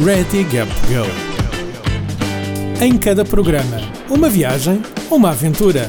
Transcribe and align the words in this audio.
Ready 0.00 0.44
Gap 0.44 0.70
Go. 0.86 1.04
Em 2.80 2.96
cada 2.96 3.24
programa, 3.24 3.78
uma 4.08 4.28
viagem, 4.28 4.80
uma 5.10 5.30
aventura. 5.30 5.86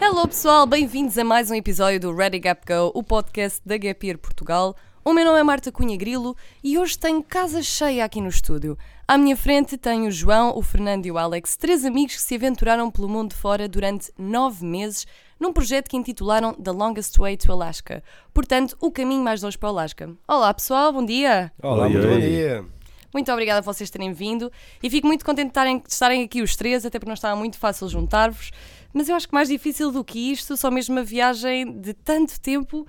Hello 0.00 0.26
pessoal, 0.26 0.66
bem-vindos 0.66 1.18
a 1.18 1.24
mais 1.24 1.50
um 1.50 1.54
episódio 1.54 2.00
do 2.00 2.16
Ready 2.16 2.38
Gap 2.38 2.62
Go, 2.66 2.90
o 2.94 3.02
podcast 3.02 3.60
da 3.66 3.76
Gap 3.76 4.06
Year 4.06 4.18
Portugal. 4.18 4.74
O 5.04 5.12
meu 5.12 5.26
nome 5.26 5.40
é 5.40 5.42
Marta 5.42 5.70
Cunha 5.70 5.94
Grilo 5.94 6.34
e 6.64 6.78
hoje 6.78 6.98
tenho 6.98 7.22
casa 7.22 7.62
cheia 7.62 8.02
aqui 8.02 8.18
no 8.18 8.30
estúdio. 8.30 8.78
À 9.06 9.18
minha 9.18 9.36
frente 9.36 9.76
tenho 9.76 10.06
o 10.06 10.10
João, 10.10 10.56
o 10.56 10.62
Fernando 10.62 11.04
e 11.04 11.10
o 11.10 11.18
Alex, 11.18 11.54
três 11.54 11.84
amigos 11.84 12.14
que 12.14 12.22
se 12.22 12.36
aventuraram 12.36 12.90
pelo 12.90 13.10
mundo 13.10 13.34
fora 13.34 13.68
durante 13.68 14.10
nove 14.16 14.64
meses 14.64 15.06
num 15.42 15.52
projeto 15.52 15.90
que 15.90 15.96
intitularam 15.96 16.54
The 16.54 16.70
Longest 16.70 17.18
Way 17.18 17.36
to 17.38 17.50
Alaska. 17.50 18.00
Portanto, 18.32 18.76
o 18.80 18.92
caminho 18.92 19.24
mais 19.24 19.42
longe 19.42 19.58
para 19.58 19.66
o 19.66 19.70
Alasca. 19.70 20.08
Olá 20.28 20.54
pessoal, 20.54 20.92
bom 20.92 21.04
dia! 21.04 21.52
Olá, 21.60 21.86
Oi, 21.86 21.90
muito 21.90 22.06
bom 22.06 22.20
dia. 22.20 22.64
Muito 23.12 23.32
obrigada 23.32 23.58
a 23.58 23.60
vocês 23.60 23.90
terem 23.90 24.12
vindo 24.12 24.52
e 24.80 24.88
fico 24.88 25.04
muito 25.04 25.24
contente 25.24 25.46
de 25.46 25.50
estarem, 25.50 25.78
de 25.80 25.92
estarem 25.92 26.22
aqui 26.22 26.42
os 26.42 26.54
três, 26.54 26.86
até 26.86 26.96
porque 26.96 27.08
não 27.08 27.14
estava 27.14 27.34
muito 27.34 27.58
fácil 27.58 27.88
juntar-vos. 27.88 28.52
Mas 28.92 29.08
eu 29.08 29.16
acho 29.16 29.26
que 29.26 29.34
mais 29.34 29.48
difícil 29.48 29.90
do 29.90 30.04
que 30.04 30.30
isto, 30.30 30.56
só 30.56 30.70
mesmo 30.70 30.94
uma 30.94 31.02
viagem 31.02 31.72
de 31.80 31.92
tanto 31.92 32.40
tempo 32.40 32.86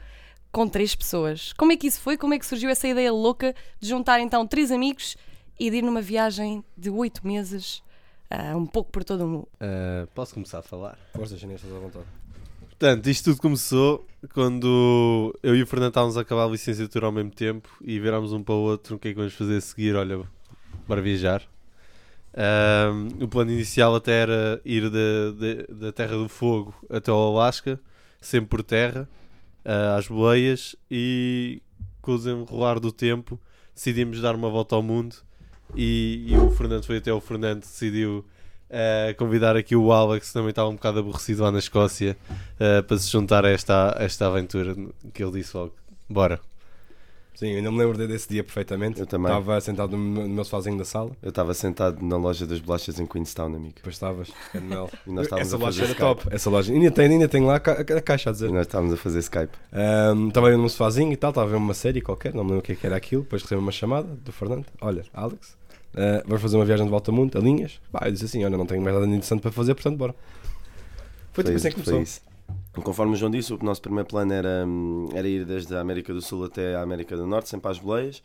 com 0.52 0.67
três 0.67 0.94
pessoas. 0.94 1.53
Como 1.53 1.72
é 1.72 1.75
que 1.75 1.88
isso 1.88 2.02
foi? 2.02 2.17
Como 2.20 2.35
é 2.35 2.39
que 2.39 2.45
surgiu 2.45 2.70
essa 2.70 2.88
ideia 2.88 3.11
louca 3.11 3.55
de 3.80 3.89
juntar 3.89 4.20
então 4.20 4.45
três 4.45 4.72
amigos 4.72 5.17
e 5.59 5.72
de 5.72 5.77
ir 5.77 5.81
numa 5.81 6.02
viagem 6.02 6.63
de 6.77 6.91
oito 6.91 7.25
meses, 7.25 7.81
ah, 8.30 8.55
um 8.55 8.67
pouco 8.67 8.91
por 8.91 9.03
todo 9.03 9.22
o 9.22 9.27
mundo? 9.27 9.47
Uh, 9.55 10.05
posso 10.13 10.35
começar 10.35 10.59
a 10.59 10.61
falar? 10.61 10.99
Força, 11.16 11.33
estás 11.33 11.66
à 11.66 11.80
vontade. 11.80 12.05
Portanto, 12.84 13.10
isto 13.10 13.32
tudo 13.32 13.42
começou 13.42 14.05
quando 14.34 15.34
eu 15.42 15.55
e 15.55 15.64
o 15.64 15.66
Fernando 15.66 15.92
estávamos 15.92 16.18
a 16.18 16.22
acabar 16.22 16.44
a 16.44 16.50
licenciatura 16.50 17.06
ao 17.06 17.14
mesmo 17.14 17.32
tempo 17.32 17.70
e 17.82 17.98
virámos 17.98 18.34
um 18.34 18.44
para 18.44 18.56
o 18.56 18.58
outro 18.58 18.98
o 18.98 19.00
que 19.00 19.08
é 19.08 19.12
que 19.12 19.18
vamos 19.18 19.34
fazer 19.34 19.56
a 19.56 19.62
seguir. 19.62 19.96
Olha, 19.96 20.20
bora 20.86 21.02
viajar. 21.02 21.44
Um, 22.36 23.23
o 23.23 23.28
plano 23.30 23.52
inicial 23.52 23.95
até 23.95 24.23
era 24.23 24.62
ir 24.66 24.90
da, 24.90 25.31
da, 25.31 25.75
da 25.86 25.92
Terra 25.94 26.17
do 26.17 26.28
Fogo 26.28 26.75
até 26.90 27.09
ao 27.09 27.38
Alasca, 27.38 27.80
sempre 28.20 28.50
por 28.50 28.64
terra, 28.64 29.08
ah, 29.64 29.95
às 29.95 30.09
boleias, 30.09 30.75
e 30.92 31.62
com 32.02 32.16
o 32.16 32.18
desenrolar 32.18 32.81
do 32.81 32.92
tempo 32.92 33.40
decidimos 33.73 34.20
dar 34.20 34.36
uma 34.36 34.50
volta 34.50 34.75
ao 34.75 34.84
mundo. 34.84 35.16
E, 35.73 36.25
e 36.28 36.36
o 36.36 36.52
Fernando 36.52 36.84
foi 36.84 36.97
até 36.97 37.14
o 37.14 37.22
Fernando 37.22 37.62
decidiu 37.62 38.25
eh, 38.73 39.13
convidar 39.17 39.55
aqui 39.55 39.75
o 39.75 39.91
Alex, 39.93 40.27
que 40.27 40.33
também 40.33 40.49
estava 40.49 40.67
um 40.69 40.73
bocado 40.75 40.99
aborrecido 40.99 41.43
lá 41.43 41.52
na 41.52 41.59
Escócia, 41.59 42.17
eh, 42.59 42.81
para 42.81 42.97
se 42.97 43.09
juntar 43.09 43.45
a 43.45 43.49
esta, 43.49 43.95
a 43.97 44.03
esta 44.03 44.27
aventura 44.27 44.75
que 45.13 45.23
ele 45.23 45.31
disse 45.39 45.55
logo. 45.55 45.73
Bora. 46.09 46.39
Sim, 47.35 47.49
eu 47.49 47.57
ainda 47.57 47.71
me 47.71 47.79
lembro 47.79 47.97
desse 48.07 48.29
dia 48.29 48.44
perfeitamente. 48.44 48.99
Eu 48.99 49.07
também. 49.07 49.25
Estava 49.31 49.59
sentado 49.59 49.91
no 49.94 49.97
meu, 49.97 50.23
no 50.27 50.29
meu 50.35 50.44
sofazinho 50.44 50.77
da 50.77 50.85
sala. 50.85 51.11
Eu 51.21 51.29
estava 51.29 51.51
sentado 51.55 51.99
na 52.05 52.16
loja 52.16 52.45
das 52.45 52.59
bolachas 52.59 52.99
em 52.99 53.07
Queenstown, 53.07 53.55
amigo. 53.55 53.73
Depois 53.75 53.95
estavas, 53.95 54.29
Canel. 54.51 54.88
E 55.07 55.11
nós 55.11 55.23
estávamos 55.25 55.47
Essa 55.47 55.55
a 55.55 55.59
loja 55.59 55.81
fazer 55.81 55.83
era 55.83 55.91
Skype. 55.94 56.23
top. 56.23 56.35
Essa 56.35 56.49
loja. 56.51 56.71
Ainda 56.71 56.91
tem, 56.91 57.07
ainda 57.11 57.27
tem 57.27 57.44
lá 57.44 57.55
a, 57.55 57.59
ca- 57.59 57.71
a 57.81 58.01
caixa 58.01 58.29
a 58.29 58.33
dizer. 58.33 58.49
E 58.49 58.51
nós 58.53 58.67
estávamos 58.67 58.94
a 58.94 58.97
fazer 58.97 59.17
Skype. 59.19 59.51
Estava 60.27 60.49
eu 60.51 60.57
num 60.59 60.69
sofazinho 60.69 61.11
e 61.11 61.16
tal, 61.17 61.31
estava 61.31 61.47
a 61.47 61.49
ver 61.49 61.57
uma 61.57 61.73
série 61.73 62.01
qualquer, 62.01 62.35
não 62.35 62.44
me 62.44 62.51
lembro 62.51 62.59
o 62.59 62.63
que, 62.63 62.73
é 62.73 62.75
que 62.75 62.85
era 62.85 62.95
aquilo. 62.95 63.23
Depois 63.23 63.41
recebi 63.41 63.59
uma 63.59 63.71
chamada 63.71 64.07
do 64.07 64.31
Fernando: 64.31 64.66
Olha, 64.79 65.03
Alex, 65.11 65.57
ah, 65.95 66.23
vamos 66.25 66.41
fazer 66.41 66.55
uma 66.58 66.66
viagem 66.66 66.86
de 66.86 66.91
volta 66.91 67.11
ao 67.11 67.16
mundo, 67.16 67.38
a 67.38 67.41
linhas. 67.41 67.80
Bah, 67.91 68.02
eu 68.05 68.11
disse 68.11 68.25
assim: 68.25 68.44
Olha, 68.44 68.58
não 68.58 68.66
tenho 68.66 68.81
mais 68.81 68.94
nada 68.94 69.08
interessante 69.08 69.41
para 69.41 69.52
fazer, 69.52 69.73
portanto, 69.75 69.97
bora. 69.97 70.16
Foi 71.31 71.44
tipo 71.44 71.55
assim 71.55 71.69
que 71.69 71.75
começou. 71.75 72.02
isso. 72.02 72.22
Conforme 72.83 73.13
o 73.13 73.16
João 73.16 73.31
disse, 73.31 73.53
o 73.53 73.59
nosso 73.63 73.81
primeiro 73.81 74.08
plano 74.08 74.33
era, 74.33 74.66
hum, 74.67 75.08
era 75.13 75.27
ir 75.27 75.45
desde 75.45 75.75
a 75.75 75.80
América 75.80 76.13
do 76.13 76.22
Sul 76.22 76.45
até 76.45 76.75
a 76.75 76.81
América 76.81 77.16
do 77.16 77.25
Norte, 77.25 77.50
sempre 77.50 77.69
às 77.69 77.80
boleias. 77.80 78.22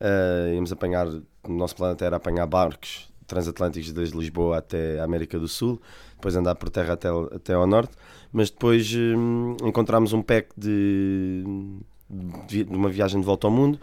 Ah, 0.00 0.52
íamos 0.52 0.72
apanhar, 0.72 1.06
o 1.06 1.22
nosso 1.52 1.76
plano 1.76 1.94
até 1.94 2.04
era 2.06 2.16
apanhar 2.16 2.46
barcos 2.46 3.08
transatlânticos 3.26 3.90
desde 3.92 4.16
Lisboa 4.16 4.58
até 4.58 5.00
a 5.00 5.04
América 5.04 5.38
do 5.38 5.48
Sul, 5.48 5.80
depois 6.14 6.36
andar 6.36 6.54
por 6.56 6.68
terra 6.68 6.92
até, 6.92 7.08
até 7.34 7.54
ao 7.54 7.66
norte. 7.66 7.96
Mas 8.32 8.50
depois 8.50 8.92
hum, 8.94 9.56
encontramos 9.62 10.12
um 10.12 10.22
pack 10.22 10.48
de, 10.56 11.44
de 12.48 12.64
de 12.64 12.76
uma 12.76 12.88
viagem 12.88 13.20
de 13.20 13.26
volta 13.26 13.46
ao 13.46 13.50
mundo, 13.50 13.78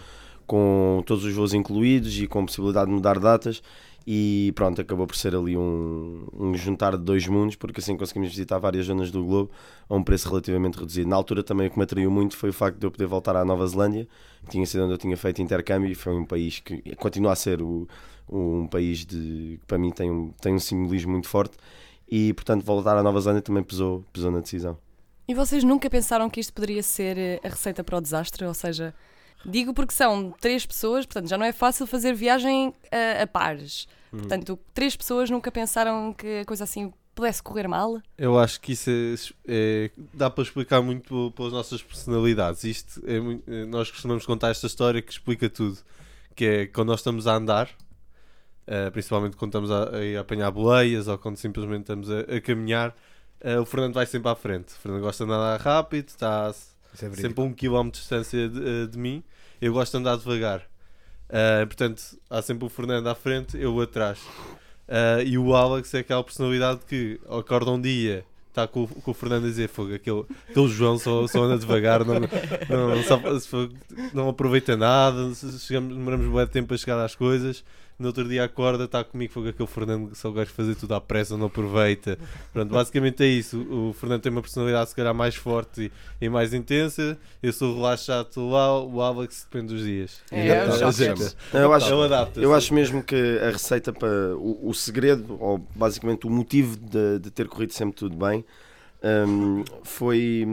com 0.52 1.02
todos 1.06 1.24
os 1.24 1.34
voos 1.34 1.54
incluídos 1.54 2.20
e 2.20 2.28
com 2.28 2.46
possibilidade 2.46 2.88
de 2.88 2.94
mudar 2.94 3.18
datas. 3.18 3.64
E 4.06 4.52
pronto, 4.54 4.82
acabou 4.82 5.08
por 5.08 5.16
ser 5.16 5.34
ali 5.34 5.56
um, 5.56 6.28
um 6.38 6.54
juntar 6.56 6.98
de 6.98 7.04
dois 7.04 7.26
mundos, 7.26 7.56
porque 7.56 7.80
assim 7.80 7.96
conseguimos 7.96 8.28
visitar 8.28 8.60
várias 8.60 8.88
zonas 8.88 9.12
do 9.12 9.24
globo 9.24 9.50
a 9.88 9.96
um 9.96 10.04
preço 10.04 10.28
relativamente 10.28 10.78
reduzido. 10.78 11.10
Na 11.10 11.16
altura 11.16 11.42
também 11.42 11.68
o 11.68 11.72
que 11.72 11.78
me 11.78 11.84
atraiu 11.86 12.12
muito 12.12 12.36
foi 12.36 12.50
o 12.50 12.54
facto 12.54 12.78
de 12.78 12.86
eu 12.86 12.92
poder 12.92 13.06
voltar 13.06 13.34
à 13.38 13.46
Nova 13.46 13.66
Zelândia, 13.66 14.06
que 14.44 14.50
tinha 14.52 14.66
sido 14.66 14.84
onde 14.84 14.94
eu 14.94 14.98
tinha 14.98 15.16
feito 15.16 15.42
intercâmbio 15.42 15.90
e 15.90 15.96
foi 15.96 16.14
um 16.14 16.26
país 16.26 16.60
que 16.60 16.82
continua 16.98 17.32
a 17.32 17.36
ser 17.36 17.62
o, 17.62 17.88
um 18.30 18.68
país 18.68 19.06
de, 19.06 19.58
que 19.58 19.66
para 19.66 19.78
mim 19.78 19.92
tem 19.92 20.12
um, 20.12 20.34
tem 20.42 20.54
um 20.54 20.60
simbolismo 20.60 21.14
muito 21.14 21.30
forte 21.30 21.56
e 22.10 22.34
portanto 22.34 22.66
voltar 22.66 22.98
à 22.98 23.04
Nova 23.04 23.22
Zelândia 23.22 23.42
também 23.42 23.64
pesou, 23.64 24.04
pesou 24.12 24.30
na 24.30 24.42
decisão. 24.42 24.78
E 25.30 25.34
vocês 25.34 25.64
nunca 25.64 25.90
pensaram 25.90 26.30
que 26.30 26.42
isto 26.42 26.52
poderia 26.52 26.84
ser 26.84 27.18
eh, 27.18 27.40
a 27.42 27.48
receita 27.48 27.86
para 27.86 27.98
o 27.98 28.02
desastre? 28.02 28.44
Ou 28.44 28.54
seja, 28.54 28.94
digo 29.46 29.74
porque 29.74 29.94
são 29.94 30.32
três 30.40 30.66
pessoas, 30.66 31.06
portanto 31.06 31.30
já 31.30 31.38
não 31.38 31.46
é 31.46 31.52
fácil 31.52 31.86
fazer 31.88 32.14
viagem 32.14 32.74
a, 32.92 33.24
a 33.24 33.28
pares. 33.28 33.88
Portanto, 34.12 34.60
três 34.74 34.94
pessoas 34.96 35.30
nunca 35.30 35.50
pensaram 35.50 36.14
que 36.14 36.40
a 36.42 36.46
coisa 36.46 36.66
assim 36.66 36.92
pudesse 37.16 37.42
correr 37.42 37.68
mal? 37.68 38.02
Eu 38.18 38.38
acho 38.38 38.60
que 38.60 38.74
isso 38.74 38.90
é, 38.90 39.16
é- 39.48 39.92
dá 40.14 40.30
para 40.30 40.44
explicar 40.44 40.82
muito 40.82 41.32
pelas 41.36 41.54
nossas 41.54 41.82
personalidades. 41.82 42.64
Isto 42.66 43.02
é 43.06 43.16
eh, 43.18 43.66
nós 43.66 43.90
costumamos 43.90 44.26
contar 44.26 44.50
esta 44.50 44.68
história 44.68 45.02
que 45.02 45.12
explica 45.12 45.50
tudo. 45.50 45.78
Que 46.36 46.46
é 46.46 46.66
quando 46.68 46.90
nós 46.90 47.00
estamos 47.00 47.26
a 47.28 47.36
andar, 47.36 47.70
eh, 48.68 48.90
principalmente 48.90 49.36
quando 49.38 49.50
estamos 49.52 49.72
a, 49.72 49.96
a 49.98 50.04
ir 50.04 50.18
apanhar 50.18 50.52
boleias 50.52 51.08
ou 51.08 51.18
quando 51.18 51.38
simplesmente 51.38 51.82
estamos 51.82 52.10
a, 52.10 52.20
a 52.22 52.42
caminhar, 52.42 52.96
eh, 53.40 53.60
o 53.60 53.66
Fernando 53.66 53.94
vai 53.94 54.06
sempre 54.06 54.30
à 54.30 54.36
frente. 54.36 54.70
O 54.70 54.78
Fernando 54.78 55.02
gosta 55.02 55.26
de 55.26 55.32
andar 55.32 55.60
rápido, 55.60 56.10
está 56.10 56.54
Isso 56.94 57.06
é 57.06 57.10
sempre 57.22 57.42
a 57.42 57.46
um 57.48 57.54
quilómetro 57.54 57.98
de 57.98 58.02
distância 58.02 58.50
de, 58.50 58.60
eh, 58.60 58.88
de 58.88 58.98
mim. 58.98 59.24
Eu 59.62 59.74
gosto 59.74 59.92
de 59.92 59.98
andar 60.00 60.18
devagar. 60.18 60.64
Ah, 61.30 61.66
portanto, 61.66 62.02
há 62.30 62.42
sempre 62.42 62.66
o 62.66 62.70
Fernando 62.70 63.08
à 63.08 63.16
frente, 63.16 63.58
eu 63.58 63.80
atrás. 63.80 64.20
Ah, 64.88 65.24
e 65.24 65.38
o 65.38 65.56
Alex 65.56 65.94
é 65.94 66.00
aquela 66.00 66.24
personalidade 66.24 66.82
que 66.88 67.20
acorda 67.30 67.72
um 67.72 67.80
dia, 67.80 68.26
está 68.50 68.68
com, 68.68 68.86
com 68.86 69.12
o 69.12 69.14
Fernando 69.14 69.46
a 69.46 69.48
dizer 69.48 69.70
fogo, 69.70 69.94
aquele, 69.94 70.26
aquele 70.50 70.68
João 70.68 70.98
só, 71.00 71.26
só 71.28 71.44
anda 71.44 71.58
devagar, 71.58 72.04
não, 72.04 72.16
não, 72.70 73.04
for- 73.48 73.70
não 74.14 74.28
aproveita 74.28 74.76
nada, 74.76 75.32
chegamos, 75.60 75.96
demoramos 75.96 76.26
um 76.28 76.32
de 76.48 76.52
tempo 76.52 76.74
a 76.74 76.78
chegar 76.78 77.00
às 77.04 77.16
coisas. 77.16 77.64
No 78.02 78.08
outro 78.08 78.28
dia 78.28 78.44
acorda, 78.44 78.86
está 78.86 79.04
comigo, 79.04 79.32
fogo, 79.32 79.50
aquele 79.50 79.68
Fernando 79.68 80.10
que 80.10 80.18
só 80.18 80.30
gosta 80.30 80.48
de 80.48 80.54
fazer 80.54 80.76
tudo 80.76 80.96
à 80.96 81.02
pressa, 81.02 81.38
não 81.38 81.46
aproveita. 81.46 82.18
Pronto, 82.52 82.74
basicamente 82.74 83.24
é 83.24 83.28
isso. 83.28 83.60
O 83.60 83.92
o 83.92 83.94
Fernando 83.94 84.22
tem 84.22 84.32
uma 84.32 84.42
personalidade 84.42 84.90
se 84.90 84.96
calhar 84.96 85.14
mais 85.14 85.36
forte 85.36 85.92
e, 86.20 86.26
e 86.26 86.30
mais 86.30 86.54
intensa. 86.54 87.18
Eu 87.44 87.54
sou 87.54 87.76
relaxado, 87.76 88.28
estou 88.28 88.52
lá, 88.52 88.82
o 88.82 89.02
Alex 89.02 89.48
depende 89.50 89.74
dos 89.74 89.84
dias. 89.84 90.22
É, 90.32 90.48
é 90.48 90.66
o. 90.66 91.36
Não, 91.54 91.60
eu 91.60 91.74
acho, 91.74 92.02
adapta. 92.02 92.40
Eu 92.40 92.54
acho 92.54 92.74
mesmo 92.74 93.04
que 93.04 93.40
a 93.40 93.52
receita 93.52 93.92
para 93.94 94.36
o, 94.36 94.70
o 94.70 94.74
segredo, 94.74 95.38
ou 95.40 95.60
basicamente 95.76 96.26
o 96.26 96.30
motivo 96.30 96.78
de, 96.78 97.20
de 97.20 97.30
ter 97.32 97.48
corrido 97.48 97.74
sempre 97.74 97.96
tudo 97.96 98.16
bem, 98.16 98.44
hum, 99.04 99.64
foi 99.84 100.48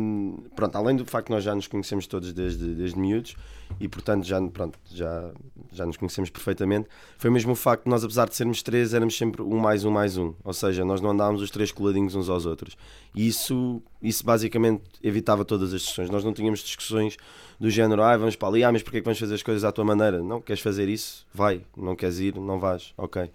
pronto, 0.55 0.77
além 0.77 0.97
do 0.97 1.05
facto 1.05 1.27
que 1.27 1.33
nós 1.33 1.45
já 1.45 1.55
nos 1.55 1.67
conhecemos 1.67 2.07
todos 2.07 2.33
desde, 2.33 2.75
desde 2.75 2.99
miúdos 2.99 3.37
e 3.79 3.89
portanto 3.89 4.25
já, 4.25 4.41
pronto, 4.49 4.79
já, 4.93 5.31
já 5.73 5.85
nos 5.85 5.97
conhecemos 5.97 6.31
perfeitamente, 6.31 6.89
foi 7.19 7.31
mesmo 7.31 7.53
o 7.53 7.55
facto 7.55 7.85
de 7.85 7.91
nós, 7.91 8.03
apesar 8.03 8.29
de 8.29 8.35
sermos 8.35 8.63
três, 8.63 8.95
éramos 8.95 9.17
sempre 9.17 9.43
um 9.43 9.59
mais 9.59 9.85
um 9.85 9.91
mais 9.91 10.17
um, 10.17 10.33
ou 10.43 10.53
seja, 10.53 10.85
nós 10.85 11.01
não 11.01 11.11
andávamos 11.11 11.43
os 11.43 11.51
três 11.51 11.71
coladinhos 11.71 12.15
uns 12.15 12.29
aos 12.29 12.47
outros. 12.47 12.77
E 13.15 13.27
isso, 13.27 13.83
isso 14.03 14.25
basicamente 14.25 14.83
evitava 15.03 15.45
todas 15.45 15.73
as 15.73 15.81
discussões. 15.81 16.11
Nós 16.11 16.25
não 16.25 16.33
tínhamos 16.33 16.61
discussões 16.61 17.17
do 17.59 17.71
género, 17.71 18.03
ah, 18.03 18.17
vamos 18.17 18.37
para 18.37 18.49
ali, 18.49 18.65
ah, 18.65 18.73
mas 18.73 18.83
porquê 18.83 18.99
é 18.99 19.01
que 19.01 19.05
vamos 19.05 19.19
fazer 19.19 19.35
as 19.35 19.43
coisas 19.43 19.65
à 19.65 19.73
tua 19.73 19.85
maneira? 19.85 20.23
Não, 20.23 20.41
queres 20.41 20.63
fazer 20.63 20.89
isso? 20.89 21.27
Vai. 21.33 21.63
Não 21.77 21.95
queres 21.97 22.19
ir? 22.19 22.35
Não 22.37 22.59
vais. 22.59 22.93
Ok. 22.97 23.31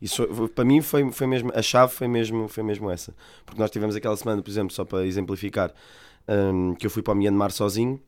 Isso 0.00 0.26
para 0.54 0.64
mim 0.64 0.82
foi, 0.82 1.10
foi 1.10 1.26
mesmo, 1.26 1.50
a 1.54 1.62
chave 1.62 1.92
foi 1.92 2.06
mesmo, 2.06 2.48
foi 2.48 2.62
mesmo 2.62 2.90
essa. 2.90 3.14
Porque 3.44 3.60
nós 3.60 3.70
tivemos 3.70 3.96
aquela 3.96 4.16
semana, 4.16 4.42
por 4.42 4.50
exemplo, 4.50 4.72
só 4.72 4.84
para 4.84 5.06
exemplificar, 5.06 5.72
hum, 6.28 6.74
que 6.74 6.86
eu 6.86 6.90
fui 6.90 7.02
para 7.02 7.14
o 7.14 7.16
Myanmar 7.16 7.50
sozinho, 7.50 8.00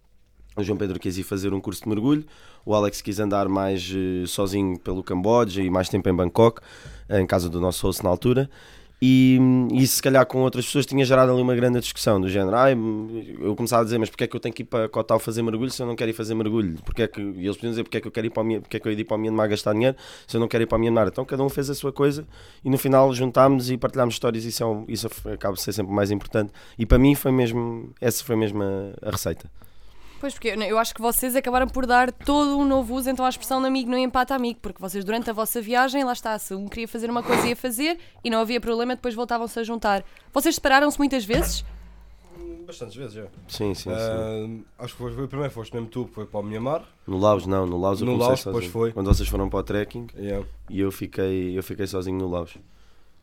o 0.56 0.62
João 0.62 0.76
Pedro 0.76 0.98
quis 0.98 1.16
ir 1.16 1.22
fazer 1.22 1.54
um 1.54 1.60
curso 1.60 1.82
de 1.82 1.88
mergulho, 1.88 2.24
o 2.66 2.74
Alex 2.74 3.00
quis 3.00 3.20
andar 3.20 3.48
mais 3.48 3.90
eh, 3.94 4.26
sozinho 4.26 4.78
pelo 4.78 5.02
Camboja 5.04 5.62
e 5.62 5.70
mais 5.70 5.88
tempo 5.88 6.08
em 6.08 6.14
Bangkok, 6.14 6.60
em 7.08 7.26
casa 7.26 7.48
do 7.48 7.60
nosso 7.60 7.86
host 7.86 8.02
na 8.02 8.10
altura. 8.10 8.50
E 9.00 9.38
se 9.86 10.02
calhar, 10.02 10.26
com 10.26 10.38
outras 10.40 10.66
pessoas 10.66 10.84
tinha 10.84 11.04
gerado 11.04 11.30
ali 11.30 11.40
uma 11.40 11.54
grande 11.54 11.78
discussão 11.78 12.20
do 12.20 12.28
género. 12.28 12.56
Ai, 12.56 12.76
eu 13.40 13.54
começava 13.54 13.82
a 13.82 13.84
dizer, 13.84 13.96
mas 13.98 14.10
porque 14.10 14.24
é 14.24 14.26
que 14.26 14.34
eu 14.34 14.40
tenho 14.40 14.52
que 14.52 14.62
ir 14.62 14.64
para 14.66 14.88
Cotal 14.88 15.20
fazer 15.20 15.40
mergulho 15.42 15.70
se 15.70 15.80
eu 15.80 15.86
não 15.86 15.94
quero 15.94 16.10
ir 16.10 16.14
fazer 16.14 16.34
mergulho? 16.34 16.78
Porque 16.84 17.02
é 17.02 17.06
que, 17.08 17.20
e 17.20 17.44
eles 17.44 17.56
podiam 17.56 17.70
dizer, 17.70 17.84
porque 17.84 17.98
é 17.98 18.00
que 18.00 18.08
eu 18.08 18.12
quero 18.12 18.26
ir 18.26 18.30
para 18.30 18.42
Myan- 18.42 18.60
porque 18.60 18.76
é 18.76 18.80
que 18.80 18.88
eu 18.88 18.92
ir 18.92 19.04
para 19.04 19.16
o 19.16 19.20
Myanmar 19.20 19.48
gastar 19.48 19.72
dinheiro 19.72 19.96
se 20.26 20.36
eu 20.36 20.40
não 20.40 20.48
quero 20.48 20.64
ir 20.64 20.66
para 20.66 20.76
o 20.76 20.80
Myanmar? 20.80 21.06
Então 21.08 21.24
cada 21.24 21.42
um 21.44 21.48
fez 21.48 21.70
a 21.70 21.74
sua 21.74 21.92
coisa 21.92 22.26
e 22.64 22.68
no 22.70 22.76
final 22.76 23.12
juntámos 23.14 23.70
e 23.70 23.76
partilhámos 23.78 24.14
histórias. 24.14 24.44
Isso, 24.44 24.64
é 24.64 24.92
isso 24.92 25.06
acaba 25.32 25.54
por 25.54 25.60
ser 25.60 25.72
sempre 25.72 25.92
mais 25.92 26.10
importante. 26.10 26.52
E 26.76 26.84
para 26.84 26.98
mim 26.98 27.14
foi 27.14 27.30
mesmo, 27.30 27.92
essa 28.00 28.24
foi 28.24 28.34
mesmo 28.34 28.62
a, 28.62 29.08
a 29.08 29.10
receita. 29.10 29.48
Pois, 30.20 30.34
porque 30.34 30.48
eu- 30.48 30.78
acho 30.78 30.94
que 30.94 31.00
vocês 31.00 31.36
acabaram 31.36 31.68
por 31.68 31.86
dar 31.86 32.10
todo 32.12 32.58
um 32.58 32.64
novo 32.64 32.94
uso 32.94 33.08
então 33.08 33.24
à 33.24 33.28
expressão 33.28 33.60
de 33.60 33.68
amigo 33.68 33.88
não 33.90 33.96
empata 33.98 34.34
amigo, 34.34 34.58
porque 34.60 34.80
vocês 34.80 35.04
durante 35.04 35.30
a 35.30 35.32
vossa 35.32 35.60
viagem, 35.62 36.02
lá 36.04 36.12
está, 36.12 36.36
se 36.38 36.54
um 36.54 36.66
queria 36.66 36.88
fazer 36.88 37.08
uma 37.08 37.22
coisa 37.22 37.46
ia 37.46 37.54
fazer 37.54 37.98
e 38.24 38.28
não 38.30 38.40
havia 38.40 38.60
problema, 38.60 38.96
depois 38.96 39.14
voltavam-se 39.14 39.58
a 39.60 39.62
juntar. 39.62 40.04
Vocês 40.32 40.56
separaram-se 40.56 40.98
muitas 40.98 41.24
vezes? 41.24 41.64
Bastantes 42.66 42.96
vezes, 42.96 43.14
já. 43.14 43.22
Sim, 43.48 43.72
sim, 43.74 43.84
sim. 43.84 44.64
Ah, 44.78 44.84
acho 44.84 44.92
que 44.94 44.98
foi, 45.02 45.12
foi 45.12 45.24
o 45.24 45.28
primeiro, 45.28 45.52
foste 45.52 45.72
mesmo 45.72 45.88
tu, 45.88 46.04
que 46.06 46.14
foi 46.14 46.26
para 46.26 46.40
o 46.40 46.42
Mianmar. 46.42 46.84
No 47.06 47.16
Laos 47.16 47.46
não, 47.46 47.64
no 47.66 47.78
Laos 47.78 48.00
eu 48.00 48.06
No 48.06 48.16
Laos, 48.16 48.40
sozinho. 48.40 48.52
depois 48.60 48.66
foi. 48.72 48.92
Quando 48.92 49.06
vocês 49.06 49.26
foram 49.28 49.48
para 49.48 49.60
o 49.60 49.62
trekking 49.62 50.06
Yeah. 50.16 50.46
e 50.68 50.78
eu 50.80 50.92
fiquei, 50.92 51.56
eu 51.56 51.62
fiquei 51.62 51.86
sozinho 51.86 52.18
no 52.18 52.28
Laos. 52.28 52.56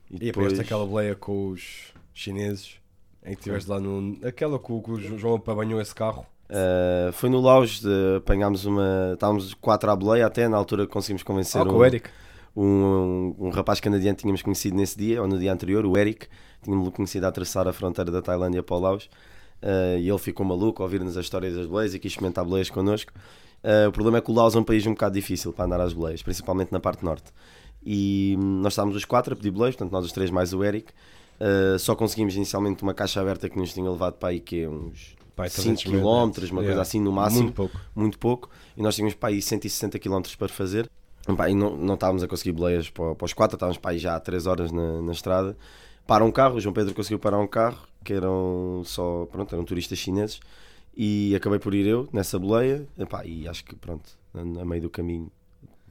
E 0.10 0.18
depois 0.18 0.58
aquela 0.60 0.86
boleia 0.86 1.14
com 1.16 1.50
os 1.50 1.94
chineses, 2.14 2.80
em 3.24 3.34
que 3.34 3.40
estiveste 3.42 3.70
lá 3.70 3.80
no. 3.80 4.18
Aquela 4.26 4.58
que 4.58 4.72
o, 4.72 4.82
que 4.82 4.92
o 4.92 5.18
João 5.20 5.36
apanhou 5.36 5.80
esse 5.80 5.94
carro. 5.94 6.26
Uh, 6.50 7.12
foi 7.14 7.30
no 7.30 7.42
Laos, 7.42 7.80
de, 7.82 8.18
apanhámos 8.18 8.66
uma. 8.66 9.12
Estávamos 9.14 9.54
quatro 9.56 9.90
à 9.90 9.96
boleia 9.96 10.28
até, 10.28 10.48
na 10.48 10.58
altura 10.58 10.86
conseguimos 10.86 11.24
convencer 11.24 11.64
com 11.66 11.74
um, 11.74 11.78
o 11.78 11.86
Eric. 11.86 12.10
um, 12.56 12.64
um, 12.64 13.36
um 13.48 13.50
rapaz 13.50 13.80
canadiano 13.80 14.16
que 14.16 14.22
tínhamos 14.22 14.42
conhecido 14.44 14.76
nesse 14.78 14.98
dia, 14.98 15.22
ou 15.22 15.28
no 15.28 15.40
dia 15.40 15.52
anterior, 15.52 15.86
o 15.86 15.98
Eric, 15.98 16.28
tínhamos 16.62 16.90
conhecido 16.90 17.26
a 17.26 17.30
atravessar 17.30 17.68
a 17.68 17.74
fronteira 17.74 18.12
da 18.12 18.22
Tailândia 18.22 18.62
para 18.62 18.76
o 18.76 18.80
Laos, 18.80 19.06
uh, 19.64 19.98
e 20.00 20.08
ele 20.08 20.20
ficou 20.20 20.46
maluco 20.46 20.84
ao 20.84 20.88
ouvir-nos 20.88 21.18
as 21.18 21.26
histórias 21.26 21.56
das 21.56 21.66
boleias 21.66 21.96
e 21.96 22.00
quis 22.00 22.12
experimentar 22.12 22.46
boleias 22.46 22.70
connosco. 22.70 23.12
Uh, 23.64 23.90
o 23.90 23.92
problema 23.92 24.20
é 24.20 24.22
que 24.22 24.30
o 24.30 24.34
Laos 24.34 24.56
é 24.56 24.60
um 24.60 24.64
país 24.64 24.86
um 24.86 24.92
bocado 24.92 25.16
difícil 25.16 25.52
para 25.52 25.66
andar 25.66 25.82
às 25.82 25.94
boleias, 25.94 26.22
principalmente 26.22 26.72
na 26.72 26.80
parte 26.80 27.04
norte. 27.04 27.32
E 27.84 28.36
hum, 28.38 28.62
nós 28.62 28.74
estávamos 28.74 28.96
os 28.96 29.06
quatro 29.06 29.34
a 29.34 29.36
pedir 29.36 29.50
boleias, 29.50 29.76
portanto 29.76 29.92
nós 29.92 30.06
os 30.06 30.12
três 30.12 30.30
mais 30.30 30.54
o 30.54 30.64
Eric. 30.64 30.92
Uh, 31.40 31.78
só 31.80 31.96
conseguimos 31.96 32.36
inicialmente 32.36 32.84
uma 32.84 32.94
caixa 32.94 33.20
aberta 33.20 33.50
que 33.50 33.58
nos 33.58 33.74
tinha 33.74 33.90
levado 33.90 34.14
para 34.14 34.30
aí 34.30 34.40
que 34.40 34.68
uns 34.68 35.16
Pai, 35.36 35.50
5 35.50 35.62
300 35.80 35.84
km, 35.84 36.04
uma 36.06 36.32
coisa 36.32 36.62
Yeah. 36.62 36.82
assim 36.82 37.00
no 37.02 37.12
máximo 37.12 37.44
Muito 37.44 37.56
pouco. 37.56 37.80
muito 37.94 38.20
pouco, 38.20 38.50
e 38.78 38.82
nós 38.82 38.96
tínhamos 38.96 39.14
para 39.16 39.30
aí 39.30 39.42
160 39.42 40.00
km 40.00 40.22
para 40.38 40.48
fazer. 40.48 40.90
Pá, 41.36 41.50
e 41.50 41.56
não, 41.56 41.76
não 41.76 41.96
estávamos 41.96 42.22
a 42.24 42.28
conseguir 42.28 42.52
boleias 42.52 42.90
para, 42.90 43.16
para 43.16 43.26
os 43.26 43.34
quatro, 43.34 43.56
estávamos 43.56 43.78
para 43.78 43.92
aí 43.92 43.98
já 43.98 44.16
há 44.16 44.20
3 44.20 44.46
horas 44.48 44.72
na, 44.72 45.02
na 45.02 45.12
estrada. 45.12 45.58
Para 46.08 46.24
um 46.24 46.32
carro, 46.32 46.56
o 46.58 46.62
João 46.62 46.72
Pedro 46.74 46.94
conseguiu 46.94 47.18
parar 47.18 47.40
um 47.40 47.48
carro, 47.48 47.80
que 48.04 48.14
eram 48.14 48.84
só, 48.86 49.26
pronto, 49.32 49.54
eram 49.54 49.66
turistas 49.66 49.98
chineses, 49.98 50.40
e 50.96 51.36
acabei 51.36 51.58
por 51.60 51.74
ir 51.74 51.88
eu 51.88 52.08
nessa 52.14 52.38
boleia, 52.38 52.88
Epá, 52.98 53.26
e 53.26 53.48
acho 53.48 53.66
que, 53.66 53.76
pronto, 53.76 54.08
a, 54.34 54.64
meio 54.66 54.84
do 54.84 54.90
caminho, 54.90 55.32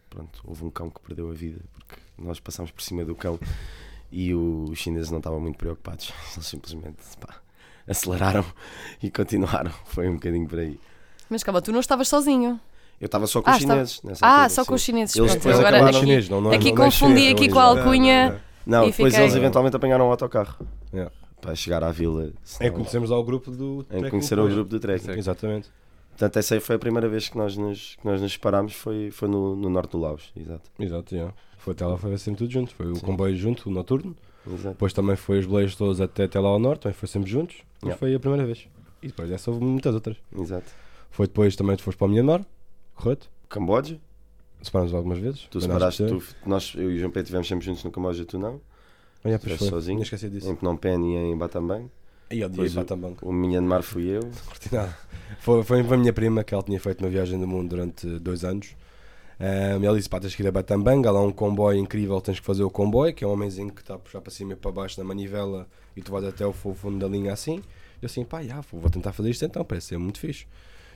pronto, 0.09 0.41
houve 0.45 0.65
um 0.65 0.71
cão 0.71 0.89
que 0.89 1.01
perdeu 1.01 1.29
a 1.31 1.35
vida, 1.35 1.61
porque 1.75 1.97
nós 2.17 2.39
passámos 2.39 2.71
por 2.71 2.81
cima 2.83 3.05
do 3.05 3.15
cão, 3.17 3.39
e 4.13 4.33
os 4.33 4.79
chineses 4.79 5.11
não 5.11 5.19
estavam 5.19 5.41
muito 5.41 5.59
preocupados, 5.59 6.13
eles 6.37 6.47
simplesmente, 6.47 6.99
pá, 7.21 7.41
aceleraram 7.89 8.45
e 9.03 9.11
continuaram, 9.11 9.71
foi 9.87 10.09
um 10.09 10.15
bocadinho 10.15 10.49
por 10.49 10.59
aí. 10.59 10.79
Mas 11.31 11.43
calma, 11.43 11.61
tu 11.63 11.73
não 11.73 11.81
estavas 11.81 12.09
sozinho. 12.09 12.61
Eu 13.01 13.07
estava 13.07 13.27
só 13.27 13.43
com 13.43 13.51
Ah, 13.51 13.55
os 13.55 13.59
estava- 13.59 13.75
chineses. 13.75 14.03
nessa 14.03 14.25
Ah, 14.27 14.31
altura, 14.31 14.49
só 14.51 14.63
sim. 14.63 14.69
com 14.69 14.75
os 14.75 14.83
chineses. 14.83 15.17
Eles 15.17 15.31
pronto. 15.33 15.43
depois 15.43 15.59
Agora 15.59 15.77
acabaram- 15.77 15.99
aqui, 15.99 16.07
chinês, 16.07 16.29
não, 16.29 16.41
não 16.41 16.53
é- 16.53 16.57
aqui 16.57 16.73
não 16.73 16.83
é 16.83 16.85
confundi 16.87 17.29
aqui 17.29 17.45
é 17.45 17.49
com 17.49 17.59
a 17.59 17.65
original. 17.71 17.85
alcunha. 17.87 18.43
Não, 18.67 18.83
E 18.85 18.91
depois 18.91 19.13
fiquei- 19.13 19.25
eles 19.27 19.37
eventualmente 19.37 19.77
apanharam 19.77 20.07
o 20.07 20.11
autocarro 20.11 20.55
Yeah. 20.93 21.13
para 21.41 21.55
chegar 21.55 21.83
à 21.85 21.91
vila. 21.91 22.25
É 22.27 22.31
senão- 22.45 22.71
que 22.71 22.77
conhecemos 22.77 23.11
lá 23.11 23.19
o 23.19 23.25
grupo 23.25 23.51
do. 23.51 23.83
trekking 23.85 24.11
conhecer 24.11 24.39
o 24.39 24.49
grupo 24.49 24.71
do 24.71 24.81
trekking. 24.81 25.11
Exatamente. 25.19 25.69
Portanto, 26.17 26.37
essa 26.39 26.55
aí 26.55 26.61
foi 26.61 26.77
a 26.77 26.79
primeira 26.79 27.09
vez 27.09 27.29
que 27.29 27.37
nós 27.37 27.57
nos, 27.57 27.97
que 27.97 28.05
nós 28.07 28.21
nos 28.21 28.33
separámos, 28.33 28.73
foi, 28.75 29.11
foi 29.11 29.29
no, 29.29 29.57
no 29.57 29.69
norte 29.69 29.91
do 29.93 29.99
Laos. 29.99 30.33
Exato. 30.37 30.71
Exato, 30.79 31.15
yeah. 31.15 31.35
Foi 31.59 31.73
até 31.73 31.85
lá, 31.87 31.97
foi 31.97 32.17
sempre 32.19 32.39
tudo 32.39 32.53
junto. 32.53 32.75
Foi 32.75 32.87
o 32.87 32.95
Sim. 32.95 33.01
comboio 33.07 33.35
junto, 33.37 33.69
o 33.69 33.73
noturno. 33.73 34.17
Exato. 34.47 34.69
Depois 34.71 34.93
também 34.93 35.17
foi 35.17 35.39
os 35.41 35.47
boleios 35.47 35.75
todos 35.75 36.01
até, 36.01 36.25
até 36.25 36.39
lá 36.39 36.49
ao 36.51 36.59
norte, 36.59 36.83
também 36.83 36.95
foi 36.95 37.09
sempre 37.09 37.29
juntos. 37.31 37.57
Mas 37.81 37.89
Yeah. 37.89 37.99
foi 37.99 38.15
a 38.15 38.21
primeira 38.21 38.47
vez. 38.47 38.67
E 39.03 39.09
depois 39.09 39.29
dessa 39.29 39.51
houve 39.51 39.65
muitas 39.65 39.95
outras. 39.95 40.17
Exato. 40.39 40.71
Foi 41.11 41.27
depois 41.27 41.55
também 41.57 41.77
tu 41.77 41.83
foste 41.83 41.99
para 41.99 42.07
o 42.07 42.11
Myanmar, 42.11 42.45
correto? 42.95 43.29
Camboja, 43.49 43.99
Separámos 44.63 44.95
algumas 44.95 45.19
vezes. 45.19 45.47
tu 45.51 45.61
separaste, 45.61 46.07
tu, 46.07 46.23
nós, 46.47 46.73
eu 46.75 46.91
e 46.91 46.95
o 46.95 46.99
João 46.99 47.11
Pedro 47.11 47.23
estivemos 47.25 47.49
sempre 47.49 47.67
juntos 47.67 47.85
no 47.85 47.91
Camboja, 47.91 48.25
tu 48.25 48.39
não. 48.39 48.61
Ah, 49.23 49.29
yeah, 49.29 49.43
pois 49.45 49.59
foi. 49.59 49.69
sozinho? 49.69 49.97
Tinha 49.99 50.05
esquecido 50.05 50.33
disso. 50.33 50.51
Em 50.51 50.57
Phnom 50.57 50.77
Penh 50.77 51.05
e 51.05 51.17
em 51.17 51.37
Battambang. 51.37 51.91
E 52.31 52.41
eu 52.41 52.49
Depois 52.49 52.71
disse 52.73 52.83
o- 52.83 52.87
também. 52.87 53.17
O 53.23 53.33
Myanmar 53.33 53.83
fui 53.83 54.05
eu. 54.09 54.21
curti 54.47 54.75
nada. 54.75 54.97
Foi, 55.41 55.63
foi 55.63 55.81
a 55.81 55.97
minha 55.97 56.13
prima 56.13 56.43
que 56.45 56.55
ela 56.55 56.63
tinha 56.63 56.81
feito 56.81 57.01
uma 57.05 57.11
viagem 57.11 57.39
do 57.39 57.47
mundo 57.47 57.69
durante 57.71 58.07
dois 58.19 58.45
anos. 58.45 58.75
Um, 59.41 59.83
e 59.83 59.87
ela 59.87 59.97
disse: 59.97 60.09
pá, 60.09 60.21
tens 60.21 60.35
que 60.35 60.43
ir 60.43 60.47
a 60.49 60.53
Batambanga, 60.53 61.09
há 61.09 61.13
lá 61.13 61.21
um 61.21 61.33
comboio 61.33 61.79
incrível, 61.79 62.21
tens 62.21 62.39
que 62.41 62.47
fazer 62.47 62.63
o 62.63 62.71
comboio, 62.71 63.13
que 63.13 63.25
é 63.25 63.27
um 63.27 63.33
homenzinho 63.33 63.71
que 63.73 63.81
está 63.81 63.95
a 63.95 63.99
puxar 63.99 64.21
para 64.21 64.31
cima 64.31 64.53
e 64.53 64.57
para 64.57 64.71
baixo 64.71 64.99
na 65.01 65.05
manivela 65.05 65.67
e 65.97 66.03
tu 66.03 66.13
vais 66.13 66.25
até 66.25 66.47
o 66.47 66.53
fu- 66.53 66.75
fundo 66.75 66.99
da 66.99 67.09
linha 67.09 67.33
assim. 67.33 67.57
E 68.01 68.05
eu 68.05 68.07
assim, 68.07 68.25
pá, 68.25 68.43
já, 68.43 68.61
vou 68.73 68.89
tentar 68.91 69.13
fazer 69.13 69.31
isto 69.31 69.45
então, 69.45 69.65
parece 69.65 69.89
ser 69.89 69.99
muito 69.99 70.19
fixe. 70.21 70.47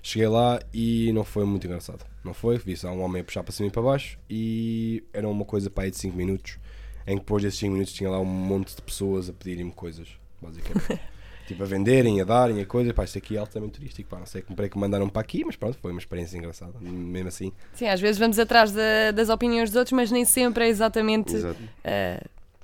Cheguei 0.03 0.29
lá 0.29 0.61
e 0.73 1.11
não 1.13 1.25
foi 1.25 1.45
muito 1.45 1.67
engraçado. 1.67 2.07
Não 2.25 2.33
foi, 2.33 2.57
vi 2.59 2.77
só 2.77 2.89
um 2.91 3.03
homem 3.03 3.21
a 3.23 3.25
puxar 3.25 3.43
para 3.43 3.53
cima 3.53 3.69
e 3.69 3.73
para 3.73 3.83
baixo 3.83 4.17
e 4.31 5.03
era 5.13 5.29
uma 5.29 5.45
coisa 5.45 5.69
para 5.69 5.85
aí 5.85 5.91
de 5.91 5.97
5 5.97 6.17
minutos, 6.17 6.59
em 7.07 7.15
que 7.17 7.21
depois 7.25 7.43
desses 7.43 7.59
5 7.59 7.73
minutos 7.73 7.93
tinha 7.93 8.09
lá 8.09 8.21
um 8.21 8.25
monte 8.25 8.77
de 8.77 8.83
pessoas 8.83 9.29
a 9.29 9.33
pedirem-me 9.33 9.73
coisas, 9.73 10.07
basicamente. 10.41 11.01
tipo 11.49 11.63
a 11.63 11.67
venderem, 11.67 12.21
a 12.21 12.25
darem, 12.25 12.61
a 12.61 12.67
coisa, 12.67 12.95
pá, 12.95 13.05
isto 13.05 13.19
aqui 13.19 13.37
é 13.37 13.41
altamente 13.41 13.73
turístico, 13.81 14.09
pá, 14.09 14.19
não 14.19 14.27
sei 14.27 14.43
como 14.43 14.55
para 14.57 14.69
que 14.69 14.79
mandaram 14.79 15.09
para 15.09 15.21
aqui, 15.23 15.45
mas 15.45 15.57
pronto, 15.57 15.77
foi 15.83 15.91
uma 15.91 15.99
experiência 15.99 16.37
engraçada, 16.39 16.75
mesmo 16.81 17.29
assim. 17.29 17.53
Sim, 17.73 17.89
às 17.89 18.01
vezes 18.01 18.19
vamos 18.19 18.39
atrás 18.39 18.71
da- 18.73 19.11
das 19.13 19.29
opiniões 19.29 19.71
dos 19.71 19.77
outros, 19.77 19.93
mas 19.93 20.11
nem 20.11 20.25
sempre 20.25 20.65
é 20.65 20.69
exatamente 20.69 21.35
eh, 21.83 22.23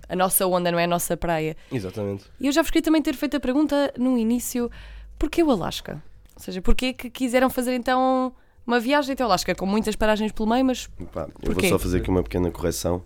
a 0.09 0.15
nossa 0.15 0.47
onda, 0.47 0.71
não 0.71 0.79
é 0.79 0.85
a 0.85 0.89
nossa 0.89 1.17
praia. 1.17 1.57
Exatamente. 1.73 2.25
E 2.39 2.47
eu 2.47 2.53
já 2.53 2.63
vos 2.63 2.71
queria 2.71 2.83
também 2.85 3.03
ter 3.03 3.15
feito 3.15 3.37
a 3.37 3.41
pergunta 3.41 3.93
no 3.99 4.17
início: 4.19 4.71
porquê 5.19 5.43
o 5.43 5.51
Alasca? 5.51 6.03
Ou 6.37 6.43
seja, 6.43 6.61
porquê 6.61 6.93
que 6.93 7.09
quiseram 7.11 7.49
fazer 7.49 7.75
então 7.75 8.33
uma 8.67 8.79
viagem 8.81 9.13
até 9.15 9.23
o 9.25 9.27
Alasca, 9.27 9.55
com 9.55 9.67
muitas 9.67 9.97
paragens 9.97 10.31
pelo 10.33 10.49
meio, 10.49 10.65
mas 10.65 10.87
Pá, 11.13 11.29
eu 11.43 11.53
vou 11.53 11.65
só 11.69 11.79
fazer 11.79 11.99
aqui 11.99 12.11
uma 12.11 12.23
pequena 12.23 12.51
correção, 12.51 13.03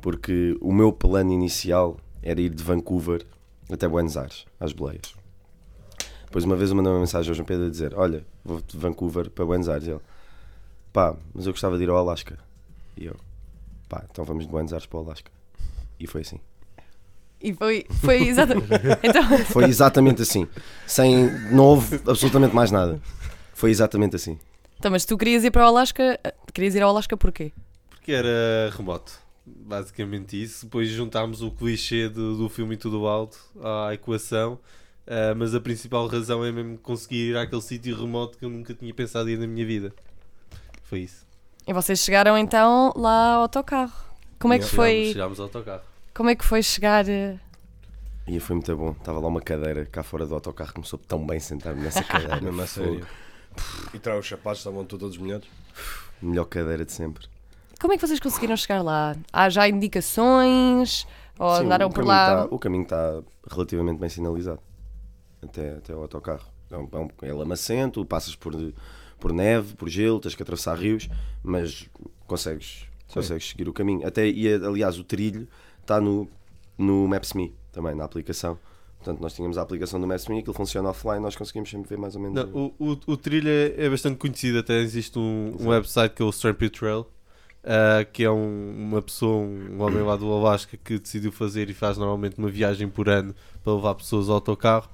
porque 0.00 0.56
o 0.60 0.72
meu 0.72 0.92
plano 0.92 1.32
inicial 1.32 1.96
era 2.22 2.40
ir 2.40 2.50
de 2.50 2.62
Vancouver 2.62 3.24
até 3.72 3.88
Buenos 3.88 4.16
Aires, 4.16 4.46
às 4.58 4.72
boleias. 4.72 5.14
Depois 6.24 6.44
uma 6.44 6.54
vez 6.56 6.70
eu 6.70 6.76
mandei 6.76 6.92
uma 6.92 7.00
mensagem 7.00 7.28
ao 7.28 7.34
João 7.34 7.46
Pedro 7.46 7.66
a 7.66 7.70
dizer, 7.70 7.92
olha, 7.96 8.24
vou 8.44 8.60
de 8.60 8.76
Vancouver 8.76 9.28
para 9.30 9.44
Buenos 9.44 9.68
Aires. 9.68 9.88
E 9.88 9.90
ele, 9.90 10.00
pá, 10.92 11.16
mas 11.34 11.46
eu 11.46 11.52
gostava 11.52 11.76
de 11.76 11.82
ir 11.84 11.90
ao 11.90 11.96
Alasca. 11.96 12.38
E 12.96 13.06
eu, 13.06 13.16
pá, 13.88 14.04
então 14.10 14.24
vamos 14.24 14.44
de 14.44 14.50
Buenos 14.50 14.72
Aires 14.72 14.86
para 14.86 14.98
o 14.98 15.02
Alasca. 15.02 15.30
E 15.98 16.06
foi 16.06 16.20
assim. 16.20 16.38
e 17.42 17.52
foi, 17.52 17.84
foi 18.00 18.28
exatamente. 18.28 18.68
então, 19.02 19.38
Foi 19.46 19.64
exatamente 19.64 20.22
assim. 20.22 20.46
Sem, 20.86 21.30
não 21.50 21.64
houve 21.64 21.96
absolutamente 22.06 22.54
mais 22.54 22.70
nada. 22.70 23.00
Foi 23.52 23.70
exatamente 23.70 24.14
assim. 24.16 24.38
então, 24.78 24.90
mas 24.90 25.04
tu 25.04 25.18
querias 25.18 25.42
ir 25.44 25.50
para 25.50 25.64
o 25.64 25.66
Alasca, 25.66 26.18
querias 26.54 26.74
ir 26.74 26.82
ao 26.82 26.90
Alasca 26.90 27.16
porquê? 27.16 27.52
Porque 27.90 28.12
era 28.12 28.70
remoto. 28.74 29.12
Basicamente 29.46 30.40
isso. 30.40 30.66
Depois 30.66 30.88
juntámos 30.88 31.42
o 31.42 31.50
clichê 31.50 32.08
do, 32.08 32.36
do 32.36 32.48
filme 32.48 32.74
e 32.74 32.78
tudo 32.78 33.06
alto 33.06 33.38
à 33.62 33.94
equação. 33.94 34.58
Ah, 35.06 35.34
mas 35.34 35.54
a 35.56 35.60
principal 35.60 36.06
razão 36.06 36.44
é 36.44 36.52
mesmo 36.52 36.78
conseguir 36.78 37.30
ir 37.30 37.36
àquele 37.36 37.60
sítio 37.62 37.98
remoto 37.98 38.38
que 38.38 38.44
eu 38.44 38.48
nunca 38.48 38.72
tinha 38.72 38.94
pensado 38.94 39.28
ir 39.28 39.36
na 39.38 39.46
minha 39.46 39.66
vida. 39.66 39.92
Foi 40.84 41.00
isso. 41.00 41.26
E 41.66 41.72
vocês 41.72 41.98
chegaram 41.98 42.38
então 42.38 42.92
lá 42.96 43.34
ao 43.34 43.42
autocarro. 43.42 43.92
Como 44.38 44.54
é 44.54 44.58
que 44.58 44.64
foi, 44.64 45.10
Chegámos, 45.12 45.38
ao 45.40 45.46
autocarro. 45.46 45.82
como 46.14 46.30
é 46.30 46.34
que 46.36 46.44
foi 46.44 46.62
chegar 46.62 47.06
eh, 47.08 47.38
E 48.26 48.38
foi 48.40 48.56
muito 48.56 48.74
bom. 48.76 48.92
Estava 48.92 49.18
lá 49.18 49.26
uma 49.26 49.40
cadeira 49.40 49.84
cá 49.84 50.02
fora 50.02 50.24
do 50.24 50.34
autocarro 50.34 50.72
que 50.72 50.80
me 50.80 50.86
soube 50.86 51.04
tão 51.06 51.26
bem 51.26 51.40
sentar-me 51.40 51.82
nessa 51.82 52.02
cadeira. 52.04 52.40
Mesmo 52.42 52.62
a 52.62 52.66
sério. 52.66 53.06
E 53.92 53.98
traz 53.98 54.20
os 54.20 54.28
sapatos, 54.28 54.60
estavam 54.60 54.84
todos 54.84 55.16
molhados. 55.18 55.48
Melhor 56.22 56.44
cadeira 56.44 56.84
de 56.84 56.92
sempre. 56.92 57.26
Como 57.80 57.92
é 57.94 57.96
que 57.96 58.06
vocês 58.06 58.20
conseguiram 58.20 58.56
chegar 58.56 58.82
lá? 58.82 59.16
Há 59.32 59.48
já 59.48 59.68
indicações? 59.68 61.06
Ou 61.38 61.56
Sim, 61.56 61.64
andaram 61.64 61.90
por 61.90 62.04
lá? 62.04 62.46
tá- 62.46 62.54
o 62.54 62.58
caminho 62.58 62.82
está 62.82 63.22
relativamente 63.50 63.98
bem 63.98 64.08
sinalizado. 64.08 64.60
Até, 65.42 65.70
até 65.70 65.94
o 65.94 66.00
autocarro. 66.02 66.44
É, 66.70 66.76
um, 66.76 66.88
é, 66.92 66.98
um, 66.98 67.08
é 67.22 67.32
lamacento, 67.32 68.04
passas 68.04 68.36
por, 68.36 68.54
por 69.18 69.32
neve, 69.32 69.74
por 69.74 69.88
gelo, 69.88 70.20
tens 70.20 70.34
que 70.34 70.42
atravessar 70.42 70.78
rios, 70.78 71.08
mas 71.42 71.88
consegues, 72.26 72.84
consegues 73.12 73.48
seguir 73.48 73.68
o 73.68 73.72
caminho. 73.72 74.06
Até, 74.06 74.28
e 74.28 74.52
aliás, 74.54 74.98
o 74.98 75.04
trilho 75.04 75.48
está 75.80 75.98
no, 76.00 76.28
no 76.76 77.08
Maps.me 77.08 77.54
também, 77.72 77.94
na 77.94 78.04
aplicação. 78.04 78.58
Portanto, 78.98 79.22
nós 79.22 79.32
tínhamos 79.32 79.56
a 79.56 79.62
aplicação 79.62 79.98
do 79.98 80.06
Maps.me, 80.06 80.40
aquilo 80.40 80.52
funciona 80.52 80.90
offline, 80.90 81.20
nós 81.20 81.34
conseguimos 81.34 81.70
sempre 81.70 81.88
ver 81.88 81.96
mais 81.96 82.14
ou 82.14 82.20
menos. 82.20 82.44
Não, 82.44 82.52
o, 82.52 82.74
o, 82.78 82.98
o 83.06 83.16
trilho 83.16 83.48
é, 83.48 83.86
é 83.86 83.88
bastante 83.88 84.18
conhecido, 84.18 84.58
até 84.58 84.78
existe 84.80 85.18
um, 85.18 85.56
um 85.58 85.68
website 85.68 86.14
que 86.14 86.20
é 86.20 86.24
o 86.24 86.28
Strampy 86.28 86.68
Trail, 86.68 87.06
ah, 87.64 88.04
que 88.04 88.24
é 88.24 88.30
um- 88.30 88.70
uma 88.88 89.02
pessoa, 89.02 89.36
um 89.44 89.80
homem 89.82 90.02
lá 90.02 90.16
do 90.16 90.30
Alasca 90.32 90.76
que 90.82 90.98
decidiu 90.98 91.30
fazer 91.32 91.68
e 91.70 91.74
faz 91.74 91.96
normalmente 91.98 92.38
uma 92.38 92.48
viagem 92.48 92.88
por 92.88 93.08
ano 93.08 93.34
para 93.62 93.74
levar 93.74 93.94
pessoas 93.94 94.28
ao 94.28 94.36
autocarro, 94.36 94.88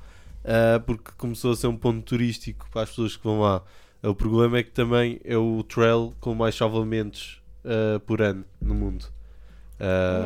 ah, 0.44 0.80
porque 0.84 1.10
começou 1.16 1.52
a 1.52 1.56
ser 1.56 1.66
um 1.68 1.76
ponto 1.76 2.02
turístico 2.02 2.66
para 2.72 2.82
as 2.82 2.90
pessoas 2.90 3.16
que 3.16 3.24
vão 3.24 3.40
lá. 3.40 3.62
O 4.02 4.14
problema 4.14 4.58
é 4.58 4.62
que 4.62 4.70
também 4.70 5.20
é 5.24 5.36
o 5.36 5.62
trail 5.64 6.12
com 6.20 6.34
mais 6.34 6.54
salvamentos 6.54 7.40
ah, 7.64 8.00
por 8.06 8.20
ano 8.22 8.44
no 8.60 8.74
mundo. 8.74 9.04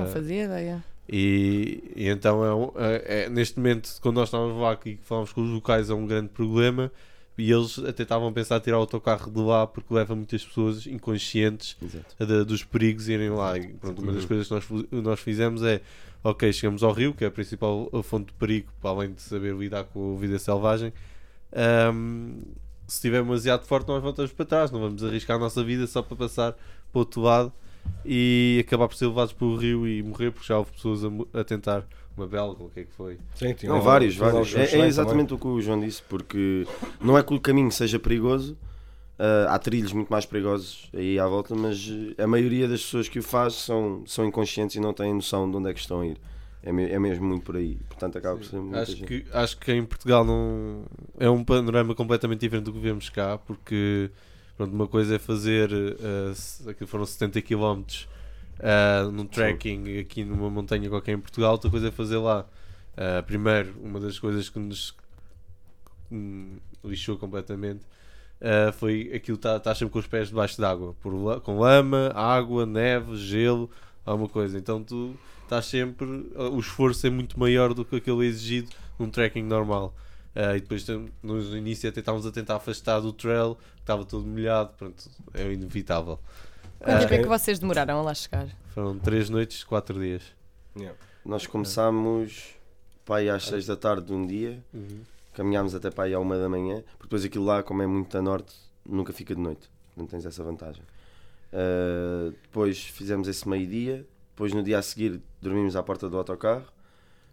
Não 0.01 0.07
fazia 0.07 0.45
ideia. 0.45 0.85
e, 1.09 1.83
e 1.97 2.09
então 2.09 2.45
é, 2.45 2.55
um- 2.55 2.71
é- 2.77 3.25
é- 3.25 3.29
neste 3.29 3.59
momento, 3.59 3.91
quando 4.01 4.17
nós 4.17 4.29
estávamos 4.29 4.61
lá 4.63 4.75
e 4.75 4.77
que 4.77 4.99
falámos 5.03 5.33
com 5.33 5.43
os 5.43 5.51
locais, 5.51 5.91
é 5.91 5.95
um 5.95 6.07
grande 6.07 6.29
problema. 6.29 6.91
E 7.41 7.51
eles 7.53 7.79
até 7.81 8.03
estavam 8.03 8.29
a 8.29 8.33
pensar 8.33 8.59
em 8.59 8.61
tirar 8.61 8.77
o 8.79 8.81
autocarro 8.81 9.31
de 9.31 9.41
lá 9.41 9.67
porque 9.67 9.93
leva 9.95 10.15
muitas 10.15 10.45
pessoas 10.45 10.87
inconscientes 10.87 11.77
da- 12.19 12.45
dos 12.45 12.63
perigos 12.65 13.09
irem 13.09 13.31
lá. 13.31 13.57
E, 13.59 13.69
pronto, 13.75 14.03
uma 14.03 14.13
das 14.13 14.25
coisas 14.25 14.47
que 14.47 14.55
nós, 14.55 14.87
nós 14.93 15.21
fizemos 15.21 15.63
é, 15.63 15.81
ok, 16.23 16.53
chegamos 16.53 16.83
ao 16.83 16.93
rio, 16.93 17.13
que 17.15 17.25
é 17.25 17.29
a 17.29 17.31
principal 17.31 17.89
fonte 18.03 18.27
de 18.27 18.33
perigo, 18.35 18.69
para 18.81 18.91
além 18.91 19.13
de 19.13 19.23
saber 19.23 19.55
lidar 19.57 19.85
com 19.85 20.15
a 20.17 20.21
vida 20.21 20.39
selvagem. 20.39 20.93
Ahm, 21.53 22.43
se 22.87 22.97
estiver 22.97 23.23
demasiado 23.23 23.65
forte, 23.67 23.89
nós 23.89 24.03
voltamos 24.03 24.33
para 24.33 24.45
trás, 24.45 24.71
não 24.71 24.81
vamos 24.81 25.03
arriscar 25.05 25.37
a 25.37 25.41
nossa 25.41 25.63
vida 25.63 25.87
só 25.87 26.03
para 26.03 26.17
passar 26.17 26.53
para 26.53 26.61
o 26.95 26.99
outro 27.01 27.21
lado 27.21 27.53
e 28.05 28.63
acabar 28.67 28.89
por 28.89 28.97
ser 28.97 29.07
levados 29.07 29.33
pelo 29.33 29.57
rio 29.57 29.87
e 29.87 30.03
morrer, 30.03 30.31
porque 30.33 30.47
já 30.47 30.59
houve 30.59 30.73
pessoas 30.73 31.03
a, 31.05 31.41
a 31.41 31.45
tentar. 31.45 31.85
Uma 32.21 32.29
belga, 32.29 32.63
o 32.65 32.69
que 32.69 32.81
é 32.81 32.85
que 32.85 32.93
foi? 32.93 33.17
Sim, 33.35 33.55
tinha 33.55 33.73
Não, 33.73 33.81
vários, 33.81 34.15
vários. 34.15 34.49
os 34.49 34.55
É, 34.55 34.79
é 34.79 34.87
exatamente 34.87 35.33
o 35.33 35.39
que 35.39 35.47
o 35.47 35.59
João 35.59 35.81
disse, 35.81 36.03
porque 36.03 36.67
não 37.01 37.17
é 37.17 37.23
que 37.23 37.33
o 37.33 37.41
caminho 37.41 37.73
seja 37.73 37.99
perigoso, 37.99 38.59
ah, 39.19 39.55
há 39.55 39.59
trilhos 39.59 39.93
muito 39.95 40.09
mais 40.11 40.27
perigosos 40.27 40.91
aí 40.93 41.19
à 41.19 41.27
volta, 41.27 41.55
mas 41.55 41.91
eh, 42.19 42.23
a 42.23 42.27
maioria 42.27 42.69
das 42.69 42.83
pessoas 42.83 43.09
que 43.09 43.19
o 43.19 43.23
faz 43.23 43.55
são, 43.55 44.03
são 44.07 44.27
inconscientes 44.27 44.77
e 44.77 44.81
não 44.81 44.93
têm 44.93 45.15
noção 45.15 45.51
de 45.51 45.57
onde 45.57 45.71
é 45.71 45.73
que 45.73 45.81
estão 45.81 46.01
a 46.01 46.07
ir. 46.07 46.19
É, 46.63 46.71
me- 46.71 46.91
é 46.91 46.99
mesmo 46.99 47.25
muito 47.27 47.43
por 47.45 47.57
aí. 47.57 47.79
Portanto, 47.89 48.19
acaba 48.19 48.37
por 48.37 48.45
ser 48.45 48.57
muita 48.61 48.81
Acho 48.83 48.97
gente. 48.97 49.07
que, 49.07 49.25
acho 49.33 49.57
que 49.59 49.73
em 49.73 49.83
Portugal 49.85 50.23
não 50.23 50.85
é 51.19 51.31
um 51.31 51.43
panorama 51.43 51.95
completamente 51.95 52.41
diferente 52.41 52.65
do 52.67 52.73
que 52.75 52.79
vemos 52.79 53.09
cá, 53.09 53.39
porque 53.39 54.11
pronto, 54.59 54.75
uma 54.75 54.87
coisa 54.87 55.17
é 55.17 55.19
fazer 55.19 55.71
uh, 55.73 56.87
foram 56.87 57.07
70 57.07 57.41
km 57.41 57.83
uh, 58.61 59.11
num 59.11 59.27
trekking 59.27 59.99
aqui 59.99 60.25
numa 60.25 60.51
montanha 60.51 60.89
qualquer 60.89 61.13
em 61.13 61.21
Portugal, 61.21 61.53
outra 61.53 61.71
coisa 61.71 61.89
é 61.89 61.91
fazer 61.91 62.19
lá. 62.19 62.47
Uh, 62.93 63.23
primeiro, 63.25 63.75
uma 63.83 63.99
das 63.99 64.19
coisas 64.19 64.49
que 64.49 64.59
nos 64.59 64.95
lixou 66.85 67.17
completamente 67.17 67.85
uh, 68.41 68.73
foi 68.73 69.11
aquilo 69.15 69.39
que 69.39 69.49
estás 69.49 69.79
sempre 69.79 69.93
com 69.93 69.99
os 69.99 70.07
pés 70.07 70.29
debaixo 70.29 70.61
d'água, 70.61 70.95
com 71.43 71.59
lama, 71.59 72.13
água, 72.15 72.67
neve, 72.67 73.17
gelo, 73.17 73.71
alguma 74.05 74.29
coisa. 74.29 74.59
Então 74.59 74.83
tu 74.83 75.17
estás 75.43 75.67
sempre. 75.67 76.07
O 76.37 76.59
esforço 76.59 77.07
é 77.07 77.11
muito 77.11 77.39
maior 77.39 77.75
do 77.75 77.85
que 77.85 77.97
aquele 77.97 78.27
exigido 78.27 78.71
num 78.99 79.11
trekking 79.11 79.43
normal. 79.43 79.95
Uh, 80.35 80.57
e 80.57 80.61
depois 80.61 80.87
no 81.23 81.57
início 81.57 81.89
até 81.89 82.01
estávamos 82.01 82.25
a 82.25 82.31
tentar 82.31 82.57
afastar 82.57 83.01
do 83.01 83.13
trail, 83.13 83.57
que 83.77 83.81
estava 83.81 84.05
todo 84.05 84.25
molhado, 84.25 84.71
pronto, 84.79 85.11
é 85.35 85.53
inevitável. 85.53 86.21
Quanto 86.81 87.01
tempo 87.01 87.15
é 87.15 87.19
Ah, 87.19 87.23
que 87.23 87.29
vocês 87.29 87.59
demoraram 87.59 87.99
a 87.99 88.03
lá 88.03 88.15
chegar? 88.15 88.49
Foram 88.69 88.99
3 88.99 89.29
noites, 89.29 89.63
4 89.65 90.01
dias. 90.01 90.23
Yeah. 90.77 90.99
Nós 91.25 91.47
começámos 91.47 92.55
para 93.05 93.17
aí 93.17 93.29
às 93.29 93.45
6 93.45 93.67
da 93.67 93.77
tarde 93.77 94.07
de 94.07 94.13
um 94.13 94.27
dia, 94.27 94.65
caminhámos 95.35 95.75
até 95.75 95.91
para 95.91 96.05
aí 96.05 96.15
à 96.15 96.19
1 96.19 96.29
da 96.29 96.49
manhã, 96.49 96.83
porque 96.93 97.03
depois 97.05 97.25
aquilo 97.25 97.45
lá, 97.45 97.63
como 97.63 97.83
é 97.83 97.87
muito 97.87 98.17
a 98.17 98.23
norte, 98.23 98.55
nunca 98.85 99.13
fica 99.13 99.35
de 99.35 99.41
noite. 99.41 99.69
Não 99.97 100.07
tens 100.07 100.25
essa 100.25 100.43
vantagem. 100.43 100.83
Ah, 101.53 102.33
depois 102.43 102.81
fizemos 102.83 103.29
esse 103.29 103.47
meio-dia, 103.49 104.07
depois 104.31 104.55
no 104.55 104.63
dia 104.63 104.79
a 104.79 104.83
seguir 104.83 105.21
dormimos 105.43 105.77
à 105.77 105.83
porta 105.83 106.09
do 106.09 106.17
autocarro. 106.17 106.65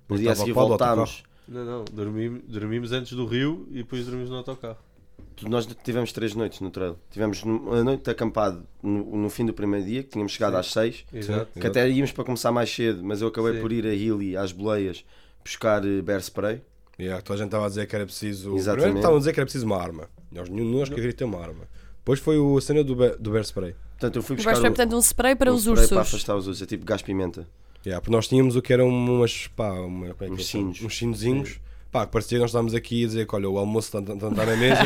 No 0.09 0.17
dia 0.17 0.31
a 0.31 0.35
seguir 0.35 0.51
voltámos. 0.51 1.23
Não, 1.47 1.63
não, 1.63 1.85
dormimos, 1.85 2.41
dormimos 2.45 2.91
antes 2.91 3.13
do 3.13 3.25
rio 3.25 3.65
e 3.69 3.75
depois 3.75 4.05
dormimos 4.05 4.29
no 4.29 4.35
autocarro. 4.37 4.77
Nós 5.47 5.67
tivemos 5.83 6.12
três 6.12 6.33
noites 6.33 6.59
no 6.62 6.71
trail. 6.71 6.97
Tivemos 7.12 7.43
uma 7.43 7.83
noite 7.83 8.09
acampado 8.09 8.63
no, 8.81 9.17
no 9.17 9.29
fim 9.29 9.45
do 9.45 9.53
primeiro 9.53 9.86
dia, 9.86 10.01
que 10.03 10.09
tínhamos 10.09 10.31
chegado 10.31 10.53
Sim. 10.53 10.59
às 10.59 10.67
6, 10.71 11.05
Exato. 11.13 11.59
que 11.59 11.67
até 11.67 11.88
íamos 11.89 12.12
para 12.12 12.24
começar 12.24 12.51
mais 12.51 12.74
cedo, 12.74 13.03
mas 13.03 13.21
eu 13.21 13.27
acabei 13.27 13.53
Sim. 13.53 13.62
por 13.62 13.71
ir 13.71 13.86
a 13.86 13.93
Hilly, 13.93 14.36
às 14.36 14.51
boleias, 14.51 15.05
buscar 15.43 15.86
eh, 15.86 16.01
bear 16.01 16.19
spray. 16.21 16.62
Yeah, 17.00 17.21
toda 17.21 17.36
a 17.36 17.38
gente 17.38 17.47
estava 17.50 17.65
a 17.65 17.69
dizer 17.69 17.86
que 17.86 17.95
era 17.95 18.05
preciso. 18.05 18.55
Exatamente. 18.55 18.75
Primeiro 18.81 18.97
estavam 18.97 19.17
a 19.17 19.19
dizer 19.19 19.33
que 19.33 19.39
era 19.39 19.45
preciso 19.45 19.65
uma 19.67 19.77
arma. 19.79 20.09
Nós, 20.31 20.50
nenhum 20.50 20.71
de 20.71 20.77
nós 20.77 20.89
queria 20.89 21.13
ter 21.13 21.24
uma 21.25 21.39
arma. 21.39 21.67
Depois 22.00 22.19
foi 22.19 22.39
o- 22.39 22.57
a 22.57 22.62
cena 22.62 22.83
do, 22.83 22.95
do 22.95 23.31
Bear 23.31 23.43
Spray. 23.43 23.75
Portanto, 23.91 24.15
eu 24.15 24.24
fui 24.24 24.36
buscar 24.36 24.51
vais 24.51 24.62
ter, 24.62 24.67
um- 24.67 24.71
portanto, 24.74 24.95
um 24.95 25.00
spray 25.01 25.36
para 25.36 25.51
um 25.51 25.55
os 25.55 25.62
spray 25.62 25.75
ursos. 25.75 25.89
para 25.89 26.01
afastar 26.01 26.36
os 26.36 26.47
ursos, 26.47 26.63
é 26.63 26.65
tipo 26.65 26.83
gás 26.83 27.03
pimenta. 27.03 27.47
Yeah, 27.86 28.01
porque 28.01 28.12
nós 28.15 28.27
tínhamos 28.27 28.55
o 28.55 28.62
que 28.62 28.74
eram 28.74 28.89
umas. 28.89 29.45
Pá, 29.47 29.71
uma, 29.74 30.13
como 30.15 30.24
é 30.24 30.27
que 30.27 30.33
Uns 30.33 30.39
é? 30.39 30.43
sinos. 30.43 30.81
Uns 30.81 30.97
sinozinhos. 30.97 31.59
Pá, 31.97 32.05
parecia 32.05 32.37
que 32.37 32.41
nós 32.41 32.51
estávamos 32.51 32.75
aqui 32.75 33.03
a 33.03 33.07
dizer 33.07 33.25
que 33.27 33.35
olha, 33.35 33.49
o 33.49 33.57
almoço 33.57 33.87
está 33.97 34.13
está- 34.13 34.27
está 34.27 34.45
na 34.45 34.55
mesa. 34.57 34.81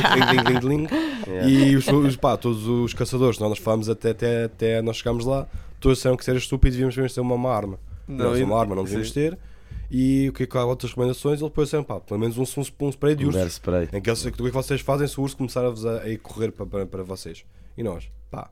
Yeah. 1.28 1.50
E 1.50 1.76
os, 1.76 1.88
os- 1.88 2.16
pá, 2.16 2.38
todos 2.38 2.66
os 2.68 2.94
caçadores, 2.94 3.38
nós 3.38 3.58
falámos 3.60 3.90
até, 3.90 4.12
até, 4.12 4.44
até 4.46 4.82
nós 4.82 4.98
chegámos 4.98 5.26
lá, 5.26 5.46
todos 5.80 5.98
disseram 5.98 6.16
que 6.16 6.24
se 6.24 6.30
era 6.30 6.40
estúpido 6.40 6.72
devíamos 6.72 6.96
mesmo 6.96 7.14
ter 7.14 7.22
uma, 7.22 7.36
uma 7.36 7.54
arma. 7.54 7.78
Não, 8.08 8.38
e- 8.38 8.44
uma 8.44 8.58
arma 8.60 8.76
não 8.76 8.84
devíamos 8.84 9.10
sim. 9.10 9.14
ter. 9.14 9.38
E 9.90 10.30
o 10.30 10.34
que 10.34 10.44
é 10.44 10.46
que 10.48 10.58
há 10.58 10.64
outras 10.64 10.92
recomendações? 10.92 11.42
Ele 11.42 11.50
depois 11.50 11.68
disseram, 11.68 11.84
pá, 11.84 12.00
pelo 12.00 12.18
menos 12.20 12.38
um, 12.38 12.44
um, 12.44 12.86
um 12.86 12.90
spray 12.90 13.14
de 13.16 13.26
urso. 13.26 13.46
spray. 13.48 13.90
Em 13.92 14.00
que 14.02 14.10
eles- 14.10 14.24
o 14.24 14.32
que 14.32 14.42
é 14.42 14.46
que 14.46 14.52
vocês 14.52 14.80
fazem 14.80 15.06
se 15.08 15.20
o 15.20 15.24
urso 15.24 15.36
começar 15.36 15.66
a, 15.66 15.68
a, 15.70 16.18
correr 16.24 16.52
para, 16.54 16.66
para, 16.66 16.86
para 16.86 17.04
vocês? 17.04 17.44
E 17.78 17.84
nós, 17.84 18.10
pá. 18.30 18.50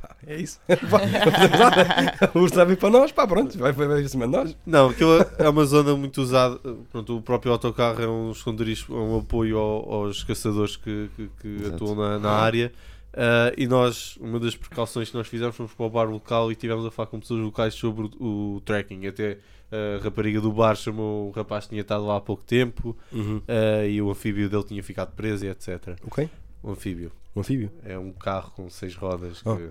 Pá, 0.00 0.14
é 0.26 0.36
isso. 0.40 0.60
O 2.34 2.66
vir 2.66 2.76
para 2.76 2.90
nós, 2.90 3.12
pá, 3.12 3.26
pronto, 3.26 3.56
vai, 3.58 3.72
vai, 3.72 3.86
vai 3.88 4.02
acima 4.02 4.26
de 4.26 4.32
nós. 4.32 4.56
Não, 4.66 4.90
aquilo 4.90 5.12
é 5.38 5.48
uma 5.48 5.64
zona 5.64 5.94
muito 5.96 6.20
usada. 6.20 6.58
Pronto, 6.90 7.16
o 7.16 7.22
próprio 7.22 7.52
autocarro 7.52 8.02
é 8.02 8.08
um 8.08 8.30
esconderijo, 8.30 8.86
é 8.94 8.98
um 9.00 9.18
apoio 9.18 9.58
ao- 9.58 9.92
aos 9.92 10.22
caçadores 10.24 10.76
que, 10.76 11.08
que- 11.16 11.30
que 11.40 11.66
atuam 11.66 11.94
na, 11.94 12.18
na 12.18 12.30
área. 12.30 12.72
Ah, 13.14 13.52
e 13.56 13.66
nós, 13.66 14.16
uma 14.20 14.38
das 14.38 14.54
precauções 14.54 15.08
que 15.10 15.16
nós 15.16 15.26
fizemos, 15.26 15.56
fomos 15.56 15.72
para 15.72 15.86
o 15.86 15.90
bar 15.90 16.04
local 16.10 16.52
e 16.52 16.54
tivemos 16.54 16.84
a 16.84 16.90
falar 16.90 17.06
com 17.06 17.18
pessoas 17.20 17.40
locais 17.40 17.74
sobre 17.74 18.10
o, 18.20 18.56
o 18.56 18.60
trekking. 18.64 19.06
Até 19.06 19.38
a 19.72 20.02
rapariga 20.04 20.40
do 20.40 20.52
bar 20.52 20.76
chamou 20.76 21.28
o 21.28 21.30
rapaz 21.32 21.64
que 21.64 21.70
tinha 21.70 21.80
estado 21.80 22.04
lá 22.06 22.16
há 22.16 22.20
pouco 22.20 22.44
tempo 22.44 22.96
ah, 23.48 23.86
e 23.86 24.00
o 24.02 24.10
anfíbio 24.10 24.48
dele 24.50 24.64
tinha 24.64 24.82
ficado 24.82 25.12
preso 25.14 25.44
e 25.44 25.48
etc. 25.48 25.96
Ok? 26.06 26.28
O 26.62 26.70
anfíbio 26.72 27.10
Um 27.34 27.40
anfíbio. 27.40 27.70
é 27.84 27.98
um 27.98 28.12
carro 28.12 28.50
com 28.54 28.68
seis 28.68 28.94
rodas. 28.94 29.40
Oh. 29.44 29.56
Que, 29.56 29.70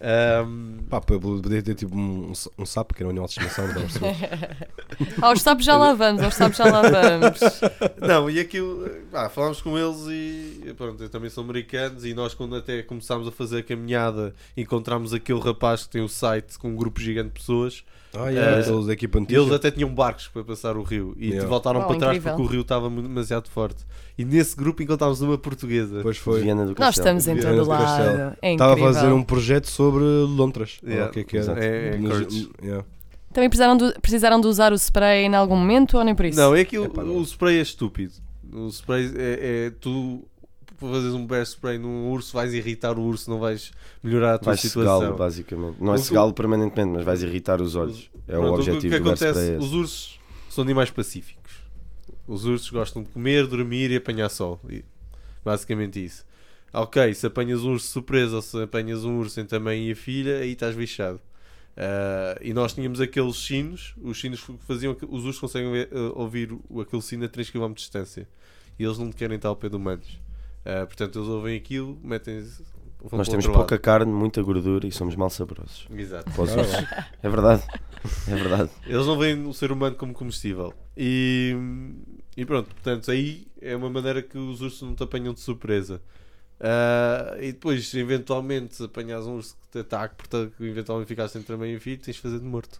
Ahm, 0.00 0.78
Pá, 0.88 1.00
podia 1.00 1.62
ter 1.62 1.74
tipo 1.74 1.96
um, 1.96 2.32
um 2.56 2.64
sapo 2.64 2.94
que 2.94 3.02
era 3.02 3.08
um 3.08 3.10
animal 3.10 3.26
de 3.26 3.32
estimação. 3.32 3.66
Aos 5.20 5.42
sapos 5.42 5.64
já 5.64 5.76
lá 5.76 5.92
vamos, 5.92 6.22
aos 6.22 6.34
sapos 6.34 6.56
já 6.56 6.64
lá 6.64 6.82
vamos. 6.82 7.40
Não, 8.00 8.30
e 8.30 8.40
aquilo, 8.40 8.88
ah, 9.12 9.28
falámos 9.28 9.60
com 9.60 9.76
eles 9.76 10.06
e 10.08 10.72
pronto, 10.74 11.02
eu 11.02 11.08
também 11.08 11.28
são 11.28 11.44
americanos 11.44 12.04
e 12.04 12.14
nós 12.14 12.32
quando 12.32 12.56
até 12.56 12.82
começámos 12.82 13.28
a 13.28 13.32
fazer 13.32 13.58
a 13.58 13.62
caminhada 13.62 14.34
encontramos 14.56 15.12
aquele 15.12 15.40
rapaz 15.40 15.84
que 15.84 15.90
tem 15.90 16.02
o 16.02 16.08
site 16.08 16.58
com 16.58 16.68
um 16.70 16.76
grupo 16.76 17.00
gigante 17.00 17.28
de 17.28 17.34
pessoas 17.40 17.84
Ah, 18.14 18.28
yeah, 18.30 18.56
Eh, 18.56 18.60
aqueles 18.60 18.86
da 18.86 18.92
equipa 18.92 19.18
eles 19.28 19.52
até 19.52 19.70
tinham 19.70 19.92
barcos 19.94 20.28
para 20.28 20.42
passar 20.42 20.76
o 20.76 20.82
rio 20.82 21.14
e 21.18 21.28
Yeah. 21.28 21.48
voltaram 21.48 21.80
para 21.86 21.96
trás 21.98 22.16
incrível. 22.16 22.32
porque 22.36 22.48
o 22.48 22.50
rio 22.52 22.60
estava 22.62 22.88
demasiado 22.88 23.48
forte. 23.48 23.84
E 24.16 24.24
nesse 24.24 24.56
grupo 24.56 24.82
encontramos 24.82 25.20
uma 25.20 25.36
portuguesa. 25.36 25.98
Depois 25.98 26.16
foi. 26.16 26.40
Viana 26.40 26.62
do 26.62 26.68
Nós 26.70 26.78
Castelo. 26.78 27.18
estamos 27.18 27.28
em 27.28 27.34
Viana 27.34 27.56
todo 27.56 27.64
do 27.64 27.70
lado. 27.70 28.36
É 28.40 28.52
Estava 28.52 28.74
a 28.74 28.76
fazer 28.76 29.12
um 29.12 29.22
projeto 29.22 29.66
sobre 29.66 30.02
lontras. 30.04 30.78
Yeah, 30.84 31.10
o 31.10 31.12
que 31.12 31.20
é 31.20 31.24
que 31.24 31.36
era? 31.36 31.44
exato. 31.44 31.60
É, 31.60 31.88
é 31.88 31.98
cortes. 31.98 32.48
yeah. 32.62 32.84
Também 33.32 33.50
precisaram 33.50 33.76
de, 33.76 33.92
precisaram 34.00 34.40
de 34.40 34.46
usar 34.46 34.72
o 34.72 34.76
spray 34.76 35.24
em 35.26 35.34
algum 35.34 35.54
momento 35.56 35.98
ou 35.98 36.02
nem 36.04 36.14
por 36.14 36.24
isso? 36.24 36.38
Não, 36.40 36.54
é 36.56 36.62
Epá, 36.62 37.04
não. 37.04 37.18
o 37.18 37.22
spray 37.22 37.58
é 37.58 37.62
estúpido. 37.62 38.14
O 38.50 38.68
spray 38.68 39.12
é, 39.16 39.66
é 39.66 39.70
tu 39.78 40.24
para 40.78 40.88
fazeres 40.88 41.14
um 41.14 41.26
bear 41.26 41.42
spray 41.42 41.78
num 41.78 42.10
urso, 42.10 42.32
vais 42.32 42.54
irritar 42.54 42.98
o 42.98 43.02
urso, 43.02 43.28
não 43.30 43.38
vais 43.38 43.70
melhorar 44.02 44.34
a 44.34 44.38
tua 44.38 44.52
Vais 44.52 44.60
situação. 44.60 44.98
cegá-lo, 45.00 45.16
basicamente. 45.18 45.76
Não 45.80 45.92
é 45.92 45.96
O- 45.96 45.98
cegá-lo 45.98 46.32
permanentemente, 46.32 46.92
mas 46.92 47.04
vais 47.04 47.22
irritar 47.22 47.60
os 47.60 47.74
olhos. 47.76 48.10
É 48.26 48.36
o 48.36 48.40
Pronto, 48.42 48.54
objetivo 48.60 48.80
que 48.80 48.88
do 48.98 49.04
bear 49.04 49.14
acontece? 49.14 49.30
spray. 49.40 49.48
é 49.50 49.56
esse. 49.56 49.64
Os 49.66 49.72
ursos 49.72 50.20
são 50.50 50.62
animais 50.64 50.90
pacíficos. 50.90 51.52
Os 52.26 52.44
ursos 52.44 52.70
gostam 52.70 53.02
de 53.02 53.08
comer, 53.10 53.46
dormir 53.46 53.90
e 53.90 53.96
apanhar 53.96 54.28
sol. 54.28 54.60
E- 54.68 54.84
basicamente 55.44 56.02
isso. 56.04 56.24
Ok, 56.72 57.14
se 57.14 57.26
apanhas 57.26 57.62
um 57.62 57.72
urso 57.72 57.86
surpresa 57.88 58.36
ou 58.36 58.42
se 58.42 58.62
apanhas 58.62 59.02
um 59.04 59.18
urso 59.18 59.40
entre 59.40 59.56
a 59.56 59.60
mãe 59.60 59.88
e 59.88 59.92
a 59.92 59.96
filha, 59.96 60.38
aí 60.38 60.52
estás 60.52 60.74
bichado. 60.76 61.18
Ah, 61.76 62.36
e 62.42 62.52
nós 62.52 62.74
tínhamos 62.74 63.00
aqueles 63.00 63.36
sinos, 63.36 63.94
os 64.02 64.20
sinos 64.20 64.40
que 64.42 64.52
faziam 64.66 64.94
que 64.94 65.04
os 65.08 65.24
ursos 65.24 65.38
conseguem 65.40 65.70
ver- 65.72 65.88
eh, 65.92 66.12
ouvir 66.14 66.52
o- 66.68 66.80
aquele 66.80 67.00
sino 67.02 67.24
a 67.24 67.28
3 67.28 67.48
km 67.50 67.68
de 67.68 67.74
distância 67.76 68.28
e 68.78 68.84
eles 68.84 68.98
não 68.98 69.10
querem 69.12 69.36
estar 69.36 69.48
ao 69.48 69.56
pé 69.56 69.68
de 69.68 69.76
humanos. 69.76 70.18
Ah, 70.68 70.84
portanto, 70.84 71.18
eles 71.18 71.28
ouvem 71.30 71.56
aquilo, 71.56 71.98
metem 72.04 72.46
Nós 73.10 73.26
temos 73.26 73.46
pouca 73.46 73.78
carne, 73.78 74.12
muita 74.12 74.42
gordura 74.42 74.86
e 74.86 74.92
somos 74.92 75.16
mal 75.16 75.30
saborosos. 75.30 75.86
lado. 75.88 75.98
Exato. 75.98 76.30
É 77.22 77.28
verdade. 77.30 77.62
É 78.26 78.34
verdade. 78.34 78.70
Eles 78.86 79.06
não 79.06 79.18
veem 79.18 79.46
o 79.46 79.54
ser 79.54 79.72
humano 79.72 79.96
como 79.96 80.12
comestível. 80.12 80.74
E, 80.94 81.56
e 82.36 82.44
pronto, 82.44 82.68
portanto, 82.68 83.10
aí 83.10 83.46
é 83.62 83.74
uma 83.74 83.88
maneira 83.88 84.20
que 84.20 84.36
os 84.36 84.60
ursos 84.60 84.82
não 84.82 84.94
te 84.94 85.02
apanham 85.02 85.32
de 85.32 85.40
surpresa. 85.40 86.02
Ah, 86.60 87.38
e 87.40 87.52
depois, 87.52 87.88
se 87.88 87.98
eventualmente 87.98 88.82
apanhas 88.84 89.26
um 89.26 89.36
urso 89.36 89.56
que 89.62 89.68
te 89.70 89.78
ataque, 89.78 90.16
portanto, 90.16 90.52
que 90.54 90.64
eventualmente 90.64 91.08
ficaste 91.08 91.38
entre 91.38 91.54
a 91.54 91.56
mãe 91.56 91.72
e 91.72 91.76
o 91.76 91.80
filho, 91.80 91.98
tens 92.02 92.16
de 92.16 92.22
fazer 92.22 92.40
de 92.40 92.44
morto. 92.44 92.78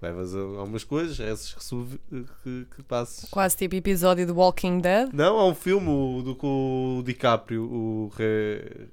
Levas 0.00 0.32
algumas 0.34 0.84
coisas, 0.84 1.18
essas 1.18 1.52
que, 1.54 1.64
sub- 1.64 1.98
que, 2.44 2.66
que 2.76 2.82
passes. 2.84 3.28
Quase 3.30 3.56
tipo 3.56 3.74
episódio 3.74 4.24
do 4.26 4.34
Walking 4.36 4.78
Dead. 4.78 5.08
Não, 5.12 5.36
há 5.38 5.46
um 5.48 5.54
filme 5.54 6.22
do 6.22 6.36
com 6.36 6.98
o 7.00 7.02
DiCaprio, 7.02 7.64
o 7.64 8.12
Re- 8.16 8.86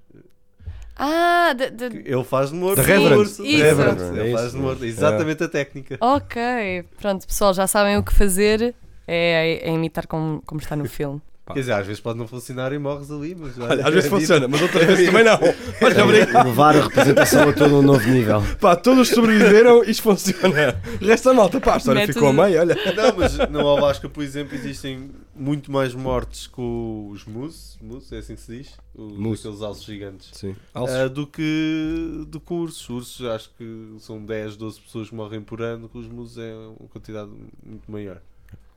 Ah, 0.98 1.54
de- 1.54 1.70
de- 1.72 2.10
ele 2.10 2.24
faz 2.24 2.50
de 2.50 2.56
morto. 2.56 2.82
The. 2.84 2.98
Isso. 3.22 3.44
É 3.46 4.24
Ele 4.26 4.34
faz 4.34 4.52
de 4.54 4.58
morto. 4.58 4.84
Exatamente 4.86 5.44
a 5.44 5.48
técnica. 5.50 5.98
ok. 6.02 6.84
Pronto, 7.00 7.28
pessoal, 7.28 7.54
já 7.54 7.68
sabem 7.68 7.98
o 7.98 8.04
que 8.04 8.14
fazer. 8.14 8.74
É, 9.08 9.60
é 9.62 9.72
imitar 9.72 10.08
como, 10.08 10.42
como 10.46 10.60
está 10.60 10.76
no 10.76 10.86
filme. 10.90 11.22
Pá. 11.46 11.54
Quer 11.54 11.60
dizer, 11.60 11.74
às 11.74 11.86
vezes 11.86 12.02
pode 12.02 12.18
não 12.18 12.28
funcionar 12.28 12.74
e 12.74 12.80
morres 12.80 13.12
ali, 13.12 13.36
mas 13.36 13.60
Olha, 13.60 13.86
às 13.88 13.94
vezes 13.94 14.10
funciona, 14.10 14.48
mas 14.48 14.60
outras 14.64 14.84
vezes 14.84 15.06
também 15.06 15.24
não. 15.24 15.36
Olha, 15.80 16.04
obrigado. 16.04 16.48
Levar 16.48 16.75
a 16.75 16.82
representação 16.82 17.50
a 17.50 17.54
todo 17.54 17.75
um 17.75 17.82
novo 17.84 18.10
nível. 18.10 18.42
Pá, 18.60 18.75
todos 18.75 19.10
sobreviveram, 19.10 19.84
isto 19.84 20.02
funciona. 20.02 20.82
Resta 21.00 21.30
a 21.30 21.34
malta, 21.36 21.62
pá, 21.62 21.75
a 21.75 21.78
história 21.78 22.02
Mete 22.02 22.14
ficou 22.14 22.30
a 22.30 22.34
meio, 22.34 22.60
olha. 22.60 22.75
Não, 22.96 23.16
mas 23.16 23.38
no 23.50 23.60
Alasca, 23.68 24.10
por 24.10 24.24
exemplo, 24.24 24.56
existem 24.56 25.12
muito 25.36 25.72
mais 25.72 25.94
mortes 25.94 26.48
com 26.48 27.10
os 27.12 27.25
moose, 27.25 27.78
moose 27.80 28.16
é 28.16 28.20
assim 28.20 28.34
que 28.34 28.42
se 28.42 28.58
diz? 28.58 28.74
Os, 28.96 29.16
Moose. 29.16 29.42
Aqueles 29.42 29.62
alces 29.62 29.84
gigantes. 29.84 30.30
Sim. 30.32 30.56
Ah, 30.74 31.08
do 31.08 31.28
que 31.28 32.25
do 32.28 32.40
que 32.40 32.54
ursos. 32.54 32.90
Ursos 32.90 33.25
acho 33.28 33.52
que 33.56 33.96
são 34.00 34.24
10, 34.24 34.56
12 34.56 34.82
pessoas 34.82 35.10
que 35.10 35.16
morrem 35.16 35.42
por 35.42 35.62
ano, 35.62 35.88
com 35.90 36.00
os 36.00 36.08
moose 36.08 36.42
é 36.42 36.56
uma 36.56 36.90
quantidade 36.90 37.30
muito 37.64 37.92
maior. 37.92 38.20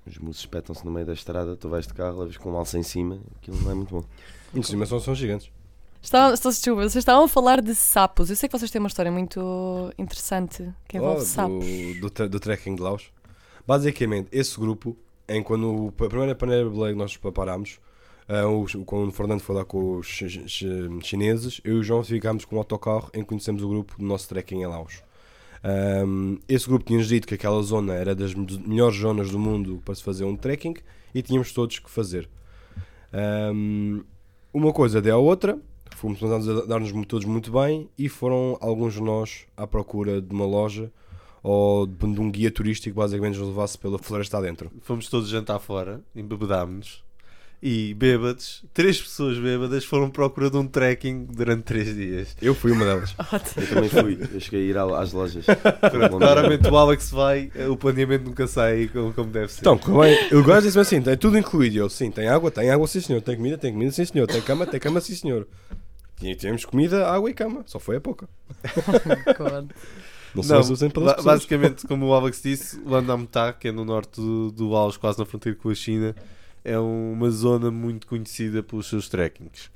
Os 0.09 0.19
moços 0.19 0.41
espetam-se 0.41 0.85
no 0.85 0.91
meio 0.91 1.07
da 1.07 1.13
estrada, 1.13 1.57
tu 1.57 1.69
vais 1.69 1.87
de 1.87 1.95
carro, 1.95 2.21
levas 2.21 2.37
com 2.37 2.51
um 2.53 2.57
alça 2.57 2.79
em 2.79 2.83
cima, 2.83 3.21
aquilo 3.37 3.61
não 3.63 3.71
é 3.71 3.75
muito 3.75 3.95
bom. 3.95 4.05
Em 4.55 4.63
cima 4.63 4.87
são, 4.87 4.99
são 5.01 5.15
gigantes. 5.15 5.51
Estavam, 6.01 6.33
estou- 6.33 6.51
desculpa, 6.53 6.83
vocês 6.83 6.97
estavam 7.03 7.25
a 7.25 7.29
falar 7.29 7.61
de 7.61 7.75
sapos. 7.75 8.31
Eu 8.31 8.37
sei 8.37 8.49
que 8.49 8.57
vocês 8.59 8.71
têm 8.71 8.79
uma 8.81 8.89
história 8.89 9.11
muito 9.11 9.93
interessante 9.99 10.73
que 10.89 10.97
envolve 10.97 11.23
Oh, 11.23 11.25
sapos. 11.25 11.65
do, 12.01 12.11
do, 12.11 12.29
do 12.29 12.41
trekking 12.41 12.75
de 12.77 12.81
Laos. 12.83 13.11
Basicamente, 13.67 14.29
esse 14.33 14.59
grupo, 14.59 14.97
em 15.29 15.43
quando 15.43 15.93
a 16.01 16.09
primeira 16.09 16.35
paneira 16.35 16.69
Blade 16.71 16.95
nós 16.97 17.17
preparámos, 17.17 17.79
os- 18.63 18.77
quando 18.87 19.09
o 19.09 19.13
Fernando 19.13 19.41
foi 19.41 19.57
lá 19.57 19.65
com 19.65 19.97
os 19.99 20.07
chi- 20.07 20.49
chi- 20.49 20.67
chineses, 21.03 21.61
eu 21.65 21.77
e 21.77 21.79
o 21.81 21.83
João 21.83 22.03
ficámos 22.05 22.45
com 22.45 22.57
o 22.57 22.59
autocarro 22.59 23.11
em 23.13 23.21
que 23.21 23.27
conhecemos 23.27 23.63
o 23.63 23.69
grupo 23.69 23.97
do 23.99 24.05
nosso 24.05 24.29
trekking 24.29 24.63
em 24.63 24.67
Laos. 24.67 25.03
Ahm, 25.63 26.37
esse 26.49 26.67
grupo 26.69 26.85
tinha-nos 26.85 27.09
dito 27.09 27.27
que 27.27 27.35
aquela 27.35 27.61
zona 27.63 27.95
era 27.95 28.15
das 28.15 28.33
me- 28.35 28.47
melhores 28.67 28.97
zonas 28.99 29.31
do 29.31 29.39
mundo 29.39 29.83
para 29.85 29.95
se 29.95 30.03
fazer 30.03 30.25
um 30.25 30.37
trekking 30.37 30.75
e 31.15 31.23
tínhamos 31.23 31.53
todos 31.53 31.79
que 31.79 31.91
fazer. 31.91 32.29
Ahm, 33.13 34.03
uma 34.53 34.73
coisa 34.73 35.01
deu 35.01 35.17
a 35.17 35.19
outra, 35.19 35.59
fomos 35.97 36.23
a 36.23 36.65
dar-nos 36.67 36.93
todos 37.07 37.25
muito 37.27 37.51
bem 37.51 37.89
e 37.99 38.09
foram 38.09 38.57
alguns 38.61 38.95
de 38.95 39.03
nós 39.03 39.47
à 39.57 39.67
procura 39.67 40.21
de 40.23 40.33
uma 40.33 40.47
loja 40.47 40.91
ou 41.43 41.87
de 41.87 42.05
um 42.21 42.31
guia 42.31 42.51
turístico 42.51 42.97
basicamente 42.97 43.39
nos 43.39 43.49
levasse 43.49 43.79
pela 43.79 43.99
floresta 43.99 44.39
adentro. 44.39 44.71
Fomos 44.83 45.09
todos 45.09 45.29
jantar 45.29 45.59
fora, 45.59 46.03
embebedámos-nos 46.15 47.03
e 47.61 47.93
bêbados, 47.95 48.65
três 48.73 49.01
pessoas 49.01 49.37
bêbadas 49.39 49.85
foram 49.85 50.09
procura 50.11 50.49
de 50.49 50.57
um 50.57 50.67
trekking 50.67 51.25
durante 51.25 51.65
três 51.65 51.93
dias. 51.95 52.37
Eu 52.41 52.55
fui 52.55 52.71
uma 52.71 52.85
delas. 52.85 53.15
Ótimo. 53.33 53.63
Eu 53.63 53.69
também 53.69 53.89
fui, 53.91 54.29
eu 54.33 54.41
cheguei 54.41 54.61
a 54.61 54.71
ir 54.71 54.79
às 54.79 55.13
lojas. 55.13 55.45
Claramente 56.19 56.69
o 56.69 56.77
Alex 56.77 57.11
vai, 57.11 57.51
o 57.69 57.77
planeamento 57.77 58.25
nunca 58.27 58.47
sai 58.47 58.89
como, 58.89 59.13
como 59.13 59.31
deve 59.31 59.53
ser. 59.53 59.61
Então, 59.61 59.77
correu 59.77 60.01
bem. 60.01 60.39
o 60.39 60.45
gajo 60.45 60.63
disse-me 60.67 60.83
assim: 60.83 61.03
tem 61.03 61.17
tudo 61.17 61.37
incluído. 61.37 61.79
Eu, 61.79 61.91
sim, 61.91 62.11
tem 62.11 62.29
água, 62.29 62.51
tem 62.51 62.71
água, 62.71 62.87
sim 62.87 63.01
senhor. 63.01 63.21
Tem 63.23 63.37
comida, 63.37 63.59
tem 63.59 63.73
comida, 63.73 63.91
sim 63.91 64.05
senhor. 64.05 64.27
Tem 64.27 64.41
cama, 64.41 64.65
tem 64.67 64.79
cama, 64.79 65.01
sim 65.01 65.15
senhor. 65.15 65.47
Tínhamos 66.39 66.65
comida, 66.65 67.09
água 67.09 67.31
e 67.31 67.35
cama. 67.35 67.63
Só 67.67 67.79
foi 67.79 67.97
a 67.97 68.01
pouca. 68.01 68.29
God. 69.39 69.71
Não 70.35 70.43
Não, 70.45 70.61
o 70.61 71.05
ba- 71.05 71.23
basicamente, 71.23 71.87
como 71.87 72.07
o 72.07 72.15
Alex 72.15 72.43
disse, 72.43 72.81
Landamtá, 72.85 73.53
que 73.53 73.69
é 73.69 73.73
no 73.73 73.85
norte 73.85 74.21
do, 74.21 74.51
do 74.53 74.69
Laos, 74.69 74.97
quase 74.97 75.19
na 75.19 75.25
fronteira 75.25 75.59
com 75.59 75.71
a 75.71 75.75
China, 75.75 76.15
é 76.69 76.79
uma 76.79 77.31
zona 77.31 77.71
muito 77.71 78.07
conhecida 78.07 78.63
pelos 78.63 78.89
seus 78.89 79.09
trekkings. 79.09 79.71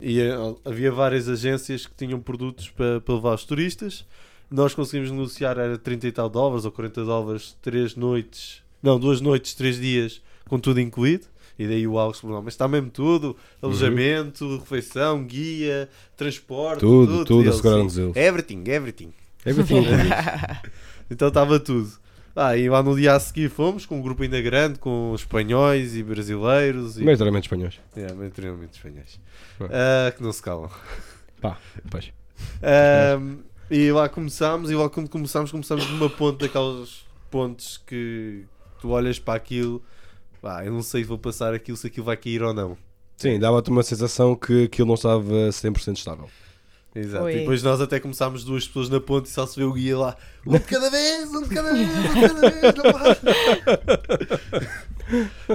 E 0.00 0.20
eh, 0.20 0.34
havia 0.64 0.90
várias 0.90 1.28
agências 1.28 1.86
que 1.86 1.94
tinham 1.94 2.20
produtos 2.20 2.68
para, 2.70 3.00
para 3.00 3.14
levar 3.14 3.34
os 3.34 3.44
turistas. 3.44 4.04
Nós 4.50 4.74
conseguimos 4.74 5.10
negociar, 5.10 5.58
era 5.58 5.78
30 5.78 6.08
e 6.08 6.12
tal 6.12 6.28
dólares 6.28 6.64
ou 6.64 6.72
40 6.72 7.04
dólares, 7.04 7.56
três 7.62 7.94
noites, 7.94 8.62
não, 8.82 8.98
duas 8.98 9.20
noites, 9.20 9.54
três 9.54 9.78
dias, 9.78 10.20
com 10.48 10.58
tudo 10.58 10.80
incluído. 10.80 11.26
E 11.58 11.68
daí 11.68 11.86
o 11.86 11.98
Alex 11.98 12.20
falou, 12.20 12.36
"Não, 12.36 12.42
mas 12.42 12.54
está 12.54 12.66
mesmo 12.66 12.88
tudo, 12.90 13.36
alojamento, 13.60 14.56
refeição, 14.58 15.22
guia, 15.22 15.88
transporte, 16.16 16.80
Tudo, 16.80 17.12
tudo, 17.12 17.24
tudo, 17.26 17.40
E 17.40 17.42
ele, 17.42 17.50
asseguraram-nos 17.50 17.92
"Sim, 17.92 18.02
eles." 18.04 18.16
Everything, 18.16 18.64
everything. 18.66 19.12
Everything. 19.44 19.84
Então 21.10 21.28
estava 21.28 21.60
tudo. 21.60 21.90
Ah, 22.34 22.56
e 22.56 22.68
lá 22.68 22.82
no 22.82 22.94
dia 22.96 23.14
a 23.14 23.20
seguir 23.20 23.50
fomos 23.50 23.84
com 23.84 23.98
um 23.98 24.02
grupo 24.02 24.22
ainda 24.22 24.40
grande, 24.40 24.78
com 24.78 25.12
espanhóis 25.14 25.96
e 25.96 26.02
brasileiros 26.02 26.96
e 26.96 27.00
Maioritariamente 27.02 27.46
espanhóis. 27.46 27.80
é, 27.96 28.12
maioritariamente 28.12 28.76
espanhóis. 28.76 29.20
Ah, 29.62 30.12
que 30.12 30.22
não 30.22 30.32
se 30.32 30.40
calam. 30.42 30.70
Pá, 31.40 31.58
pois. 31.90 32.12
Ahm, 32.62 33.38
e 33.70 33.90
lá 33.92 34.08
começámos, 34.08 34.70
e 34.70 34.74
lá 34.74 34.88
quando 34.88 35.08
começámos, 35.08 35.50
começámos 35.50 35.88
numa 35.90 36.08
ponte 36.08 36.40
daqueles 36.40 37.04
pontos 37.30 37.78
que 37.86 38.44
tu 38.80 38.90
olhas 38.90 39.18
para 39.18 39.34
aquilo, 39.34 39.82
pá, 40.40 40.64
eu 40.64 40.72
não 40.72 40.82
sei 40.82 41.02
se 41.02 41.08
vou 41.08 41.18
passar 41.18 41.52
aquilo, 41.54 41.76
se 41.76 41.86
aquilo 41.86 42.06
vai 42.06 42.16
cair 42.16 42.42
ou 42.42 42.54
não. 42.54 42.76
Sim, 43.16 43.38
dava-te 43.38 43.70
uma 43.70 43.82
sensação 43.82 44.34
que 44.34 44.64
aquilo 44.64 44.88
não 44.88 44.94
estava 44.94 45.22
100% 45.50 45.96
estável. 45.96 46.28
Exato. 46.94 47.24
Ui. 47.24 47.32
E 47.32 47.38
depois 47.40 47.62
nós 47.62 47.80
até 47.80 48.00
começámos 48.00 48.44
duas 48.44 48.66
pessoas 48.66 48.88
na 48.88 49.00
ponte 49.00 49.26
e 49.26 49.30
só 49.30 49.46
se 49.46 49.56
vê 49.58 49.64
o 49.64 49.72
guia 49.72 49.96
lá. 49.96 50.16
Um 50.46 50.52
de 50.52 50.60
cada 50.60 50.90
vez, 50.90 51.30
um 51.30 51.42
de 51.42 51.54
cada 51.54 51.72
vez, 51.72 51.88
um 51.88 52.02
de 52.02 52.20
cada 52.20 52.50
vez, 52.50 52.74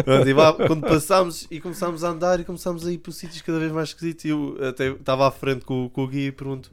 não 0.06 0.28
e 0.28 0.34
lá, 0.34 0.54
quando 0.54 0.82
passámos 0.82 1.48
e 1.50 1.60
começámos 1.60 2.04
a 2.04 2.10
andar 2.10 2.40
e 2.40 2.46
começámos 2.46 2.86
a 2.86 2.92
ir 2.92 2.98
para 2.98 3.12
sítios 3.12 3.42
cada 3.42 3.60
vez 3.60 3.72
mais 3.72 3.90
esquisitos, 3.90 4.26
e 4.26 4.30
eu 4.30 4.58
até 4.68 4.92
estava 4.92 5.28
à 5.28 5.32
frente 5.32 5.66
com, 5.66 5.90
com 5.90 6.04
o 6.04 6.08
guia 6.08 6.28
e 6.28 6.32
pergunto: 6.32 6.72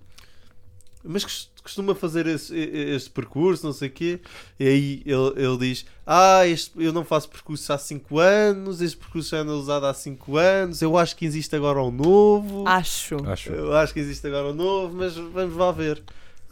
Mas 1.05 1.25
costuma 1.63 1.95
fazer 1.95 2.27
esse, 2.27 2.55
este 2.57 3.11
percurso, 3.11 3.65
não 3.65 3.73
sei 3.73 3.89
o 3.89 3.91
quê? 3.93 4.21
E 4.59 4.67
aí 4.67 5.03
ele, 5.07 5.33
ele 5.47 5.57
diz: 5.59 5.85
Ah, 6.07 6.47
este, 6.47 6.73
eu 6.83 6.93
não 6.93 7.05
faço 7.05 7.29
percurso 7.29 7.73
há 7.73 7.79
5 7.79 8.19
anos, 8.19 8.81
este 8.81 8.97
percurso 8.97 9.31
já 9.31 9.39
anda 9.39 9.53
usado 9.53 9.87
há 9.87 9.95
5 9.95 10.37
anos, 10.37 10.83
eu 10.83 10.97
acho 10.99 11.15
que 11.17 11.25
existe 11.25 11.55
agora 11.55 11.83
um 11.83 11.91
novo. 11.91 12.65
Acho. 12.67 13.17
Acho. 13.29 13.53
Eu 13.53 13.73
acho 13.77 13.93
que 13.95 14.01
existe 14.01 14.27
agora 14.27 14.49
um 14.49 14.55
novo, 14.55 14.95
mas 14.97 15.15
vamos 15.17 15.57
lá 15.57 15.71
ver. 15.73 16.03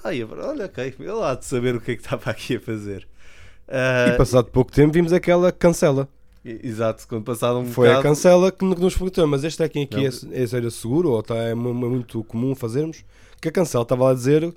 Ah, 0.02 0.14
e 0.14 0.22
agora, 0.22 0.46
olha, 0.48 0.64
ok, 0.64 0.94
ele 0.98 1.22
há 1.22 1.34
de 1.34 1.44
saber 1.44 1.74
o 1.74 1.80
que 1.80 1.90
é 1.90 1.94
que 1.96 2.00
estava 2.02 2.30
aqui 2.30 2.56
a 2.56 2.60
fazer. 2.60 3.06
Ah, 3.68 4.08
E 4.14 4.16
passado 4.16 4.46
pouco 4.46 4.72
tempo 4.72 4.92
vimos 4.92 5.12
aquela 5.12 5.52
cancela. 5.52 6.08
Exato, 6.42 7.06
quando 7.06 7.22
passado 7.24 7.58
um 7.58 7.66
Foi 7.66 7.88
a 7.88 7.96
bocado- 7.96 8.08
cancela 8.08 8.50
que 8.50 8.64
nos 8.64 8.94
perguntou, 8.94 9.26
mas 9.26 9.44
este 9.44 9.58
trekking 9.58 9.82
aqui 9.82 9.96
Não. 9.96 10.04
é, 10.32 10.66
é 10.66 10.70
seguro 10.70 11.10
ou 11.10 11.20
está, 11.20 11.34
é 11.36 11.54
mu- 11.54 11.74
muito 11.74 12.24
comum 12.24 12.54
fazermos? 12.54 13.04
Que 13.42 13.48
a 13.48 13.52
cancela 13.52 13.82
estava 13.82 14.04
lá 14.04 14.10
a 14.12 14.14
dizer 14.14 14.50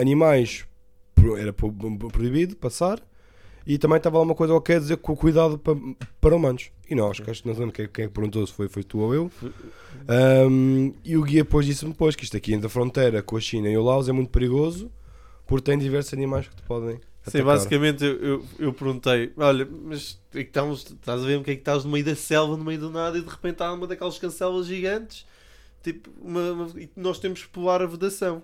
animais 0.00 0.64
era 1.38 1.52
pro- 1.52 1.72
pro- 1.72 2.08
proibido 2.08 2.56
passar 2.56 3.00
e 3.66 3.76
também 3.76 3.98
estava 3.98 4.16
lá 4.18 4.22
uma 4.24 4.34
coisa 4.34 4.54
ok 4.54 4.76
a 4.76 4.78
dizer 4.78 4.96
com 4.98 5.14
cuidado 5.16 5.58
pa- 5.58 5.76
para 6.20 6.34
humanos. 6.36 6.70
E 6.88 6.94
nós, 6.94 7.20
que 7.20 7.30
acho 7.30 7.42
que 7.42 7.48
não 7.48 7.54
lembro 7.54 7.72
quem, 7.72 7.86
quem 7.88 8.04
é 8.04 8.08
que 8.08 8.14
perguntou 8.14 8.46
se 8.46 8.52
foi, 8.52 8.68
foi 8.68 8.82
tu 8.82 8.98
ou 9.00 9.14
eu. 9.14 9.30
Ahm, 10.08 10.92
e 11.04 11.16
o 11.16 11.22
guia 11.22 11.42
depois 11.44 11.66
disse-me 11.66 11.92
depois 11.92 12.14
que 12.16 12.24
isto 12.24 12.36
aqui 12.36 12.54
entre 12.54 12.66
a 12.66 12.70
fronteira 12.70 13.22
com 13.22 13.36
a 13.36 13.40
China 13.40 13.68
e 13.68 13.76
o 13.76 13.82
Laos 13.82 14.08
é 14.08 14.12
muito 14.12 14.30
perigoso 14.30 14.90
porque 15.46 15.64
tem 15.70 15.78
diversos 15.78 16.12
animais 16.14 16.48
que 16.48 16.56
te 16.56 16.62
podem. 16.62 16.96
Sim, 16.96 17.38
atacar. 17.40 17.44
basicamente 17.44 18.04
eu, 18.04 18.16
eu, 18.22 18.44
eu 18.58 18.72
perguntei: 18.72 19.32
Olha, 19.36 19.68
mas 19.84 20.18
é 20.32 20.42
que 20.42 20.48
estamos, 20.48 20.84
estás 20.84 21.22
a 21.22 21.26
ver 21.26 21.38
o 21.38 21.44
que 21.44 21.50
é 21.50 21.54
que 21.54 21.60
estás 21.60 21.84
no 21.84 21.90
meio 21.90 22.04
da 22.04 22.14
selva, 22.14 22.56
no 22.56 22.64
meio 22.64 22.78
do 22.80 22.90
nada, 22.90 23.18
e 23.18 23.22
de 23.22 23.28
repente 23.28 23.62
há 23.62 23.72
uma 23.72 23.86
daquelas 23.86 24.18
cancelas 24.18 24.66
gigantes, 24.66 25.26
tipo, 25.82 26.08
uma, 26.22 26.52
uma- 26.52 26.80
e 26.80 26.88
nós 26.96 27.18
temos 27.18 27.42
que 27.42 27.48
pular 27.50 27.82
a 27.82 27.86
vedação. 27.86 28.42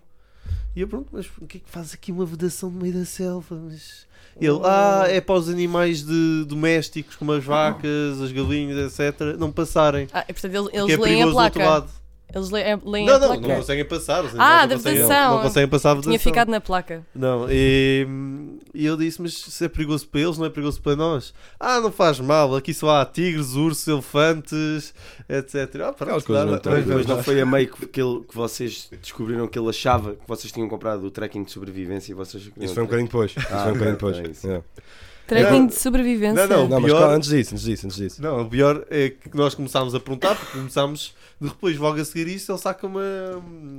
E 0.74 0.80
eu 0.80 0.88
pergunto: 0.88 1.10
Mas 1.12 1.26
o 1.40 1.46
que 1.46 1.58
é 1.58 1.60
que 1.60 1.70
faz 1.70 1.94
aqui 1.94 2.10
uma 2.10 2.26
vedação 2.26 2.70
no 2.70 2.80
meio 2.80 2.94
da 2.94 3.04
selva? 3.04 3.56
Mas... 3.64 4.06
Ele, 4.40 4.58
ah, 4.64 5.04
é 5.08 5.20
para 5.20 5.36
os 5.36 5.48
animais 5.48 6.02
de, 6.02 6.44
domésticos, 6.44 7.14
como 7.14 7.32
as 7.32 7.44
vacas, 7.44 8.20
as 8.20 8.32
galinhas, 8.32 8.98
etc., 8.98 9.38
não 9.38 9.52
passarem. 9.52 10.08
Ah, 10.12 10.24
portanto, 10.24 10.54
eles, 10.54 10.68
eles 10.72 10.90
é 10.90 10.96
leem 10.96 11.22
a 11.22 11.26
perigoso 11.26 11.30
do 11.30 11.38
outro 11.38 11.60
placa. 11.60 12.03
Eles 12.34 12.50
leem, 12.50 12.80
leem 12.84 13.06
Não, 13.06 13.14
a 13.14 13.18
não, 13.18 13.26
placa. 13.28 13.48
não 13.48 13.56
conseguem 13.56 13.84
passar. 13.84 14.24
Ah, 14.38 14.66
da 14.66 14.74
não 14.74 14.76
conseguem- 14.82 15.02
vedação. 15.02 15.34
Não 15.36 15.42
conseguem 15.42 15.68
passar 15.68 15.90
a 15.90 15.94
vedação. 15.94 16.10
Tinha 16.12 16.18
ficado 16.20 16.50
na 16.50 16.60
placa. 16.60 17.06
Não, 17.14 17.46
e, 17.48 18.06
e 18.74 18.84
eu 18.84 18.96
disse, 18.96 19.22
mas 19.22 19.34
se 19.34 19.64
é 19.64 19.68
perigoso 19.68 20.08
para 20.08 20.20
eles, 20.20 20.36
não 20.36 20.46
é 20.46 20.50
perigoso 20.50 20.80
para 20.82 20.96
nós? 20.96 21.32
Ah, 21.60 21.80
não 21.80 21.92
faz 21.92 22.18
mal, 22.18 22.56
aqui 22.56 22.74
só 22.74 23.00
há 23.00 23.06
tigres, 23.06 23.54
ursos, 23.54 23.86
elefantes, 23.86 24.92
etc. 25.28 25.54
Ah, 25.86 25.92
pronto, 25.92 26.32
muito 26.32 26.32
dá- 26.32 26.70
Mas, 26.70 26.86
mas 26.86 27.06
não 27.06 27.22
foi 27.22 27.40
a 27.40 27.46
meio 27.46 27.68
que, 27.68 27.86
que, 27.86 28.00
ele- 28.00 28.20
que 28.28 28.34
vocês 28.34 28.88
descobriram 29.00 29.46
que 29.46 29.58
ele 29.58 29.68
achava 29.68 30.14
que 30.14 30.26
vocês 30.26 30.52
tinham 30.52 30.68
comprado 30.68 31.04
o 31.04 31.10
trekking 31.10 31.44
de 31.44 31.52
sobrevivência 31.52 32.10
e 32.12 32.14
vocês 32.14 32.50
Isso 32.60 32.74
foi 32.74 32.82
um 32.82 32.86
bocadinho 32.86 33.06
depois. 33.08 33.30
Isso 33.30 33.46
Ah, 33.50 33.62
foi 33.62 33.70
um 33.72 33.74
bocadinho 33.74 33.94
ok, 33.94 34.12
depois. 34.12 34.18
é 34.18 34.30
isso. 34.30 34.64
Trekking 35.26 35.58
Não. 35.60 35.66
de 35.66 35.74
sobrevivência. 35.74 36.46
Não, 36.46 36.68
Não, 36.68 36.80
mas 36.80 36.90
pior- 36.90 37.00
calma, 37.00 37.14
antes 37.16 37.28
disso, 37.30 37.54
antes 37.54 37.64
disso, 37.64 37.86
antes 37.86 37.96
disso. 37.96 38.22
Não, 38.22 38.42
o 38.42 38.48
pior 38.48 38.84
é 38.90 39.08
que 39.10 39.34
nós 39.36 39.54
começámos 39.54 39.94
a 39.94 40.00
perguntar, 40.00 40.34
porque 40.34 40.58
começámos, 40.58 41.14
depois 41.40 41.78
logo 41.78 41.98
a 42.00 42.04
seguir 42.04 42.28
isso, 42.28 42.52
ele 42.52 42.58
saca 42.58 42.86
uma, 42.86 43.02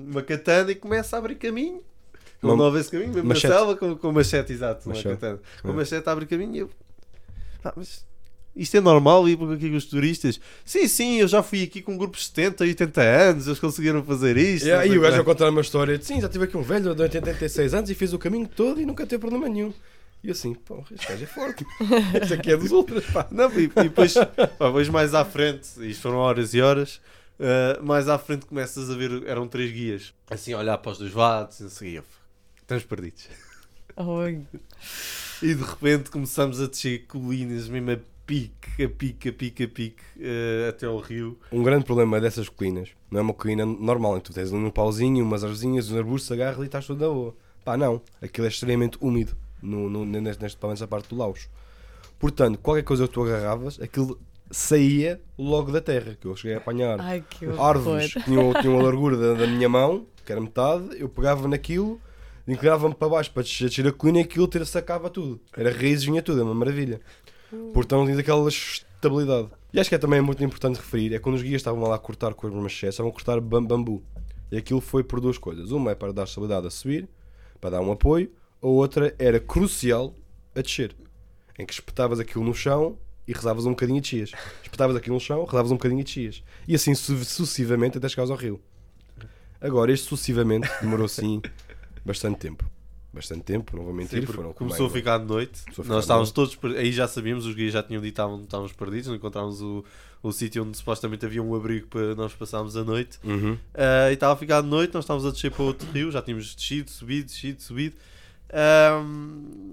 uma 0.09 0.21
katana 0.23 0.71
e 0.71 0.75
começa 0.75 1.15
a 1.15 1.19
abrir 1.19 1.35
caminho. 1.35 1.81
Como 2.41 2.53
Uma- 2.53 2.57
não 2.57 2.65
houvesse 2.65 2.89
caminho, 2.89 3.13
mesmo 3.13 3.27
machete. 3.29 3.47
na 3.51 3.57
selva, 3.57 3.75
com, 3.75 3.95
com 3.95 4.11
machete, 4.11 4.53
exato, 4.53 4.87
uma 4.89 4.95
Machete. 4.95 5.11
katana. 5.15 5.39
Com 5.61 5.69
É. 5.69 5.73
machete 5.73 6.07
abre 6.09 6.25
caminho 6.25 6.55
e 6.55 6.59
eu... 6.59 6.69
Ah, 7.63 7.73
mas 7.75 8.05
isto 8.55 8.77
é 8.77 8.81
normal 8.81 9.27
ir 9.29 9.33
aqui 9.53 9.69
com 9.69 9.75
os 9.75 9.85
turistas? 9.85 10.39
Sim, 10.63 10.87
sim, 10.87 11.17
eu 11.19 11.27
já 11.27 11.41
fui 11.43 11.63
aqui 11.63 11.81
com 11.81 11.93
um 11.93 11.97
grupo 11.97 12.17
de 12.17 12.23
70, 12.23 12.63
80 12.63 13.01
anos, 13.01 13.47
eles 13.47 13.59
conseguiram 13.59 14.03
fazer 14.03 14.37
isto. 14.37 14.67
E 14.67 14.71
não 14.71 14.79
aí 14.79 14.97
o 14.97 15.01
gajo 15.01 15.17
quê. 15.17 15.23
contar 15.23 15.49
uma 15.49 15.61
história 15.61 15.97
de 15.97 16.05
sim, 16.05 16.19
já 16.21 16.27
tive 16.29 16.45
aqui 16.45 16.55
um 16.57 16.61
velho 16.61 16.93
de 16.95 17.01
86 17.01 17.73
anos 17.73 17.89
e 17.89 17.95
fiz 17.95 18.13
o 18.13 18.19
caminho 18.19 18.47
todo 18.47 18.79
e 18.81 18.85
nunca 18.85 19.05
teve 19.07 19.19
problema 19.21 19.47
nenhum. 19.49 19.73
E 20.25 20.31
assim, 20.31 20.55
pô, 20.55 20.83
este 20.91 21.07
gajo 21.07 21.23
é 21.23 21.27
forte. 21.27 21.65
Este 22.19 22.33
aqui 22.33 22.51
é 22.51 22.57
dos 22.57 22.71
outros, 22.71 23.05
pá. 23.05 23.27
Não, 23.29 23.47
e, 23.51 23.65
e 23.65 23.67
depois, 23.67 24.15
pá, 24.15 24.25
depois 24.65 24.89
mais 24.89 25.13
à 25.13 25.23
frente, 25.23 25.67
isto 25.87 26.01
foram 26.01 26.17
horas 26.17 26.55
e 26.55 26.61
horas, 26.61 26.99
uh, 27.39 27.83
mais 27.83 28.09
à 28.09 28.17
frente 28.17 28.47
começas 28.47 28.89
a 28.89 28.95
ver, 28.95 29.21
eram 29.27 29.47
três 29.47 29.71
guias, 29.71 30.15
assim 30.27 30.53
a 30.53 30.57
olhar 30.57 30.79
para 30.79 30.93
os 30.93 30.97
dois 30.97 31.13
lados, 31.13 31.59
e 31.59 31.63
não 31.63 31.69
sei. 31.69 32.01
Estamos 32.59 32.83
perdidos. 32.85 33.29
Oi. 33.97 34.41
E 35.43 35.53
de 35.53 35.63
repente 35.63 36.09
começamos 36.09 36.59
a 36.59 36.65
descer 36.65 37.05
colinas, 37.05 37.67
mesmo 37.67 37.91
a 37.91 37.99
pique, 38.25 38.83
a 38.83 38.89
pique, 38.89 39.29
a 39.29 39.33
pique, 39.33 39.63
a 39.63 39.67
pique, 39.67 40.03
uh, 40.17 40.69
até 40.69 40.87
ao 40.87 40.97
rio. 40.97 41.37
Um 41.51 41.61
grande 41.61 41.85
problema 41.85 42.19
dessas 42.19 42.49
colinas, 42.49 42.89
não 43.11 43.19
é 43.19 43.21
uma 43.21 43.33
colina 43.35 43.63
normal, 43.63 44.17
em 44.17 44.21
que 44.21 44.31
tu 44.31 44.33
tens 44.33 44.51
ali 44.51 44.63
um 44.63 44.71
pauzinho, 44.71 45.23
umas 45.23 45.43
arzinhas, 45.43 45.91
uns 45.91 45.97
arbustos, 45.99 46.31
agarras 46.31 46.63
e 46.63 46.65
estás 46.65 46.87
tudo 46.87 47.05
na 47.05 47.13
boa. 47.13 47.37
Pá, 47.63 47.77
não. 47.77 48.01
Aquilo 48.21 48.45
é 48.45 48.49
extremamente 48.49 48.97
úmido, 49.01 49.35
no, 49.61 49.89
no, 49.89 50.05
neste, 50.05 50.41
neste, 50.41 50.57
pelo 50.57 50.69
menos 50.69 50.81
a 50.81 50.87
parte 50.87 51.09
do 51.09 51.17
Laos. 51.17 51.49
Portanto, 52.19 52.59
qualquer 52.59 52.83
coisa 52.83 53.07
que 53.07 53.13
tu 53.13 53.23
agarravas, 53.23 53.79
aquilo 53.79 54.19
saía 54.49 55.19
logo 55.37 55.71
da 55.71 55.81
terra, 55.81 56.15
que 56.19 56.27
eu 56.27 56.35
cheguei 56.35 56.55
a 56.55 56.59
apanhar. 56.59 56.99
Ai, 56.99 57.23
que 57.29 57.45
árvores 57.59 58.13
que 58.13 58.23
tinham, 58.23 58.53
tinham 58.61 58.79
a 58.79 58.83
largura 58.83 59.17
da, 59.17 59.33
da, 59.33 59.47
minha 59.47 59.67
mão, 59.67 60.05
que 60.25 60.31
era 60.31 60.39
metade, 60.39 60.89
eu 60.99 61.09
pegava 61.09 61.47
naquilo, 61.47 61.99
inclinava-me 62.47 62.95
para 62.95 63.09
baixo 63.09 63.31
para 63.31 63.43
descer 63.43 63.87
a 63.87 63.91
colina 63.91 64.19
e 64.19 64.21
aquilo 64.21 64.47
ter 64.47 64.65
sacava 64.65 65.09
tudo. 65.09 65.39
Era 65.55 65.71
raízes, 65.71 66.05
vinha 66.05 66.21
tudo, 66.21 66.41
é 66.41 66.43
uma 66.43 66.53
maravilha. 66.53 67.01
Portanto, 67.73 68.05
tinha 68.05 68.19
aquela 68.19 68.47
estabilidade. 68.49 69.49
E 69.73 69.79
acho 69.79 69.89
que 69.89 69.95
é 69.95 69.99
também 69.99 70.21
muito 70.21 70.43
importante 70.43 70.77
referir, 70.77 71.13
é 71.13 71.19
quando 71.19 71.35
os 71.35 71.41
guias 71.41 71.61
estavam 71.61 71.81
lá 71.81 71.95
a 71.95 71.99
cortar 71.99 72.33
com 72.33 72.47
as 72.47 72.53
machetes, 72.53 72.95
estavam 72.95 73.11
a 73.11 73.13
cortar 73.13 73.39
bambu. 73.39 74.03
E 74.51 74.57
aquilo 74.57 74.79
foi 74.79 75.03
por 75.03 75.19
duas 75.19 75.37
coisas. 75.37 75.71
Uma 75.71 75.91
é 75.91 75.95
para 75.95 76.13
dar 76.13 76.23
estabilidade 76.23 76.67
a 76.67 76.69
subir, 76.69 77.09
para 77.59 77.71
dar 77.71 77.81
um 77.81 77.91
apoio, 77.91 78.31
a 78.65 78.71
outra 78.71 79.15
era 79.19 79.39
crucial 79.39 80.15
a 80.55 80.61
descer. 80.61 80.95
Em 81.57 81.65
que 81.65 81.73
espetavas 81.73 82.19
aquilo 82.19 82.43
no 82.43 82.53
chão 82.53 82.97
e 83.27 83.31
rezavas 83.31 83.65
um 83.65 83.69
bocadinho 83.69 83.99
e 83.99 84.01
descias. 84.01 84.31
Espetavas 84.63 84.95
aquilo 84.95 85.15
no 85.15 85.19
chão, 85.19 85.45
rezavas 85.45 85.71
um 85.71 85.75
bocadinho 85.75 86.01
e 86.01 86.03
descias. 86.03 86.43
E 86.67 86.73
assim 86.73 86.95
sucessivamente 86.95 87.97
até 87.97 88.09
chegares 88.09 88.31
ao 88.31 88.37
rio. 88.37 88.59
Agora, 89.61 89.91
este 89.91 90.07
sucessivamente 90.07 90.67
demorou 90.81 91.07
sim 91.07 91.41
bastante 92.03 92.39
tempo. 92.39 92.65
Bastante 93.13 93.43
tempo, 93.43 93.77
não 93.77 93.85
vou 93.85 93.93
mentir. 93.93 94.19
Sim, 94.21 94.25
foram 94.25 94.51
começou 94.51 94.87
a 94.87 94.89
ficar 94.89 95.19
de 95.19 95.25
noite. 95.25 95.61
Ficar 95.71 95.87
Nós 95.87 96.03
estávamos 96.03 96.31
todos. 96.31 96.57
Aí 96.75 96.91
já 96.91 97.07
sabíamos, 97.07 97.45
os 97.45 97.55
guias 97.55 97.71
já 97.71 97.81
tinham 97.81 98.01
dito 98.01 98.15
que 98.15 98.43
estávamos 98.43 98.73
perdidos. 98.73 99.07
Não 99.07 99.15
encontrávamos 99.15 99.61
o, 99.61 99.85
o 100.21 100.31
sítio 100.33 100.63
onde 100.63 100.75
supostamente 100.75 101.25
havia 101.25 101.41
um 101.41 101.55
abrigo 101.55 101.87
para 101.87 102.13
nós 102.15 102.33
passarmos 102.33 102.75
a 102.75 102.83
noite. 102.83 103.17
Uhum. 103.23 103.53
Uh, 103.53 104.09
e 104.09 104.13
estava 104.13 104.33
a 104.33 104.35
ficar 104.35 104.61
de 104.61 104.67
noite. 104.67 104.93
Nós 104.93 105.05
estávamos 105.05 105.25
a 105.25 105.31
descer 105.31 105.51
para 105.51 105.63
outro 105.63 105.89
rio. 105.91 106.11
Já 106.11 106.21
tínhamos 106.21 106.53
descido, 106.53 106.89
subido, 106.89 107.27
descido, 107.27 107.61
subido. 107.61 107.95
Um, 108.55 109.71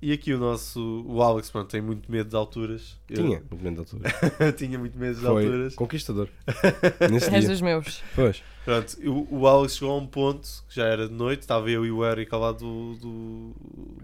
e 0.00 0.12
aqui 0.12 0.32
o 0.34 0.38
nosso 0.38 1.04
o 1.06 1.22
Alex 1.22 1.48
pronto, 1.50 1.68
tem 1.70 1.80
muito 1.80 2.10
medo 2.10 2.28
de 2.28 2.34
alturas. 2.36 2.98
Tinha 3.06 3.36
Eu... 3.36 3.42
muito 3.50 3.56
medo 3.64 3.74
de 3.74 3.78
alturas. 3.80 4.12
Tinha 4.58 4.78
muito 4.78 4.98
medo 4.98 5.14
de 5.14 5.20
Foi 5.20 5.44
alturas. 5.44 5.74
Conquistador. 5.76 6.28
Nesse 7.10 7.32
És 7.32 7.46
dos 7.48 7.60
meus. 7.60 8.02
Pois. 8.14 8.42
Pronto, 8.64 8.96
o, 9.08 9.40
o 9.40 9.46
Alex 9.46 9.76
chegou 9.76 9.92
a 9.92 9.98
um 9.98 10.06
ponto 10.06 10.48
que 10.68 10.74
já 10.76 10.86
era 10.86 11.08
de 11.08 11.14
noite, 11.14 11.40
estava 11.42 11.68
eu 11.68 11.84
e 11.84 11.90
o 11.90 12.04
Eric 12.04 12.32
ao 12.32 12.40
lado 12.40 12.58
do, 12.58 12.94
do, 12.96 13.52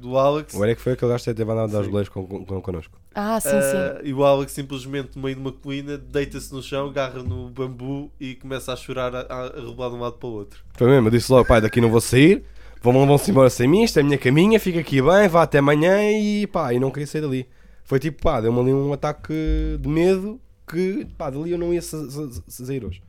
do 0.00 0.18
Alex. 0.18 0.54
O 0.54 0.64
Eric 0.64 0.80
foi 0.80 0.92
aquele 0.92 1.10
gajo 1.12 1.24
que 1.24 1.34
teve 1.34 1.50
andado 1.50 1.70
a 1.70 1.72
dar 1.72 1.78
os 1.80 1.84
Sim. 1.86 1.90
boleiros 1.90 2.08
com, 2.12 2.26
com, 2.26 2.44
com, 2.44 2.60
connosco. 2.62 2.98
Ah, 3.14 3.40
sim, 3.40 3.48
Ah, 3.52 3.98
sim. 4.00 4.08
e 4.08 4.12
o 4.14 4.24
Alex 4.24 4.52
simplesmente 4.52 5.16
no 5.16 5.22
meio 5.22 5.34
de 5.36 5.40
uma 5.40 5.52
colina 5.52 5.96
deita-se 5.98 6.52
no 6.52 6.62
chão, 6.62 6.88
agarra 6.88 7.22
no 7.22 7.48
bambu 7.50 8.10
e 8.20 8.34
começa 8.36 8.72
a 8.72 8.76
chorar 8.76 9.14
a, 9.14 9.20
a, 9.20 9.46
a 9.46 9.60
rebolar 9.60 9.90
de 9.90 9.96
um 9.96 10.00
lado 10.00 10.14
para 10.16 10.28
o 10.28 10.32
outro. 10.32 10.60
Foi 10.74 10.88
mesmo, 10.88 11.06
eu 11.08 11.10
disse 11.12 11.30
logo, 11.30 11.44
pai, 11.46 11.60
daqui 11.60 11.80
não 11.80 11.90
vou 11.90 12.00
sair. 12.00 12.44
Vão- 12.80 13.06
Vão-se 13.06 13.30
embora 13.30 13.50
sem 13.50 13.66
mim, 13.68 13.82
isto 13.82 13.98
é 13.98 14.02
a 14.02 14.04
minha 14.04 14.18
caminha, 14.18 14.58
fica 14.60 14.78
aqui 14.80 15.00
bem, 15.02 15.28
vá 15.28 15.42
até 15.42 15.58
amanhã 15.58 15.98
e 16.12 16.46
pá, 16.46 16.72
e 16.72 16.78
não 16.78 16.90
queria 16.90 17.06
sair 17.06 17.20
dali. 17.22 17.46
Foi 17.84 17.98
tipo, 17.98 18.22
pá, 18.22 18.40
deu-me 18.40 18.60
ali 18.60 18.72
um 18.72 18.92
ataque 18.92 19.32
de 19.80 19.88
medo 19.88 20.40
que, 20.70 21.06
pá, 21.16 21.30
dali 21.30 21.50
eu 21.50 21.58
não 21.58 21.72
ia 21.72 21.82
sa- 21.82 22.08
sa- 22.10 22.30
sa- 22.30 22.64
sair 22.64 22.84
hoje. 22.84 23.02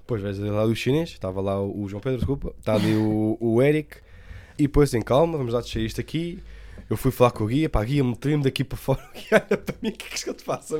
Depois 0.00 0.20
vejo 0.20 0.44
lá 0.52 0.64
o 0.64 0.74
chinês, 0.74 1.10
estava 1.10 1.40
lá 1.40 1.60
o 1.62 1.86
João 1.88 2.00
Pedro, 2.00 2.18
desculpa, 2.18 2.54
está 2.58 2.74
ali 2.74 2.94
o, 2.94 3.36
o 3.40 3.62
Eric, 3.62 3.96
e 4.58 4.62
depois 4.64 4.90
assim, 4.90 5.00
calma, 5.00 5.38
vamos 5.38 5.52
lá 5.54 5.60
descer 5.60 5.80
isto 5.82 6.00
aqui. 6.00 6.42
Eu 6.94 6.98
fui 6.98 7.10
falar 7.10 7.32
com 7.32 7.42
o 7.42 7.46
guia, 7.48 7.68
pá, 7.68 7.82
guia, 7.82 8.04
meter-me 8.04 8.44
daqui 8.44 8.62
para 8.62 8.78
fora. 8.78 9.00
O 9.00 9.12
guia 9.18 9.44
olha 9.50 9.58
para 9.58 9.74
mim, 9.82 9.88
o 9.88 9.92
que 9.92 10.06
é 10.06 10.16
que 10.16 10.30
eu 10.30 10.34
te 10.34 10.44
faço? 10.44 10.78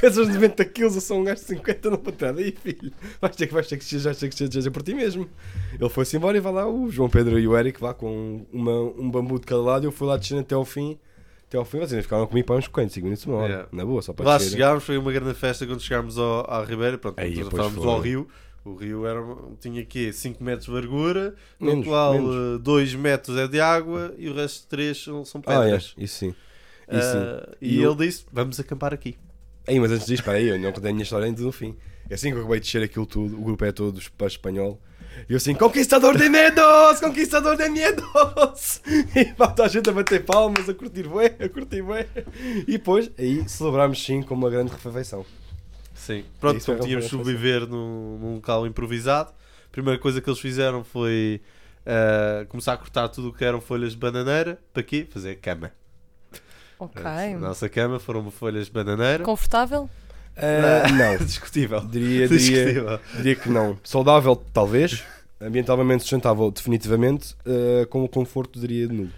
Pesas 0.00 0.26
90 0.26 0.64
quilos, 0.64 0.94
eu 0.94 1.02
sou 1.02 1.20
um 1.20 1.24
gajo 1.24 1.42
de 1.42 1.48
50, 1.48 1.90
não 1.90 1.98
para 1.98 2.12
trás. 2.12 2.38
Aí, 2.38 2.52
filho, 2.52 2.90
vais 3.20 3.36
ter 3.36 3.46
que, 3.46 3.52
vais 3.52 3.66
ter 3.66 3.76
que, 3.76 3.96
vais 3.98 4.18
ter 4.18 4.28
que 4.30 4.34
seja 4.36 4.70
por 4.70 4.82
ti 4.82 4.94
mesmo. 4.94 5.28
Ele 5.78 5.88
foi-se 5.90 6.16
embora 6.16 6.38
e 6.38 6.40
vai 6.40 6.50
lá 6.50 6.66
o 6.66 6.90
João 6.90 7.10
Pedro 7.10 7.38
e 7.38 7.46
o 7.46 7.54
Eric, 7.54 7.78
vá 7.78 7.92
com 7.92 8.46
uma, 8.50 8.72
um 8.80 9.10
bambu 9.10 9.38
de 9.38 9.44
cada 9.46 9.60
lado. 9.60 9.84
e 9.84 9.86
Eu 9.86 9.92
fui 9.92 10.08
lá 10.08 10.16
descendo 10.16 10.40
até 10.40 10.54
ao 10.54 10.64
fim. 10.64 10.98
Até 11.46 11.58
ao 11.58 11.64
fim, 11.66 11.76
vocês 11.76 11.92
ainda 11.92 12.04
ficaram 12.04 12.26
comigo 12.26 12.46
para 12.46 12.56
uns 12.56 12.66
45 12.66 13.04
minutos, 13.04 13.26
uma 13.26 13.36
hora. 13.36 13.52
Yeah. 13.52 13.68
Na 13.72 13.84
boa, 13.84 14.00
só 14.00 14.14
para 14.14 14.24
Lá 14.24 14.38
descer. 14.38 14.52
chegámos, 14.52 14.82
foi 14.82 14.96
uma 14.96 15.12
grande 15.12 15.34
festa 15.34 15.66
quando 15.66 15.82
chegámos 15.82 16.16
ao, 16.16 16.50
à 16.50 16.64
Ribeira. 16.64 16.96
Pronto, 16.96 17.18
Aí, 17.20 17.34
foi. 17.44 17.60
ao 17.60 18.00
rio. 18.00 18.26
O 18.64 18.74
rio 18.74 19.06
era, 19.06 19.20
tinha 19.58 19.80
aqui 19.80 20.12
5 20.12 20.42
metros 20.44 20.66
de 20.66 20.72
largura, 20.72 21.34
no 21.58 21.82
qual 21.82 22.12
menos. 22.14 22.60
2 22.60 22.94
metros 22.94 23.36
é 23.38 23.48
de 23.48 23.58
água 23.60 24.14
e 24.18 24.28
o 24.28 24.34
resto 24.34 24.66
3 24.68 24.96
são, 25.02 25.24
são 25.24 25.42
Ah, 25.46 25.54
é, 25.54 25.60
pedras. 25.64 25.94
isso 25.96 26.16
sim. 26.18 26.34
Isso 26.92 27.12
sim. 27.12 27.18
Ah, 27.18 27.48
e 27.60 27.76
E 27.76 27.82
eu- 27.82 27.92
ele 27.92 28.06
disse: 28.06 28.26
Vamos 28.32 28.60
acampar 28.60 28.92
aqui. 28.92 29.16
Aí, 29.66 29.78
mas 29.80 29.90
antes 29.92 30.06
disso, 30.06 30.20
espera 30.22 30.36
aí, 30.38 30.48
eu 30.48 30.58
não 30.58 30.72
contei 30.72 30.90
a 30.90 30.92
minha 30.92 31.02
história 31.04 31.26
ainda 31.26 31.40
no 31.42 31.52
fim. 31.52 31.76
É 32.08 32.14
assim 32.14 32.30
que 32.30 32.34
eu 32.36 32.40
acabei 32.40 32.58
de 32.60 32.66
descer 32.66 32.82
aquilo 32.82 33.06
tudo, 33.06 33.38
o 33.38 33.42
grupo 33.44 33.64
é 33.64 33.72
todo 33.72 34.00
para 34.18 34.26
espanhol. 34.26 34.80
E 35.28 35.32
eu 35.32 35.36
assim, 35.38 35.54
conquistador 35.54 36.16
de 36.16 36.28
medos, 36.28 37.00
conquistador 37.00 37.56
de 37.56 37.68
medos! 37.68 38.80
E 39.16 39.24
toda 39.34 39.64
a 39.64 39.68
gente 39.68 39.88
a 39.88 39.92
bater 39.92 40.24
palmas, 40.24 40.68
a 40.68 40.74
curtir 40.74 41.04
bué, 41.04 41.34
a 41.38 41.48
curtir 41.48 41.82
bué. 41.82 42.06
E 42.66 42.72
depois, 42.72 43.10
aí 43.18 43.48
celebrámos 43.48 44.02
sim 44.04 44.22
com 44.22 44.34
uma 44.34 44.50
grande 44.50 44.70
refeição. 44.72 45.24
Sim. 46.06 46.24
Pronto, 46.40 46.56
Isso 46.58 46.72
é 46.72 46.74
tínhamos 46.78 46.86
de 47.04 47.10
realmente 47.10 47.10
sobreviver 47.10 47.66
num, 47.68 48.18
num 48.18 48.34
local 48.36 48.66
improvisado. 48.66 49.30
A 49.66 49.70
primeira 49.72 49.98
coisa 50.00 50.20
que 50.20 50.28
eles 50.28 50.40
fizeram 50.40 50.82
foi 50.82 51.40
ah, 51.86 52.44
começar 52.48 52.72
a 52.72 52.76
cortar 52.76 53.08
tudo 53.08 53.28
o 53.28 53.32
que 53.32 53.44
eram 53.44 53.60
folhas 53.60 53.92
de 53.92 53.98
bananeira. 53.98 54.58
Para 54.72 54.82
quê? 54.82 55.06
Fazer 55.10 55.36
cama. 55.36 55.70
Ok. 56.78 57.02
A 57.04 57.38
nossa 57.38 57.68
cama 57.68 57.98
foram 58.00 58.30
folhas 58.30 58.66
de 58.66 58.72
bananeira. 58.72 59.22
Confortável? 59.22 59.88
Ah, 60.36 60.88
não, 60.90 61.16
Discutível. 61.24 61.80
diria, 61.80 62.26
diria, 62.26 62.64
Discutível. 62.64 63.00
diria 63.16 63.36
que 63.36 63.48
não. 63.50 63.78
Saudável, 63.84 64.34
talvez. 64.36 65.04
Ambientalmente 65.40 66.02
sustentável, 66.02 66.50
definitivamente. 66.50 67.36
Ah, 67.46 67.86
com 67.86 68.02
o 68.02 68.08
conforto, 68.08 68.58
diria 68.58 68.88
nulo. 68.88 69.10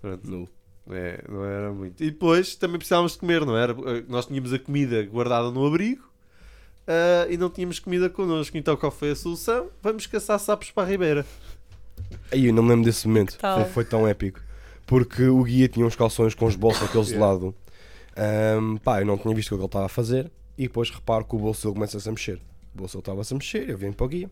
Pronto. 0.00 0.30
nulo. 0.30 0.48
É, 0.90 1.22
não 1.28 1.44
era 1.44 1.72
muito. 1.72 2.02
E 2.02 2.10
depois 2.10 2.54
também 2.56 2.78
precisávamos 2.78 3.12
de 3.12 3.18
comer, 3.18 3.44
não 3.44 3.56
era? 3.56 3.72
Eh, 3.72 4.04
Nós 4.08 4.26
tínhamos 4.26 4.52
a 4.52 4.58
comida 4.58 5.02
guardada 5.04 5.50
no 5.50 5.64
abrigo 5.66 6.02
ah, 6.86 7.26
e 7.30 7.36
não 7.36 7.48
tínhamos 7.48 7.78
comida 7.78 8.10
connosco. 8.10 8.56
Então 8.56 8.76
qual 8.76 8.90
foi 8.90 9.10
a 9.12 9.16
solução? 9.16 9.70
Vamos 9.82 10.06
caçar 10.06 10.38
sapos 10.40 10.70
para 10.70 10.82
a 10.82 10.86
ribeira. 10.90 11.26
Aí 12.32 12.46
eu 12.46 12.52
não 12.54 12.62
me 12.62 12.70
lembro 12.70 12.84
desse 12.84 13.06
momento. 13.06 13.38
Foi, 13.38 13.64
foi 13.66 13.84
tão 13.84 14.06
épico. 14.06 14.40
Porque 14.86 15.24
o 15.24 15.42
guia 15.44 15.68
tinha 15.68 15.86
uns 15.86 15.94
calções 15.94 16.34
com 16.34 16.46
os 16.46 16.56
bolsos 16.56 16.82
aqueles 16.82 17.08
de 17.08 17.16
lado. 17.16 17.54
Ahm, 18.16 18.76
pá, 18.78 19.00
eu 19.00 19.06
não 19.06 19.16
tinha 19.16 19.32
visto 19.34 19.52
o 19.52 19.56
que 19.56 19.60
ele 19.60 19.66
estava 19.66 19.86
a 19.86 19.88
fazer. 19.88 20.30
E 20.58 20.64
depois 20.64 20.90
reparo 20.90 21.24
que 21.24 21.36
o 21.36 21.38
bolso 21.38 21.62
dele 21.62 21.74
começa-se 21.74 22.08
a 22.08 22.12
mexer. 22.12 22.40
O 22.74 22.78
bolso 22.78 22.94
dele 22.94 23.02
estava-se 23.02 23.32
a 23.32 23.36
mexer. 23.36 23.70
Eu 23.70 23.78
vim 23.78 23.92
para 23.92 24.04
o 24.06 24.08
guia. 24.08 24.30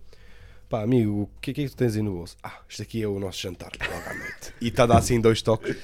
Pá, 0.68 0.82
amigo, 0.82 1.22
o 1.22 1.30
que 1.40 1.52
é 1.52 1.54
que, 1.54 1.60
é 1.62 1.64
que 1.64 1.70
tu 1.70 1.76
tens 1.76 1.96
aí 1.96 2.02
no 2.02 2.12
bolso? 2.12 2.36
Ah, 2.42 2.58
isto 2.68 2.82
aqui 2.82 3.02
é 3.02 3.06
o 3.06 3.18
nosso 3.20 3.40
jantar 3.40 3.70
logo 3.80 4.10
à 4.10 4.14
noite. 4.14 4.52
E 4.60 4.68
está 4.68 4.82
a 4.82 4.86
dar 4.86 4.98
assim 4.98 5.20
dois 5.20 5.40
toques 5.40 5.76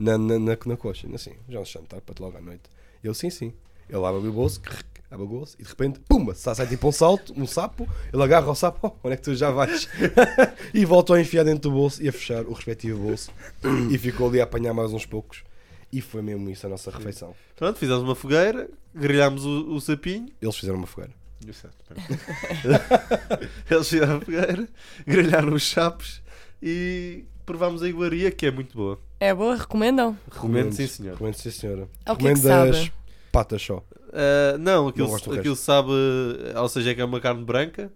na, 0.00 0.16
na, 0.16 0.38
na, 0.38 0.56
na 0.64 0.76
coxa. 0.76 1.06
Assim, 1.14 1.34
já 1.48 1.60
um 1.60 1.64
jantar 1.64 2.00
para 2.00 2.14
logo 2.18 2.38
à 2.38 2.40
noite. 2.40 2.62
Eu, 3.04 3.12
sim, 3.14 3.28
sim. 3.30 3.52
Ele 3.88 4.04
abre 4.04 4.26
o 4.26 4.32
bolso, 4.32 4.60
abre 5.10 5.24
o 5.24 5.28
bolso 5.28 5.56
e 5.58 5.64
de 5.64 5.68
repente, 5.68 5.98
pumba, 6.08 6.34
sai, 6.34 6.54
sai 6.54 6.66
tipo 6.66 6.88
um 6.88 6.92
salto, 6.92 7.34
um 7.36 7.46
sapo. 7.46 7.88
Ele 8.12 8.22
agarra 8.22 8.50
o 8.50 8.54
sapo, 8.54 8.78
oh, 8.82 9.06
onde 9.06 9.14
é 9.14 9.16
que 9.16 9.22
tu 9.22 9.34
já 9.34 9.50
vais? 9.50 9.88
e 10.72 10.84
voltou 10.84 11.16
a 11.16 11.20
enfiar 11.20 11.44
dentro 11.44 11.70
do 11.70 11.72
bolso 11.72 12.02
e 12.02 12.08
a 12.08 12.12
fechar 12.12 12.44
o 12.44 12.52
respectivo 12.52 13.00
bolso. 13.00 13.30
e 13.90 13.98
ficou 13.98 14.28
ali 14.28 14.40
a 14.40 14.44
apanhar 14.44 14.72
mais 14.72 14.92
uns 14.92 15.04
poucos. 15.04 15.42
E 15.92 16.00
foi 16.00 16.22
mesmo 16.22 16.48
isso 16.48 16.64
a 16.66 16.70
nossa 16.70 16.90
refeição. 16.90 17.34
Pronto, 17.56 17.76
fizemos 17.78 18.02
uma 18.04 18.14
fogueira, 18.14 18.70
grelhámos 18.94 19.44
o, 19.44 19.74
o 19.74 19.80
sapinho. 19.80 20.28
Eles 20.40 20.56
fizeram 20.56 20.78
uma 20.78 20.86
fogueira. 20.86 21.12
Eles 23.68 23.88
fizeram 23.88 24.18
a 24.18 24.20
fogueira, 24.20 24.68
grelharam 25.04 25.52
os 25.54 25.68
sapos 25.68 26.22
e 26.62 27.24
provámos 27.44 27.82
a 27.82 27.88
iguaria, 27.88 28.30
que 28.30 28.46
é 28.46 28.52
muito 28.52 28.76
boa. 28.76 29.00
É 29.20 29.34
boa? 29.34 29.54
Recomendam? 29.54 30.16
Recomendo, 30.32 30.72
sim, 30.72 30.86
senhor. 30.86 31.12
Recomendo, 31.12 31.34
sim, 31.34 31.50
senhora. 31.50 31.88
É 32.06 32.12
o 32.12 32.16
que 32.16 32.26
é 32.26 32.32
que 32.34 32.40
Recomendo 32.40 32.70
as 32.70 32.76
sabe? 32.76 32.92
patas 33.30 33.62
só. 33.62 33.84
Ah, 34.12 34.56
não, 34.58 34.88
aquilo, 34.88 35.04
Não 35.06 35.12
gosto 35.12 35.30
do 35.30 35.38
aquilo 35.38 35.54
sabe, 35.56 35.90
ou 36.56 36.68
seja, 36.68 36.90
é 36.90 36.94
que 36.94 37.00
é 37.00 37.04
uma 37.04 37.20
carne 37.20 37.44
branca, 37.44 37.92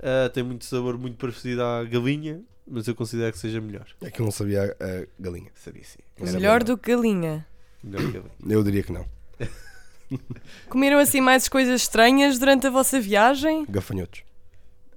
ah, 0.00 0.28
tem 0.30 0.42
muito 0.42 0.64
sabor 0.64 0.96
muito 0.96 1.16
parecido 1.16 1.62
à 1.62 1.82
galinha, 1.84 2.40
mas 2.66 2.86
eu 2.86 2.94
considero 2.94 3.32
que 3.32 3.38
seja 3.38 3.60
melhor. 3.60 3.86
É 4.00 4.10
que 4.10 4.20
eu 4.20 4.24
não 4.24 4.30
sabia 4.32 4.62
a, 4.80 4.84
a 4.86 5.06
galinha. 5.18 5.50
Sabia 5.54 5.82
sim. 5.84 5.98
Era 6.16 6.32
Melhor 6.32 6.60
bom. 6.60 6.66
do 6.66 6.78
que 6.78 6.94
galinha. 6.94 7.44
Melhor 7.82 8.00
que 8.06 8.12
galinha. 8.12 8.32
Eu 8.48 8.62
diria 8.62 8.82
que 8.84 8.92
não. 8.92 9.04
Comeram 10.68 10.98
assim 10.98 11.20
mais 11.20 11.48
coisas 11.48 11.82
estranhas 11.82 12.38
durante 12.38 12.66
a 12.66 12.70
vossa 12.70 13.00
viagem? 13.00 13.66
Gafanhotos. 13.68 14.22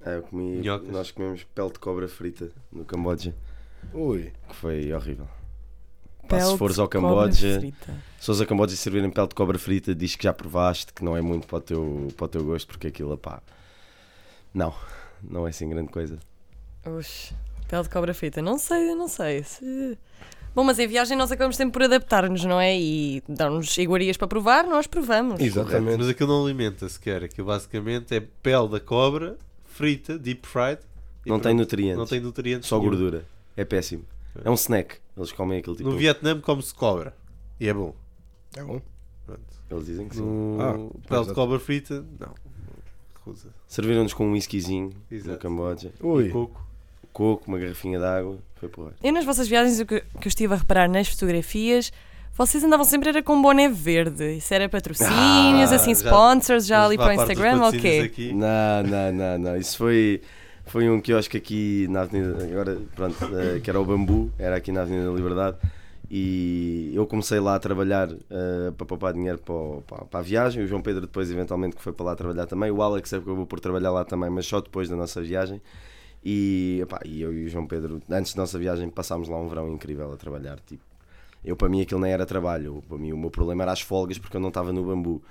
Ah, 0.06 0.12
eu 0.12 0.22
comi, 0.24 0.58
Minhocas. 0.58 0.90
nós 0.90 1.10
comemos 1.12 1.44
pele 1.56 1.72
de 1.72 1.80
cobra 1.80 2.08
frita 2.08 2.52
no 2.72 2.86
Camboja, 2.86 3.34
Ui. 3.94 4.32
que 4.48 4.56
foi 4.56 4.94
horrível. 4.94 5.28
Pá, 6.28 6.40
se 6.42 6.58
fores 6.58 6.80
ao 6.80 6.88
Camboja, 6.88 7.60
se 7.62 8.26
fores 8.26 8.42
ao 8.42 8.48
Camboja 8.48 8.74
e 8.74 8.78
servirem 8.78 9.10
pele 9.10 9.28
de 9.28 9.36
cobra 9.36 9.58
frita, 9.60 9.94
diz 9.94 10.16
que 10.16 10.24
já 10.24 10.34
provaste, 10.34 10.92
que 10.94 11.04
não 11.04 11.16
é 11.16 11.22
muito 11.22 11.46
para 11.48 11.58
o 11.58 11.62
teu, 11.62 12.08
para 12.18 12.26
o 12.26 12.28
teu 12.28 12.44
gosto, 12.44 12.68
porque 12.68 12.88
aquilo, 12.88 13.18
pá, 13.18 13.42
não, 14.54 14.74
não 15.22 15.46
é 15.46 15.50
assim 15.50 15.70
grande 15.70 15.90
coisa. 15.90 16.18
Oxe, 16.86 17.34
pele 17.68 17.84
de 17.84 17.90
cobra 17.90 18.14
frita. 18.14 18.42
Não 18.42 18.58
sei, 18.58 18.94
não 18.96 19.08
sei. 19.08 19.44
se- 19.44 19.98
Bom, 20.54 20.64
mas 20.64 20.80
em 20.80 20.88
viagem 20.88 21.18
nós 21.18 21.32
acabamos 21.32 21.58
sempre 21.58 21.74
por 21.74 21.84
adaptar-nos, 21.84 22.46
não 22.46 22.60
é? 22.62 22.80
E 22.80 23.22
dão-nos 23.28 23.78
iguarias 23.78 24.16
para 24.16 24.28
provar, 24.28 24.64
nós 24.66 24.88
provamos. 24.88 25.42
Exatamente. 25.42 25.98
Mas 25.98 26.08
aquilo 26.08 26.30
não 26.30 26.46
alimenta 26.46 26.88
sequer. 26.88 27.24
Aquilo 27.26 27.48
basicamente 27.48 28.16
é 28.16 28.22
pele 28.42 28.70
da 28.70 28.80
cobra, 28.80 29.38
frita, 29.66 30.18
deep 30.18 30.48
fried. 30.48 30.80
Não 31.26 31.40
tem 31.40 31.54
nutrientes, 31.54 31.98
Não 31.98 32.06
tem 32.06 32.22
nutrientes. 32.22 32.70
só 32.70 32.78
nenhum. 32.78 32.90
gordura. 32.92 33.26
É 33.58 33.66
péssimo. 33.66 34.06
É 34.46 34.50
um 34.50 34.54
snack. 34.54 34.98
Eles 35.18 35.32
comem 35.32 35.60
aquele 35.60 35.78
tipo. 35.78 35.90
No 35.90 35.98
Vietnã 35.98 36.40
come-se 36.42 36.74
cobra. 36.74 37.16
E 37.60 37.68
é 37.70 37.74
bom. 37.74 37.94
É 38.56 38.64
bom. 38.64 38.82
Pronto. 39.26 39.42
Eles 39.72 39.86
dizem 39.86 40.08
que 40.10 40.16
sim. 40.16 40.22
No 40.22 40.58
Ah, 40.62 41.08
pele 41.08 41.26
de 41.26 41.34
cobra 41.34 41.60
frita, 41.60 42.06
não. 42.20 42.34
Recusa. 43.16 43.50
Serviram-nos 43.68 44.14
com 44.14 44.28
um 44.28 44.34
whiskyzinho 44.34 44.92
no. 45.10 45.38
Camboja, 45.38 45.92
Ui. 46.02 46.30
Coco. 46.30 46.66
coco, 47.12 47.44
uma 47.48 47.58
garrafinha 47.58 47.98
de 47.98 48.06
água. 48.06 48.38
Foi 48.56 48.70
por 48.70 48.94
Eu 49.04 49.12
nas 49.14 49.26
vossas 49.26 49.48
viagens, 49.48 49.80
o 49.80 49.86
que, 49.86 50.02
que 50.02 50.28
eu 50.28 50.30
estive 50.30 50.54
a 50.54 50.58
reparar 50.58 50.88
nas 50.90 51.08
fotografias, 51.08 51.92
vocês 52.34 52.64
andavam 52.64 52.86
sempre 52.86 53.10
era 53.10 53.24
com 53.24 53.42
boné 53.42 53.68
verde. 53.70 54.36
Isso 54.38 54.54
era 54.54 54.68
patrocínios, 54.70 55.72
Ah, 55.72 55.76
assim, 55.76 55.96
já- 55.96 56.02
sponsors, 56.06 56.66
já 56.68 56.86
ali 56.86 56.98
para 56.98 57.10
o 57.10 57.14
Instagram, 57.14 57.62
ok. 57.64 58.02
aqui. 58.02 58.34
Não, 58.34 58.84
não, 58.84 59.12
não, 59.14 59.38
não. 59.40 59.58
Isso 59.58 59.78
foi, 59.78 60.22
foi 60.66 60.90
um 60.90 61.00
quiosque 61.00 61.38
aqui 61.38 61.88
na 61.90 62.02
Avenida. 62.02 62.44
Agora, 62.44 62.78
pronto, 62.96 63.16
eh, 63.38 63.60
que 63.60 63.70
era 63.70 63.80
o 63.80 63.86
Bambu, 63.86 64.32
era 64.38 64.56
aqui 64.56 64.72
na 64.72 64.82
Avenida 64.82 65.06
da 65.06 65.12
Liberdade. 65.14 65.58
E 66.10 66.92
eu 66.94 67.06
comecei 67.08 67.40
lá 67.40 67.56
a 67.56 67.60
trabalhar 67.60 68.10
eh, 68.12 68.72
para 68.78 68.86
poupar 68.86 69.14
dinheiro 69.14 69.40
para, 69.40 69.82
para- 69.88 70.06
para 70.06 70.20
a 70.20 70.24
viagem. 70.24 70.64
O 70.64 70.68
João 70.68 70.82
Pedro, 70.82 71.02
depois, 71.02 71.32
eventualmente, 71.32 71.76
que 71.76 71.82
foi 71.82 71.94
para 71.94 72.06
lá 72.08 72.16
trabalhar 72.16 72.46
também. 72.46 72.70
O 72.72 72.82
Alex 72.82 73.14
acabou 73.14 73.46
por 73.46 73.60
trabalhar 73.60 73.92
lá 73.92 74.04
também, 74.06 74.30
mas 74.30 74.46
só 74.46 74.62
depois 74.62 74.88
da 74.90 74.96
nossa 74.96 75.22
viagem. 75.22 75.62
E, 76.24 76.80
epá, 76.82 77.00
e 77.06 77.22
eu 77.22 77.34
e 77.34 77.46
o 77.46 77.50
João 77.50 77.68
Pedro, 77.68 78.02
antes 78.10 78.34
da 78.34 78.42
nossa 78.42 78.58
viagem, 78.58 78.90
passámos 78.90 79.28
lá 79.30 79.38
um 79.40 79.48
verão 79.48 79.70
incrível 79.72 80.12
a 80.12 80.18
trabalhar. 80.18 80.60
Tipo, 80.66 80.84
eu, 81.44 81.56
para 81.56 81.70
mim, 81.70 81.82
aquilo 81.82 82.02
nem 82.02 82.12
era 82.12 82.26
trabalho. 82.26 82.84
Para 82.88 82.98
mim, 82.98 83.12
o 83.12 83.18
meu 83.18 83.30
problema 83.30 83.64
era 83.64 83.72
as 83.72 83.82
folgas, 83.82 84.18
porque 84.18 84.36
eu 84.38 84.42
não 84.42 84.50
estava 84.50 84.72
no 84.74 84.84
bambu. 84.84 85.22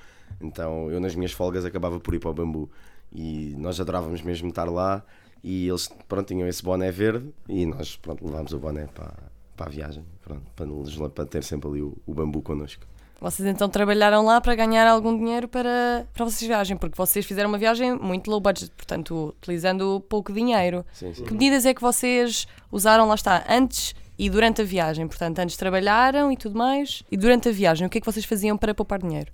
Então, 0.40 0.90
eu 0.90 1.00
nas 1.00 1.14
minhas 1.14 1.32
folgas 1.32 1.64
acabava 1.64 1.98
por 2.00 2.14
ir 2.14 2.18
para 2.20 2.30
o 2.30 2.34
bambu. 2.34 2.68
E 3.12 3.54
nós 3.58 3.80
adorávamos 3.80 4.22
mesmo 4.22 4.48
estar 4.48 4.64
lá. 4.64 5.04
E 5.44 5.68
eles, 5.68 5.90
pronto, 6.08 6.26
tinham 6.26 6.48
esse 6.48 6.62
boné 6.62 6.90
verde. 6.90 7.28
E 7.46 7.66
nós, 7.66 7.96
pronto, 7.96 8.24
levámos 8.24 8.54
o 8.54 8.58
boné 8.58 8.86
para, 8.86 9.12
para 9.54 9.66
a 9.66 9.68
viagem. 9.68 10.02
Pronto, 10.22 10.42
para, 10.56 11.10
para 11.10 11.26
ter 11.26 11.44
sempre 11.44 11.68
ali 11.68 11.82
o, 11.82 11.94
o 12.06 12.14
bambu 12.14 12.40
connosco. 12.40 12.86
Vocês 13.20 13.46
então 13.46 13.68
trabalharam 13.68 14.24
lá 14.24 14.40
para 14.40 14.54
ganhar 14.54 14.86
algum 14.86 15.16
dinheiro 15.16 15.46
para, 15.46 16.06
para 16.12 16.24
vocês 16.24 16.46
viajem, 16.48 16.76
porque 16.76 16.96
vocês 16.96 17.24
fizeram 17.24 17.48
uma 17.48 17.58
viagem 17.58 17.94
muito 17.94 18.30
low 18.30 18.40
budget, 18.40 18.70
portanto, 18.76 19.34
utilizando 19.38 20.02
pouco 20.08 20.32
dinheiro. 20.32 20.84
Sim, 20.92 21.12
sim. 21.14 21.24
Que 21.24 21.32
medidas 21.32 21.64
é 21.64 21.72
que 21.72 21.80
vocês 21.80 22.46
usaram, 22.72 23.06
lá 23.06 23.14
está, 23.14 23.44
antes 23.48 23.94
e 24.18 24.28
durante 24.28 24.62
a 24.62 24.64
viagem? 24.64 25.06
Portanto, 25.06 25.38
antes 25.38 25.56
trabalharam 25.56 26.32
e 26.32 26.36
tudo 26.36 26.58
mais, 26.58 27.02
e 27.10 27.16
durante 27.16 27.48
a 27.48 27.52
viagem, 27.52 27.86
o 27.86 27.90
que 27.90 27.98
é 27.98 28.00
que 28.00 28.06
vocês 28.06 28.24
faziam 28.24 28.58
para 28.58 28.74
poupar 28.74 28.98
dinheiro? 28.98 29.30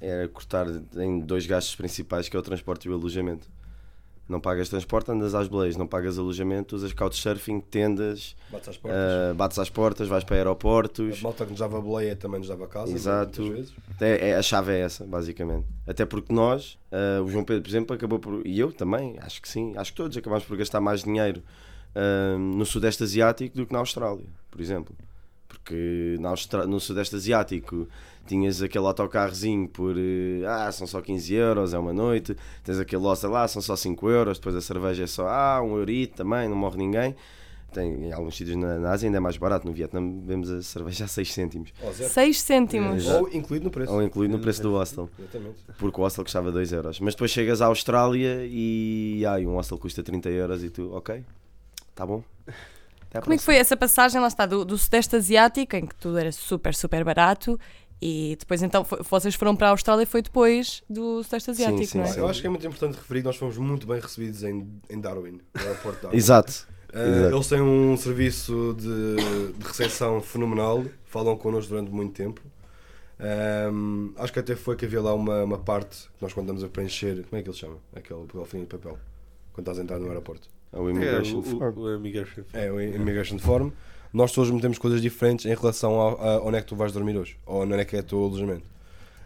Era 0.00 0.28
cortar 0.28 0.66
em 0.96 1.20
dois 1.20 1.46
gastos 1.46 1.74
principais, 1.74 2.28
que 2.28 2.36
é 2.36 2.38
o 2.38 2.42
transporte 2.42 2.86
e 2.86 2.90
o 2.90 2.94
alojamento. 2.94 3.48
Não 4.26 4.40
pagas 4.40 4.70
transporte, 4.70 5.10
andas 5.10 5.34
às 5.34 5.48
beleias. 5.48 5.76
Não 5.76 5.86
pagas 5.86 6.18
alojamento, 6.18 6.74
usas 6.74 6.92
couchsurfing, 6.94 7.60
tendas, 7.60 8.34
Bates 8.50 8.68
às 8.70 8.76
portas. 8.78 8.98
ah, 9.00 9.34
bates 9.34 9.58
às 9.58 9.68
portas, 9.70 10.08
vais 10.08 10.24
para 10.24 10.36
A 10.36 10.38
aeroportos. 10.38 11.20
malta 11.20 11.44
que 11.44 11.50
nos 11.50 11.60
dava 11.60 11.78
boleia 11.80 12.16
também 12.16 12.38
nos 12.38 12.48
dava 12.48 12.66
casa. 12.66 12.90
Exato. 12.92 13.50
vezes. 13.52 13.74
É, 14.00 14.30
é- 14.30 14.36
a 14.36 14.42
chave 14.42 14.72
é 14.72 14.80
essa, 14.80 15.04
basicamente. 15.04 15.66
Até 15.86 16.06
porque 16.06 16.32
nós, 16.32 16.78
ah, 16.90 17.20
o 17.22 17.28
João 17.30 17.44
Pedro, 17.44 17.62
por 17.64 17.68
exemplo, 17.68 17.94
acabou 17.94 18.18
por. 18.18 18.46
E 18.46 18.58
eu 18.58 18.72
também, 18.72 19.16
acho 19.20 19.42
que 19.42 19.48
sim, 19.48 19.74
acho 19.76 19.90
que 19.92 19.96
todos 19.98 20.16
acabamos 20.16 20.44
por 20.44 20.56
gastar 20.56 20.80
mais 20.80 21.02
dinheiro 21.04 21.42
ah, 21.94 22.38
no 22.38 22.64
Sudeste 22.64 23.02
Asiático 23.02 23.54
do 23.56 23.66
que 23.66 23.72
na 23.74 23.80
Austrália, 23.80 24.24
por 24.50 24.60
exemplo. 24.60 24.94
Porque 25.46 26.16
na 26.18 26.30
Austra- 26.30 26.66
no 26.66 26.80
Sudeste 26.80 27.14
Asiático 27.14 27.86
tinhas 28.26 28.62
aquele 28.62 28.86
autocarrozinho 28.86 29.68
por. 29.68 29.94
eh, 29.96 30.44
Ah, 30.46 30.70
são 30.72 30.86
só 30.86 31.00
15 31.00 31.34
euros, 31.34 31.74
é 31.74 31.78
uma 31.78 31.92
noite. 31.92 32.36
Tens 32.62 32.78
aquele 32.78 33.02
hostel 33.02 33.30
lá, 33.30 33.46
são 33.48 33.60
só 33.62 33.76
5 33.76 34.08
euros. 34.10 34.38
Depois 34.38 34.54
a 34.56 34.60
cerveja 34.60 35.04
é 35.04 35.06
só. 35.06 35.26
Ah, 35.28 35.60
um 35.62 35.76
eurito 35.76 36.16
também, 36.16 36.48
não 36.48 36.56
morre 36.56 36.78
ninguém. 36.78 37.14
Tem, 37.72 38.06
em 38.06 38.12
alguns 38.12 38.36
sítios 38.36 38.56
na, 38.56 38.78
na 38.78 38.90
Ásia 38.92 39.08
ainda 39.08 39.16
é 39.16 39.20
mais 39.20 39.36
barato. 39.36 39.66
No 39.66 39.72
Vietnã 39.72 40.00
vemos 40.24 40.48
a 40.48 40.62
cerveja 40.62 41.06
a 41.06 41.08
6 41.08 41.32
cêntimos. 41.32 41.72
Ou 41.82 41.92
zero. 41.92 42.08
6 42.12 42.40
cêntimos. 42.40 43.04
É, 43.06 43.20
Ou 43.20 43.28
incluído 43.32 43.64
no 43.64 43.70
preço. 43.72 43.92
Ou 43.92 44.00
incluído 44.00 44.36
no 44.36 44.40
preço 44.40 44.62
do 44.62 44.70
hostel. 44.70 45.10
Exatamente. 45.18 45.56
Porque 45.76 46.00
o 46.00 46.04
hostel 46.04 46.22
custava 46.22 46.52
2 46.52 46.72
euros. 46.72 47.00
Mas 47.00 47.14
depois 47.14 47.32
chegas 47.32 47.60
à 47.60 47.66
Austrália 47.66 48.46
e 48.46 49.24
ai, 49.26 49.44
um 49.44 49.54
hostel 49.56 49.76
custa 49.78 50.04
30 50.04 50.28
euros 50.30 50.62
e 50.62 50.70
tu, 50.70 50.92
ok, 50.94 51.24
tá 51.96 52.06
bom. 52.06 52.22
Como 53.22 53.32
é 53.32 53.36
que 53.36 53.44
foi 53.44 53.56
essa 53.56 53.76
passagem, 53.76 54.20
lá 54.20 54.26
está, 54.26 54.44
do, 54.44 54.64
do 54.64 54.76
Sudeste 54.76 55.14
Asiático, 55.14 55.76
em 55.76 55.86
que 55.86 55.94
tudo 55.94 56.18
era 56.18 56.32
super, 56.32 56.74
super 56.74 57.04
barato, 57.04 57.58
e 58.06 58.36
depois 58.38 58.62
então 58.62 58.84
foi- 58.84 59.02
vocês 59.02 59.34
foram 59.34 59.56
para 59.56 59.68
a 59.68 59.70
Austrália 59.70 60.02
e 60.02 60.06
foi 60.06 60.20
depois 60.20 60.82
do 60.90 61.22
Sudeste 61.24 61.50
Asiático, 61.52 61.86
sim, 61.86 61.98
não 61.98 62.04
é? 62.04 62.08
sim. 62.08 62.20
Eu 62.20 62.28
acho 62.28 62.40
que 62.42 62.46
é 62.46 62.50
muito 62.50 62.66
importante 62.66 62.96
referir 62.96 63.20
que 63.20 63.26
nós 63.26 63.36
fomos 63.36 63.56
muito 63.56 63.86
bem 63.86 63.98
recebidos 63.98 64.42
em, 64.44 64.68
em 64.90 65.00
Darwin, 65.00 65.40
no 65.54 65.60
aeroporto 65.62 65.96
de 65.96 66.02
Darwin. 66.02 66.16
Exato. 66.18 66.66
Uh, 66.92 66.98
Exato. 66.98 67.34
eles 67.34 67.48
têm 67.48 67.60
um 67.62 67.96
serviço 67.96 68.76
de, 68.78 69.52
de 69.58 69.66
recepção 69.66 70.20
fenomenal, 70.20 70.84
falam 71.06 71.34
connosco 71.36 71.70
durante 71.70 71.90
muito 71.90 72.12
tempo. 72.12 72.40
Um, 73.18 74.12
acho 74.16 74.32
que 74.32 74.38
até 74.40 74.54
foi 74.56 74.76
que 74.76 74.84
havia 74.84 75.00
lá 75.00 75.14
uma, 75.14 75.44
uma 75.44 75.58
parte 75.58 75.96
que 76.16 76.22
nós 76.22 76.32
quando 76.32 76.46
estamos 76.46 76.64
a 76.64 76.68
preencher, 76.68 77.24
como 77.28 77.40
é 77.40 77.42
que 77.42 77.48
ele 77.48 77.56
chama? 77.56 77.76
Aquele 77.94 78.26
golfinho 78.32 78.64
de 78.64 78.68
papel, 78.68 78.98
quando 79.52 79.64
estás 79.66 79.78
a 79.78 79.82
entrar 79.82 79.98
no 79.98 80.08
aeroporto. 80.08 80.48
O 80.72 80.88
É, 80.88 80.90
Immigration 80.90 81.38
o, 81.38 81.42
Form. 81.42 81.78
o, 81.78 81.80
o 81.82 81.94
Immigration 81.96 82.42
É, 82.52 82.70
o 82.70 82.80
Immigration 82.80 83.38
Form. 83.38 83.70
Nós 84.14 84.30
todos 84.32 84.50
metemos 84.50 84.78
coisas 84.78 85.02
diferentes 85.02 85.44
em 85.44 85.54
relação 85.54 85.94
ao, 86.00 86.22
a 86.22 86.40
onde 86.46 86.56
é 86.56 86.60
que 86.62 86.68
tu 86.68 86.76
vais 86.76 86.92
dormir 86.92 87.16
hoje, 87.18 87.36
ou 87.44 87.62
onde 87.62 87.74
é 87.74 87.84
que 87.84 87.96
é 87.96 88.00
o 88.00 88.02
teu 88.04 88.24
alojamento. 88.24 88.62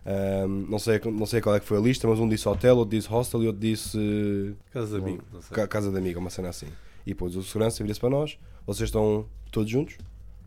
Um, 0.07 0.49
não, 0.71 0.79
sei, 0.79 0.99
não 1.05 1.27
sei 1.27 1.43
qual 1.43 1.55
é 1.55 1.61
que 1.61 1.67
foi 1.67 1.77
a 1.77 1.81
lista, 1.81 2.09
mas 2.09 2.19
um 2.19 2.27
disse 2.27 2.49
hotel, 2.49 2.79
outro 2.79 2.97
disse 2.97 3.07
hostel 3.09 3.43
e 3.43 3.47
outro 3.49 3.61
disse 3.61 4.57
Casa 4.73 4.97
de 4.99 5.03
amigo, 5.05 5.23
não 5.31 5.43
sei. 5.43 5.55
Ca- 5.55 5.69
casa 5.69 5.91
de 5.93 5.99
amiga, 5.99 6.19
uma 6.19 6.31
cena 6.31 6.49
assim. 6.49 6.69
E 7.07 7.11
depois 7.11 7.37
o 7.37 7.43
segurança 7.43 7.83
vira-se 7.85 8.01
para 8.01 8.09
nós, 8.09 8.39
vocês 8.67 8.89
estão 8.89 9.27
todos 9.53 9.71
juntos? 9.71 9.99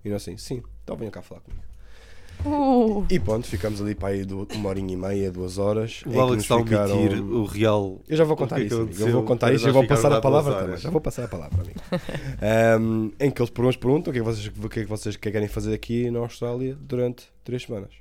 E 0.04 0.10
nós 0.10 0.24
assim, 0.24 0.36
sim, 0.38 0.64
então 0.84 0.96
venham 0.98 1.12
cá 1.12 1.22
falar 1.22 1.42
comigo. 1.42 1.62
Uh, 2.46 3.06
E 3.10 3.20
pronto, 3.20 3.46
ficamos 3.48 3.82
ali 3.82 3.94
para 3.94 4.10
aí 4.10 4.24
do- 4.26 4.48
uma 4.56 4.70
horinha 4.70 4.94
e 4.94 4.98
meia, 4.98 5.32
duas 5.32 5.58
horas. 5.58 6.02
em 6.06 6.10
O 6.10 6.14
que 6.14 6.20
Alex 6.20 6.44
está 6.44 6.56
a 6.56 6.64
ficaram- 6.64 7.00
omitir 7.00 7.22
o 7.24 7.46
real. 7.46 8.00
Eu 8.08 8.18
já 8.18 8.24
vou 8.24 8.36
contar 8.36 8.60
é 8.62 8.64
isso, 8.64 8.82
amigo. 8.82 9.00
eu 9.02 9.12
vou 9.12 9.24
contar 9.24 9.54
isso 9.54 9.68
e 9.68 9.72
vou 9.72 9.86
passar 9.88 10.12
a 10.12 10.22
palavra 10.22 10.56
também. 10.56 10.78
Já 10.78 10.90
vou 10.90 11.02
passar 11.02 11.26
a 11.26 11.28
palavra, 11.28 11.62
amigo. 11.62 11.80
Um, 12.82 13.12
em 13.20 13.30
que 13.30 13.42
eles 13.42 13.52
nos 13.56 13.76
perguntam 13.78 14.12
o 14.12 14.14
que, 14.14 14.20
é 14.20 14.24
que 14.24 14.28
vocês, 14.28 14.48
o 14.48 14.70
que 14.70 14.80
é 14.80 14.84
que 14.84 14.90
vocês 14.90 15.16
querem 15.16 15.48
fazer 15.48 15.74
aqui 15.74 16.10
na 16.10 16.20
Austrália 16.20 16.76
durante 16.82 17.26
três 17.44 17.64
semanas. 17.64 17.92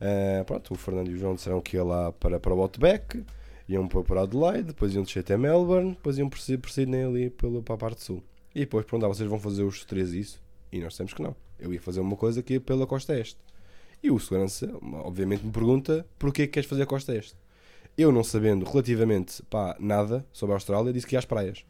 Uh, 0.00 0.44
pronto, 0.44 0.74
o 0.74 0.76
Fernando 0.76 1.08
e 1.10 1.14
o 1.14 1.16
João 1.18 1.34
disseram 1.34 1.60
que 1.60 1.76
ia 1.76 1.84
lá 1.84 2.10
para, 2.12 2.40
para 2.40 2.52
o 2.52 2.60
Outback, 2.60 3.22
iam 3.68 3.86
para, 3.86 4.02
para 4.02 4.22
Adelaide, 4.22 4.64
depois 4.64 4.92
iam 4.94 5.04
descer 5.04 5.20
até 5.20 5.36
Melbourne, 5.36 5.90
depois 5.90 6.18
iam 6.18 6.28
prosseguir 6.28 6.58
por 6.60 6.70
Sydney 6.70 7.04
ali 7.04 7.30
pelo, 7.30 7.62
para 7.62 7.76
a 7.76 7.78
parte 7.78 8.02
sul. 8.02 8.22
E 8.54 8.60
depois 8.60 8.84
perguntaram, 8.84 9.14
vocês 9.14 9.28
vão 9.28 9.38
fazer 9.38 9.62
os 9.62 9.84
três 9.84 10.12
isso? 10.12 10.42
E 10.72 10.80
nós 10.80 10.90
dissemos 10.90 11.14
que 11.14 11.22
não. 11.22 11.34
Eu 11.64 11.72
ia 11.72 11.80
fazer 11.80 12.00
uma 12.00 12.14
coisa 12.14 12.42
ia 12.46 12.60
pela 12.60 12.86
costa 12.86 13.18
este. 13.18 13.38
E 14.02 14.10
o 14.10 14.18
segurança, 14.20 14.70
obviamente, 15.02 15.44
me 15.44 15.50
pergunta 15.50 16.06
porquê 16.18 16.46
que 16.46 16.52
queres 16.52 16.68
fazer 16.68 16.82
a 16.82 16.86
costa 16.86 17.14
este. 17.14 17.34
Eu, 17.96 18.12
não 18.12 18.22
sabendo 18.22 18.66
relativamente 18.66 19.42
pá, 19.44 19.74
nada 19.80 20.26
sobre 20.30 20.52
a 20.52 20.56
Austrália, 20.56 20.92
disse 20.92 21.06
que 21.06 21.14
ia 21.14 21.18
às 21.18 21.24
praias. 21.24 21.64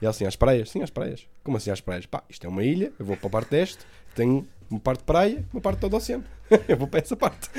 E 0.00 0.04
ela 0.04 0.10
assim, 0.10 0.26
às 0.26 0.36
praias? 0.36 0.70
Sim, 0.70 0.82
às 0.82 0.90
praias. 0.90 1.26
Como 1.42 1.56
assim 1.56 1.70
às 1.70 1.80
praias? 1.80 2.04
Pá, 2.04 2.22
isto 2.28 2.46
é 2.46 2.50
uma 2.50 2.62
ilha, 2.62 2.92
eu 2.98 3.06
vou 3.06 3.16
para 3.16 3.28
a 3.28 3.30
parte 3.30 3.50
deste, 3.50 3.78
tenho 4.14 4.46
uma 4.70 4.80
parte 4.80 5.00
de 5.00 5.04
praia, 5.04 5.44
uma 5.52 5.60
parte 5.60 5.78
todo 5.78 5.94
o 5.94 5.96
oceano. 5.96 6.24
eu 6.68 6.76
vou 6.76 6.86
para 6.86 7.00
essa 7.00 7.16
parte. 7.16 7.48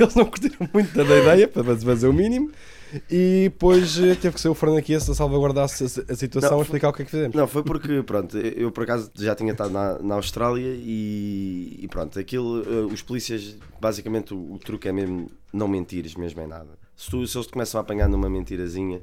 Eles 0.00 0.14
não 0.16 0.24
curtiram 0.24 0.68
muito 0.72 0.92
da 0.92 1.04
ideia, 1.04 1.46
para 1.46 1.62
fazer 1.76 2.08
o 2.08 2.12
mínimo. 2.12 2.50
E 3.10 3.44
depois 3.44 3.98
eh, 3.98 4.14
teve 4.14 4.34
que 4.34 4.40
ser 4.40 4.48
o 4.48 4.54
Fernando 4.54 4.78
aqui 4.78 4.94
a 4.94 5.00
salvaguardar 5.00 5.64
a, 5.64 5.66
a 5.66 6.16
situação 6.16 6.50
Não, 6.50 6.58
a 6.58 6.62
explicar 6.62 6.88
o 6.88 6.92
que 6.92 7.02
é 7.02 7.04
que 7.04 7.10
fizemos. 7.10 7.36
Não, 7.36 7.46
foi 7.46 7.62
porque, 7.62 8.02
pronto, 8.02 8.36
eu 8.36 8.70
por 8.70 8.84
acaso 8.84 9.10
já 9.16 9.34
tinha 9.34 9.52
estado 9.52 9.70
na, 9.70 9.98
na 9.98 10.14
Austrália 10.16 10.74
e, 10.76 11.78
e 11.82 11.88
pronto, 11.88 12.18
aquilo, 12.18 12.62
eh, 12.62 12.92
os 12.92 13.02
polícias, 13.02 13.56
basicamente 13.80 14.34
o, 14.34 14.54
o 14.54 14.58
truque 14.58 14.88
é 14.88 14.92
mesmo 14.92 15.30
não 15.52 15.68
mentires 15.68 16.14
mesmo 16.14 16.40
em 16.40 16.46
nada. 16.46 16.78
Se, 16.96 17.10
tu, 17.10 17.26
se 17.26 17.36
eles 17.36 17.46
te 17.46 17.52
começam 17.52 17.80
a 17.80 17.82
apanhar 17.82 18.08
numa 18.08 18.28
mentirazinha, 18.30 19.00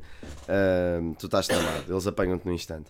ah, 0.48 1.00
tu 1.18 1.26
estás 1.26 1.48
tramado, 1.48 1.92
eles 1.92 2.08
apanham-te 2.08 2.46
no 2.46 2.54
instante. 2.54 2.90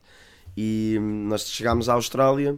E 0.56 0.98
hum, 1.00 1.28
nós 1.28 1.48
chegámos 1.48 1.90
à 1.90 1.94
Austrália 1.94 2.58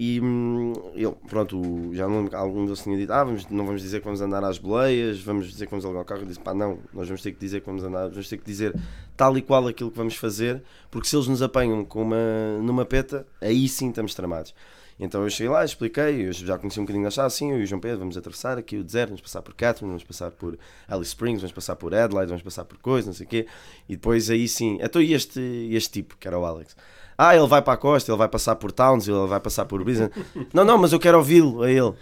e 0.00 0.20
hum, 0.20 0.72
ele, 0.94 1.14
pronto, 1.28 1.92
já 1.92 2.06
não, 2.06 2.28
algum 2.32 2.64
deles 2.64 2.82
tinha 2.82 2.96
dito, 2.96 3.12
ah, 3.12 3.24
vamos, 3.24 3.48
não 3.48 3.66
vamos 3.66 3.82
dizer 3.82 3.98
que 3.98 4.04
vamos 4.04 4.20
andar 4.20 4.44
às 4.44 4.56
boleias, 4.56 5.20
vamos 5.20 5.50
dizer 5.50 5.66
que 5.66 5.70
vamos 5.72 5.84
alugar 5.84 6.02
o 6.02 6.04
carro. 6.04 6.20
Eu 6.20 6.26
disse, 6.26 6.38
pá, 6.38 6.54
não, 6.54 6.78
nós 6.92 7.08
vamos 7.08 7.20
ter 7.20 7.32
que 7.32 7.40
dizer 7.40 7.60
que 7.60 7.66
vamos 7.66 7.82
andar, 7.82 8.08
vamos 8.08 8.28
ter 8.28 8.36
que 8.36 8.44
dizer 8.44 8.78
tal 9.16 9.36
e 9.36 9.42
qual 9.42 9.66
aquilo 9.66 9.90
que 9.90 9.96
vamos 9.96 10.14
fazer, 10.14 10.62
porque 10.88 11.08
se 11.08 11.16
eles 11.16 11.26
nos 11.26 11.42
apanham 11.42 11.84
com 11.84 12.02
uma, 12.02 12.58
numa 12.62 12.84
peta, 12.84 13.26
aí 13.40 13.68
sim 13.68 13.88
estamos 13.88 14.14
tramados. 14.14 14.54
Então 15.00 15.22
eu 15.22 15.30
cheguei 15.30 15.50
lá, 15.50 15.64
expliquei, 15.64 16.28
eu 16.28 16.32
já 16.32 16.58
conheci 16.58 16.78
um 16.78 16.84
bocadinho 16.84 17.04
da 17.04 17.10
chave, 17.10 17.26
assim, 17.26 17.50
eu 17.50 17.60
e 17.60 17.62
o 17.64 17.66
João 17.66 17.80
Pedro, 17.80 17.98
vamos 17.98 18.16
atravessar 18.16 18.56
aqui 18.58 18.76
o 18.76 18.84
deserto, 18.84 19.10
vamos 19.10 19.20
passar 19.20 19.42
por 19.42 19.54
Catherine, 19.54 19.90
vamos 19.90 20.04
passar 20.04 20.30
por 20.30 20.58
Alice 20.88 21.08
Springs, 21.10 21.40
vamos 21.40 21.52
passar 21.52 21.76
por 21.76 21.94
Adelaide, 21.94 22.28
vamos 22.28 22.42
passar 22.42 22.64
por 22.64 22.78
coisa, 22.78 23.06
não 23.08 23.14
sei 23.14 23.26
o 23.26 23.28
quê. 23.28 23.46
E 23.88 23.96
depois 23.96 24.30
aí 24.30 24.46
sim, 24.46 24.78
então 24.80 25.02
e 25.02 25.12
este, 25.12 25.40
este 25.72 25.90
tipo, 25.90 26.16
que 26.16 26.26
era 26.26 26.38
o 26.38 26.44
Alex? 26.44 26.76
Ah, 27.20 27.34
ele 27.34 27.48
vai 27.48 27.60
para 27.60 27.72
a 27.72 27.76
costa, 27.76 28.12
ele 28.12 28.18
vai 28.18 28.28
passar 28.28 28.54
por 28.54 28.70
Townsville, 28.70 29.18
ele 29.18 29.28
vai 29.28 29.40
passar 29.40 29.64
por 29.64 29.82
Brisbane. 29.82 30.12
não, 30.54 30.64
não, 30.64 30.78
mas 30.78 30.92
eu 30.92 31.00
quero 31.00 31.18
ouvi-lo, 31.18 31.64
a 31.64 31.70
ele. 31.70 31.92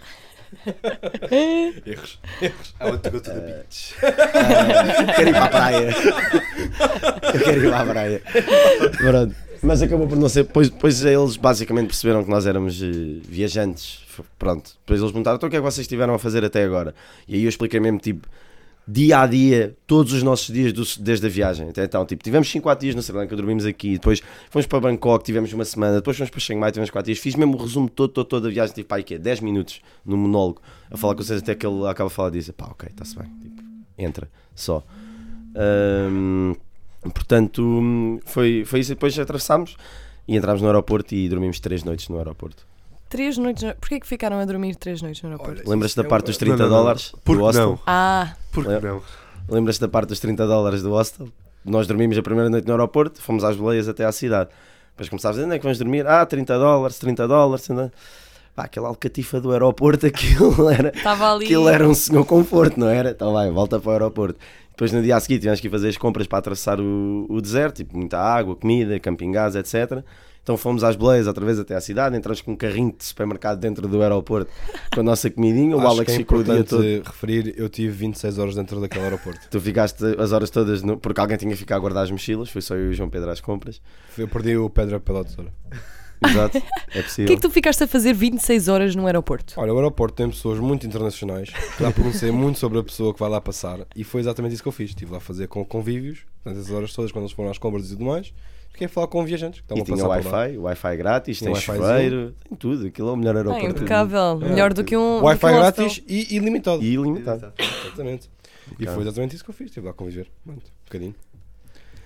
Erros. 1.85 2.19
Erros. 2.41 2.75
I 2.79 2.83
want 2.85 3.01
to 3.01 3.11
go 3.11 3.19
to 3.19 3.31
the 3.31 3.39
beach. 3.41 3.95
quero 5.15 5.29
ir 5.29 5.33
para 5.33 5.45
a 5.45 5.49
praia. 5.49 5.95
eu 7.33 7.39
quero 7.43 7.65
ir 7.65 7.69
para 7.69 7.81
a 7.81 7.85
praia. 7.85 8.21
Pronto. 8.97 9.35
Mas 9.63 9.81
acabou 9.81 10.07
por 10.07 10.17
não 10.17 10.29
ser. 10.29 10.43
Depois, 10.43 10.69
depois 10.69 11.03
eles 11.03 11.35
basicamente 11.35 11.87
perceberam 11.87 12.23
que 12.23 12.29
nós 12.29 12.45
éramos 12.45 12.81
eh, 12.81 13.19
viajantes. 13.27 14.01
Pronto. 14.37 14.71
Depois 14.81 14.99
eles 14.99 15.11
perguntaram: 15.11 15.37
então 15.37 15.47
o 15.47 15.49
que 15.49 15.57
é 15.57 15.59
que 15.59 15.65
vocês 15.65 15.83
estiveram 15.83 16.13
a 16.13 16.19
fazer 16.19 16.45
até 16.45 16.63
agora? 16.63 16.93
E 17.27 17.35
aí 17.35 17.43
eu 17.43 17.49
expliquei 17.49 17.79
mesmo, 17.79 17.99
tipo, 17.99 18.27
dia 18.87 19.19
a 19.19 19.27
dia, 19.27 19.75
todos 19.85 20.13
os 20.13 20.23
nossos 20.23 20.47
dias 20.53 20.71
do- 20.71 21.03
desde 21.03 21.25
a 21.25 21.29
viagem. 21.29 21.67
Até 21.69 21.83
então, 21.83 22.05
tipo, 22.05 22.23
tivemos 22.23 22.49
5 22.49 22.63
4 22.63 22.81
dias 22.85 22.95
na 22.95 23.01
Sri 23.01 23.15
Lanka, 23.17 23.35
dormimos 23.35 23.65
aqui. 23.65 23.93
Depois 23.93 24.21
fomos 24.49 24.65
para 24.65 24.79
Bangkok, 24.79 25.25
tivemos 25.25 25.51
uma 25.51 25.65
semana. 25.65 25.95
Depois 25.95 26.15
fomos 26.15 26.29
para 26.29 26.39
Chiang 26.39 26.59
Mai, 26.61 26.71
tivemos 26.71 26.89
4 26.89 27.05
dias. 27.07 27.19
Fiz 27.19 27.35
mesmo 27.35 27.55
o 27.57 27.61
resumo 27.61 27.89
todo, 27.89 28.09
todo, 28.13 28.25
todo 28.27 28.43
da 28.43 28.49
viagem. 28.49 28.83
Para 28.85 28.97
aí, 28.97 29.03
quê? 29.03 29.17
10 29.17 29.41
minutos 29.41 29.81
no 30.05 30.15
monólogo 30.15 30.61
a 30.89 30.95
falar 30.95 31.15
com 31.15 31.23
vocês 31.23 31.41
até 31.41 31.53
que 31.53 31.65
ele 31.67 31.85
acaba 31.87 32.07
a 32.07 32.09
falar 32.09 32.29
diz: 32.29 32.49
pá, 32.51 32.67
ok, 32.67 32.87
está-se 32.89 33.17
bem. 33.17 33.27
Tipo, 33.41 33.61
entra, 33.97 34.29
só. 34.55 34.83
Portanto, 37.13 38.19
foi, 38.25 38.63
foi 38.65 38.79
isso. 38.79 38.89
Depois 38.91 39.17
atravessámos 39.19 39.75
e 40.27 40.35
entrámos 40.35 40.61
no 40.61 40.67
aeroporto 40.67 41.13
e 41.15 41.27
dormimos 41.29 41.59
3 41.59 41.83
noites 41.83 42.07
no 42.09 42.17
aeroporto. 42.17 42.65
Três 43.09 43.37
noites. 43.37 43.63
No... 43.63 43.73
Porquê 43.75 43.99
que 43.99 44.07
ficaram 44.07 44.39
a 44.39 44.45
dormir 44.45 44.75
três 44.75 45.01
noites 45.01 45.21
no 45.21 45.29
aeroporto? 45.29 45.61
Olha, 45.61 45.69
Lembras-te 45.69 45.95
da 45.97 46.03
é 46.03 46.07
parte 46.07 46.25
dos 46.27 46.37
30 46.37 46.57
Não, 46.57 46.63
não, 46.63 46.69
não. 46.69 46.77
dólares 46.83 47.13
Por 47.23 47.37
do 47.37 47.43
hostel? 47.43 47.69
não? 47.69 47.79
Ah, 47.87 48.33
Por 48.51 48.63
que 48.63 48.69
Lembra- 48.69 48.91
não? 48.93 49.01
Lembras-te 49.49 49.81
da 49.81 49.87
parte 49.87 50.09
dos 50.09 50.19
30 50.19 50.45
dólares 50.45 50.81
do 50.81 50.91
hostel? 50.91 51.29
Nós 51.63 51.87
dormimos 51.87 52.17
a 52.17 52.21
primeira 52.21 52.49
noite 52.49 52.65
no 52.67 52.73
aeroporto, 52.73 53.21
fomos 53.21 53.43
às 53.43 53.55
boleias 53.55 53.87
até 53.87 54.05
à 54.05 54.11
cidade. 54.11 54.49
Depois 54.91 55.09
começámos 55.09 55.37
a 55.37 55.39
dizer, 55.39 55.45
onde 55.45 55.55
é 55.55 55.59
que 55.59 55.63
vamos 55.63 55.77
dormir? 55.77 56.05
Ah, 56.07 56.25
30 56.25 56.57
dólares, 56.57 56.97
30 56.99 57.27
dólares. 57.27 57.65
30... 57.65 57.91
Pá, 58.55 58.63
aquela 58.63 58.87
alcatifa 58.87 59.39
do 59.39 59.51
aeroporto, 59.51 60.05
aquilo 60.07 60.67
era, 60.69 60.89
estava 60.95 61.31
ali. 61.33 61.45
aquilo 61.45 61.69
era 61.69 61.87
um 61.87 61.93
senhor 61.93 62.25
conforto, 62.25 62.79
não 62.79 62.87
era? 62.89 63.11
Então 63.11 63.31
vai, 63.31 63.51
volta 63.51 63.79
para 63.79 63.89
o 63.89 63.91
aeroporto. 63.93 64.39
Depois 64.71 64.91
no 64.91 65.01
dia 65.03 65.15
a 65.15 65.19
seguir 65.19 65.37
tivemos 65.39 65.59
que 65.59 65.67
ir 65.67 65.69
fazer 65.71 65.89
as 65.89 65.97
compras 65.97 66.25
para 66.27 66.39
atravessar 66.39 66.79
o, 66.81 67.25
o 67.29 67.39
deserto, 67.39 67.77
tipo 67.77 67.95
muita 67.97 68.17
água, 68.19 68.55
comida, 68.55 68.99
camping 68.99 69.31
gás, 69.31 69.55
etc. 69.55 70.03
Então 70.47 70.55
fomos 70.55 70.81
às 70.81 70.95
boleias 70.95 71.27
outra 71.27 71.45
vez 71.45 71.59
até 71.59 71.75
à 71.75 71.81
cidade, 71.81 72.15
entramos 72.15 72.39
com 72.39 72.53
um 72.53 72.55
carrinho 72.55 72.95
de 72.97 73.03
supermercado 73.03 73.59
dentro 73.59 73.85
do 73.85 74.01
aeroporto 74.01 74.49
com 74.93 75.01
a 75.01 75.03
nossa 75.03 75.29
comidinha. 75.29 75.75
O 75.75 75.79
Acho 75.79 75.87
Alex 75.89 76.05
que 76.05 76.11
é 76.13 76.15
ficou 76.19 76.39
o 76.39 76.43
dia 76.45 76.53
importante 76.53 76.99
todo. 77.01 77.05
referir, 77.05 77.53
eu 77.57 77.67
tive 77.67 77.89
26 77.89 78.37
horas 78.39 78.55
dentro 78.55 78.79
daquele 78.79 79.03
aeroporto. 79.03 79.41
Tu 79.51 79.59
ficaste 79.59 80.01
as 80.17 80.31
horas 80.31 80.49
todas, 80.49 80.81
no- 80.83 80.95
porque 80.97 81.19
alguém 81.19 81.35
tinha 81.35 81.51
que 81.51 81.57
ficar 81.57 81.75
a 81.75 81.79
guardar 81.79 82.05
as 82.05 82.11
mochilas, 82.11 82.47
foi 82.49 82.61
só 82.61 82.75
eu 82.75 82.85
e 82.85 82.89
o 82.91 82.93
João 82.93 83.09
Pedro 83.09 83.29
às 83.29 83.41
compras. 83.41 83.81
Eu 84.17 84.25
perdi 84.29 84.55
o 84.55 84.69
Pedra 84.69 85.01
pela 85.01 85.25
tesoura. 85.25 85.51
Exato, 86.25 86.57
é 86.57 86.61
O 86.61 86.63
que 86.93 87.03
possível. 87.03 87.33
é 87.33 87.35
que 87.35 87.41
tu 87.41 87.49
ficaste 87.49 87.83
a 87.83 87.87
fazer 87.87 88.13
26 88.13 88.69
horas 88.69 88.95
no 88.95 89.05
aeroporto? 89.05 89.53
Olha, 89.57 89.73
o 89.73 89.75
aeroporto 89.75 90.15
tem 90.15 90.29
pessoas 90.29 90.59
muito 90.59 90.87
internacionais, 90.87 91.49
dá 91.77 91.91
para 91.91 92.03
conhecer 92.03 92.31
muito 92.31 92.57
sobre 92.57 92.79
a 92.79 92.83
pessoa 92.83 93.13
que 93.13 93.19
vai 93.19 93.29
lá 93.29 93.41
passar 93.41 93.81
e 93.93 94.05
foi 94.05 94.21
exatamente 94.21 94.53
isso 94.53 94.63
que 94.63 94.69
eu 94.69 94.71
fiz. 94.71 94.91
Estive 94.91 95.11
lá 95.11 95.17
a 95.17 95.19
fazer 95.19 95.47
com 95.49 95.63
convívios, 95.65 96.19
portanto, 96.41 96.61
essas 96.61 96.73
horas 96.73 96.93
todas, 96.93 97.11
quando 97.11 97.25
eles 97.25 97.33
foram 97.33 97.51
às 97.51 97.57
compras 97.57 97.85
e 97.87 97.89
tudo 97.89 98.05
mais, 98.05 98.33
fiquei 98.77 98.85
a 98.85 98.89
falar 98.89 99.07
com 99.07 99.25
viajantes 99.25 99.61
que 99.61 99.73
E 99.73 99.81
a 99.81 99.83
tinha. 99.83 100.05
Wi-Fi, 100.05 100.57
Wi-Fi 100.57 100.97
grátis, 100.97 101.39
tem 101.39 101.49
Wi-Fizinho. 101.51 101.77
chuveiro, 101.77 102.35
tem 102.47 102.57
tudo. 102.57 102.87
Aquilo 102.87 103.09
é 103.09 103.11
o 103.11 103.15
melhor 103.17 103.35
aeroporto. 103.35 103.65
mundo. 103.65 103.75
impecável. 103.77 104.39
É. 104.43 104.49
Melhor 104.49 104.73
do 104.73 104.83
que 104.83 104.95
um. 104.95 105.23
Wi-Fi 105.23 105.47
um 105.47 105.57
grátis 105.57 106.03
e 106.07 106.35
ilimitado. 106.35 106.83
E 106.83 106.93
ilimitado. 106.93 107.53
Exatamente. 107.85 108.29
E 108.79 108.85
foi 108.85 109.01
exatamente 109.01 109.35
isso 109.35 109.43
que 109.43 109.49
eu 109.49 109.55
fiz, 109.55 109.67
estive 109.67 109.85
lá 109.85 109.91
a 109.91 109.93
conviver. 109.95 110.27
Pronto, 110.45 110.59
um 110.59 110.85
bocadinho. 110.85 111.15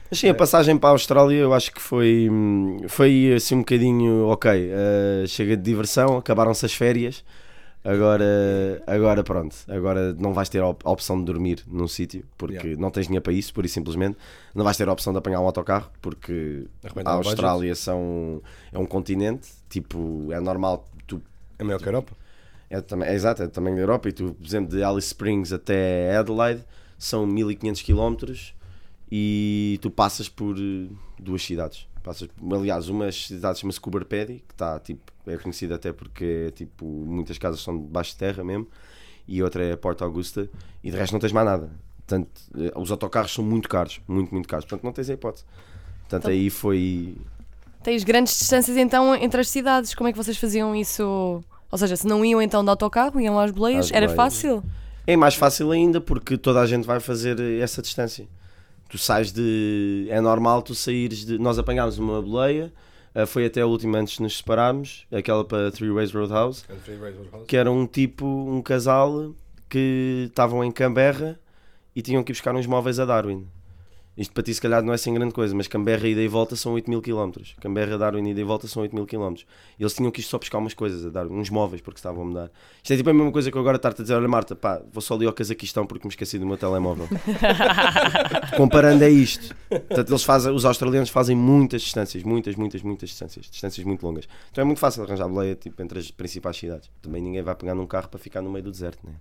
Mas 0.09 0.19
sim, 0.19 0.27
a 0.29 0.33
passagem 0.33 0.77
para 0.77 0.89
a 0.89 0.91
Austrália 0.91 1.37
eu 1.37 1.53
acho 1.53 1.71
que 1.71 1.81
foi, 1.81 2.27
hum, 2.29 2.77
foi 2.87 3.33
assim 3.35 3.55
um 3.55 3.59
bocadinho 3.59 4.27
ok. 4.27 4.51
eh, 4.51 5.23
chega 5.27 5.55
de 5.57 5.63
diversão, 5.63 6.17
acabaram-se 6.17 6.65
as 6.65 6.73
férias. 6.73 7.23
Agora, 7.83 8.23
agora 8.85 9.23
pronto, 9.23 9.55
agora 9.67 10.13
não 10.13 10.33
vais 10.33 10.47
ter 10.49 10.59
a 10.61 10.67
op- 10.67 10.85
a 10.85 10.91
opção 10.91 11.17
de 11.17 11.25
dormir 11.25 11.63
num 11.67 11.87
sítio 11.87 12.23
porque 12.37 12.53
Yeah. 12.55 12.79
não 12.79 12.91
tens 12.91 13.07
dinheiro 13.07 13.23
para 13.23 13.33
isso, 13.33 13.51
por 13.53 13.65
e 13.65 13.69
simplesmente. 13.69 14.17
Não 14.53 14.63
vais 14.63 14.77
ter 14.77 14.87
a 14.87 14.93
opção 14.93 15.11
de 15.11 15.17
apanhar 15.19 15.39
um 15.41 15.45
autocarro 15.45 15.89
porque 16.01 16.67
a. 17.03 17.11
Austrália 17.11 17.73
são, 17.73 18.41
é 18.71 18.77
um 18.77 18.85
continente, 18.85 19.47
tipo, 19.67 20.27
é 20.31 20.39
normal 20.39 20.87
tu 21.07 21.19
É 21.57 21.63
maior 21.63 21.79
que 21.79 21.85
a 21.85 21.87
Europa. 21.87 22.13
É, 22.69 22.79
também, 22.81 23.09
é 23.09 23.13
exato, 23.15 23.41
é 23.43 23.47
tamanho 23.47 23.75
da 23.75 23.81
Europa. 23.81 24.07
E 24.09 24.11
tu, 24.13 24.33
por 24.35 24.45
exemplo, 24.45 24.69
de 24.75 24.83
Alice 24.83 25.07
Springs 25.07 25.51
até 25.51 26.15
Adelaide 26.15 26.63
são 26.97 27.25
1500 27.25 27.81
km 27.81 28.15
e 29.11 29.77
tu 29.81 29.89
passas 29.89 30.29
por 30.29 30.55
eh, 30.57 30.87
duas 31.19 31.43
cidades. 31.43 31.87
Passas, 32.03 32.29
aliás, 32.51 32.89
uma 32.89 33.11
cidade 33.11 33.59
chama-se 33.59 33.79
Coober 33.79 34.05
Pedy, 34.05 34.43
que 34.47 34.53
está 34.53 34.79
tipo, 34.79 35.10
é 35.27 35.37
conhecida 35.37 35.75
até 35.75 35.91
porque 35.93 36.45
é, 36.47 36.51
tipo, 36.51 36.85
muitas 36.85 37.37
casas 37.37 37.61
são 37.61 37.77
debaixo 37.77 38.11
de 38.11 38.17
terra 38.17 38.43
mesmo, 38.43 38.67
e 39.27 39.41
outra 39.43 39.63
é 39.63 39.75
Porta 39.75 40.03
Augusta, 40.03 40.49
e 40.83 40.89
de 40.91 40.97
resto 40.97 41.13
não 41.13 41.19
tens 41.19 41.31
mais 41.31 41.45
nada. 41.45 41.69
Portanto, 42.05 42.29
eh, 42.57 42.71
os 42.75 42.91
autocarros 42.91 43.33
são 43.33 43.43
muito 43.43 43.69
caros, 43.69 44.01
muito, 44.07 44.33
muito 44.33 44.47
caros. 44.47 44.65
Portanto, 44.65 44.83
não 44.83 44.91
tens 44.91 45.09
a 45.09 45.13
hipótese. 45.13 45.45
Portanto, 46.01 46.23
Então- 46.23 46.31
aí 46.31 46.49
foi. 46.49 47.15
Tens 47.83 48.03
grandes 48.03 48.37
distâncias 48.37 48.75
então 48.77 49.15
entre 49.15 49.39
as 49.39 49.47
cidades. 49.49 49.95
Como 49.95 50.07
é 50.09 50.11
que 50.11 50.17
vocês 50.17 50.37
faziam 50.37 50.75
isso? 50.75 51.41
Ou 51.71 51.77
seja, 51.77 51.95
se 51.95 52.05
não 52.05 52.23
iam 52.25 52.41
então 52.41 52.63
de 52.63 52.69
autocarro, 52.69 53.19
iam 53.21 53.39
às 53.39 53.49
boleias, 53.51 53.85
Às 53.85 53.91
era 53.91 54.07
boleias. 54.07 54.15
fácil. 54.15 54.63
É 55.07 55.15
mais 55.15 55.35
fácil 55.35 55.71
ainda 55.71 56.01
porque 56.01 56.37
toda 56.37 56.59
a 56.59 56.65
gente 56.65 56.85
vai 56.85 56.99
fazer 56.99 57.39
essa 57.61 57.81
distância. 57.81 58.27
Tu 58.89 58.97
sais 58.97 59.31
de. 59.31 60.05
É 60.09 60.19
normal 60.19 60.61
tu 60.61 60.75
saíres 60.75 61.25
de. 61.25 61.39
Nós 61.39 61.57
apanhámos 61.57 61.97
uma 61.97 62.21
boleia, 62.21 62.73
eh, 63.13 63.25
foi 63.25 63.45
até 63.45 63.61
a 63.61 63.65
última 63.65 63.99
antes 63.99 64.15
de 64.15 64.23
nos 64.23 64.37
separarmos, 64.37 65.05
aquela 65.11 65.43
para 65.43 65.71
Three 65.71 65.91
Ways 65.91 66.11
Roadhouse, 66.11 66.63
que 67.47 67.57
era 67.57 67.71
um 67.71 67.85
tipo, 67.85 68.25
um 68.25 68.61
casal 68.61 69.33
que 69.69 70.25
estavam 70.27 70.63
em 70.63 70.71
Canberra 70.71 71.39
e 71.95 72.01
tinham 72.01 72.23
que 72.23 72.31
ir 72.31 72.35
buscar 72.35 72.55
uns 72.55 72.65
móveis 72.65 72.99
a 72.99 73.05
Darwin. 73.05 73.47
Isto 74.21 74.33
para 74.33 74.43
ti 74.43 74.53
se 74.53 74.61
calhar 74.61 74.83
não 74.83 74.93
é 74.93 74.97
sem 74.97 75.11
grande 75.15 75.33
coisa, 75.33 75.55
mas 75.55 75.67
Canberra 75.67 76.07
ida 76.07 76.21
e 76.21 76.27
volta 76.27 76.55
são 76.55 76.73
8 76.73 76.87
mil 76.87 77.01
km. 77.01 77.31
Canberra, 77.59 77.97
Darwin 77.97 78.29
ida 78.29 78.39
e 78.39 78.43
volta 78.43 78.67
são 78.67 78.83
8 78.83 78.93
mil 78.93 79.07
km. 79.07 79.33
E 79.79 79.81
eles 79.81 79.95
tinham 79.95 80.11
que 80.11 80.19
ir 80.19 80.23
só 80.23 80.37
buscar 80.37 80.59
umas 80.59 80.75
coisas 80.75 81.03
a 81.03 81.09
Darwin, 81.09 81.39
uns 81.39 81.49
móveis, 81.49 81.81
porque 81.81 81.97
estavam 81.97 82.21
a 82.21 82.25
mudar. 82.25 82.51
Isto 82.83 82.93
é 82.93 82.97
tipo 82.97 83.09
a 83.09 83.13
mesma 83.13 83.31
coisa 83.31 83.49
que 83.49 83.57
eu 83.57 83.61
agora 83.61 83.77
estar-te 83.77 83.99
a 83.99 84.03
dizer, 84.03 84.13
olha 84.13 84.27
Marta, 84.27 84.55
pá, 84.55 84.79
vou 84.93 85.01
só 85.01 85.15
ali 85.15 85.25
ao 85.25 85.33
Cazaquistão 85.33 85.87
porque 85.87 86.07
me 86.07 86.11
esqueci 86.11 86.37
do 86.37 86.45
meu 86.45 86.55
telemóvel. 86.55 87.09
Comparando 88.55 89.03
é 89.03 89.09
isto. 89.09 89.55
Portanto, 89.67 90.09
eles 90.09 90.23
fazem, 90.23 90.53
os 90.53 90.65
australianos 90.65 91.09
fazem 91.09 91.35
muitas 91.35 91.81
distâncias, 91.81 92.23
muitas, 92.23 92.55
muitas, 92.55 92.83
muitas 92.83 93.09
distâncias, 93.09 93.47
distâncias 93.49 93.83
muito 93.87 94.05
longas. 94.05 94.27
Então 94.51 94.61
é 94.61 94.65
muito 94.65 94.79
fácil 94.79 95.01
arranjar 95.01 95.27
boleia 95.27 95.55
tipo, 95.55 95.81
entre 95.81 95.97
as 95.97 96.11
principais 96.11 96.57
cidades. 96.57 96.91
Também 97.01 97.23
ninguém 97.23 97.41
vai 97.41 97.55
pegar 97.55 97.73
num 97.73 97.87
carro 97.87 98.07
para 98.07 98.19
ficar 98.19 98.43
no 98.43 98.51
meio 98.51 98.65
do 98.65 98.71
deserto, 98.71 98.99
né? 99.03 99.13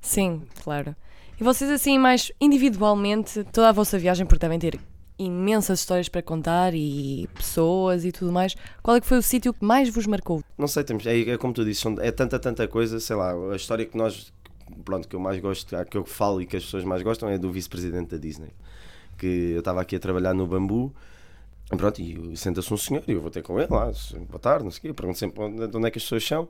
Sim, 0.00 0.40
claro. 0.62 0.96
E 1.40 1.44
vocês 1.44 1.70
assim, 1.70 1.98
mais 1.98 2.32
individualmente, 2.40 3.44
toda 3.52 3.68
a 3.68 3.72
vossa 3.72 3.96
viagem, 3.96 4.26
porque 4.26 4.40
devem 4.40 4.58
ter 4.58 4.80
imensas 5.16 5.78
histórias 5.78 6.08
para 6.08 6.20
contar 6.20 6.74
e 6.74 7.28
pessoas 7.32 8.04
e 8.04 8.10
tudo 8.10 8.32
mais, 8.32 8.56
qual 8.82 8.96
é 8.96 9.00
que 9.00 9.06
foi 9.06 9.18
o 9.18 9.22
sítio 9.22 9.54
que 9.54 9.64
mais 9.64 9.88
vos 9.88 10.04
marcou? 10.06 10.42
Não 10.56 10.66
sei, 10.66 10.82
temos, 10.82 11.06
é, 11.06 11.16
é 11.16 11.38
como 11.38 11.52
tu 11.52 11.64
disse, 11.64 11.86
é 12.00 12.10
tanta, 12.10 12.40
tanta 12.40 12.66
coisa, 12.66 12.98
sei 12.98 13.14
lá, 13.14 13.32
a 13.52 13.54
história 13.54 13.86
que 13.86 13.96
nós, 13.96 14.32
pronto, 14.84 15.06
que 15.06 15.14
eu 15.14 15.20
mais 15.20 15.38
gosto, 15.38 15.76
que 15.88 15.96
eu 15.96 16.04
falo 16.04 16.42
e 16.42 16.46
que 16.46 16.56
as 16.56 16.64
pessoas 16.64 16.82
mais 16.82 17.02
gostam 17.02 17.28
é 17.28 17.38
do 17.38 17.52
vice-presidente 17.52 18.10
da 18.10 18.16
Disney. 18.16 18.50
Que 19.16 19.52
eu 19.54 19.60
estava 19.60 19.80
aqui 19.80 19.94
a 19.94 20.00
trabalhar 20.00 20.34
no 20.34 20.44
bambu, 20.44 20.92
e 21.72 21.76
pronto, 21.76 22.00
e 22.00 22.36
senta-se 22.36 22.74
um 22.74 22.76
senhor, 22.76 23.04
e 23.06 23.12
eu 23.12 23.20
vou 23.20 23.30
ter 23.30 23.42
com 23.42 23.60
ele 23.60 23.70
lá, 23.70 23.92
boa 24.28 24.40
tarde, 24.40 24.64
não 24.64 24.72
sei 24.72 24.78
o 24.78 24.82
quê, 24.82 24.92
pergunto 24.92 25.18
sempre 25.20 25.40
onde, 25.40 25.68
de 25.68 25.76
onde 25.76 25.86
é 25.86 25.90
que 25.90 25.98
as 25.98 26.02
pessoas 26.04 26.24
são, 26.24 26.48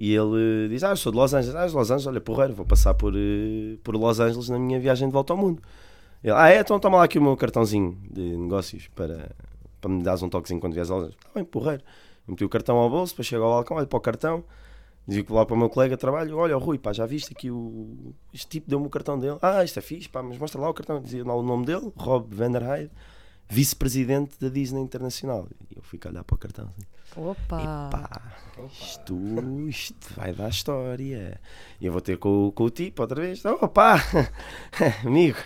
e 0.00 0.14
ele 0.14 0.70
diz, 0.70 0.82
ah, 0.82 0.96
sou 0.96 1.12
de 1.12 1.18
Los 1.18 1.34
Angeles, 1.34 1.54
ah, 1.54 1.66
de 1.66 1.74
Los 1.74 1.90
Angeles, 1.90 2.06
olha, 2.06 2.20
porreiro, 2.22 2.54
vou 2.54 2.64
passar 2.64 2.94
por, 2.94 3.12
eh, 3.14 3.76
por 3.84 3.94
Los 3.94 4.18
Angeles 4.18 4.48
na 4.48 4.58
minha 4.58 4.80
viagem 4.80 5.06
de 5.06 5.12
volta 5.12 5.34
ao 5.34 5.36
mundo. 5.36 5.60
Ele, 6.24 6.32
ah, 6.34 6.48
é, 6.48 6.60
então 6.60 6.80
toma 6.80 6.96
lá 6.96 7.04
aqui 7.04 7.18
o 7.18 7.22
meu 7.22 7.36
cartãozinho 7.36 7.98
de 8.10 8.34
negócios 8.34 8.88
para, 8.94 9.30
para 9.78 9.90
me 9.90 10.02
dares 10.02 10.22
um 10.22 10.30
toquezinho 10.30 10.58
quando 10.58 10.72
vieres 10.72 10.90
a 10.90 10.94
Los 10.94 11.02
Angeles. 11.04 11.18
Está 11.20 11.30
bem, 11.34 11.44
porreiro. 11.44 11.82
Eu 12.26 12.32
meti 12.32 12.42
o 12.46 12.48
cartão 12.48 12.78
ao 12.78 12.88
bolso, 12.88 13.12
depois 13.12 13.26
chego 13.26 13.44
ao 13.44 13.50
balcão, 13.50 13.76
olho 13.76 13.86
para 13.86 13.96
o 13.98 14.00
cartão, 14.00 14.42
digo 15.06 15.34
lá 15.34 15.44
para 15.44 15.54
o 15.54 15.58
meu 15.58 15.68
colega 15.68 15.96
de 15.96 16.00
trabalho, 16.00 16.34
olha, 16.38 16.56
Rui, 16.56 16.78
pá, 16.78 16.94
já 16.94 17.04
viste 17.04 17.34
aqui 17.36 17.50
o... 17.50 18.14
Este 18.32 18.48
tipo 18.48 18.70
deu-me 18.70 18.86
o 18.86 18.90
cartão 18.90 19.18
dele. 19.18 19.36
Ah, 19.42 19.62
isto 19.62 19.78
é 19.78 19.82
fixe, 19.82 20.08
pá, 20.08 20.22
mas 20.22 20.38
mostra 20.38 20.58
lá 20.58 20.70
o 20.70 20.72
cartão. 20.72 20.98
Dizia 21.02 21.22
lá 21.26 21.34
o 21.34 21.42
nome 21.42 21.66
dele, 21.66 21.92
Rob 21.94 22.34
Vanderheide, 22.34 22.90
vice-presidente 23.50 24.38
da 24.40 24.48
Disney 24.48 24.80
Internacional. 24.80 25.48
E 25.70 25.76
eu 25.76 25.82
fico 25.82 26.06
a 26.08 26.10
olhar 26.10 26.24
para 26.24 26.34
o 26.34 26.38
cartão 26.38 26.66
assim. 26.66 26.86
Opa! 27.16 27.88
Pá, 27.90 28.22
isto, 28.80 29.18
isto 29.68 30.14
vai 30.14 30.32
dar 30.32 30.48
história. 30.48 31.40
E 31.80 31.86
eu 31.86 31.92
vou 31.92 32.00
ter 32.00 32.16
com, 32.18 32.52
com 32.52 32.64
o 32.64 32.70
tipo 32.70 33.02
outra 33.02 33.20
vez. 33.20 33.44
Opa, 33.44 33.96
amigo, 35.04 35.36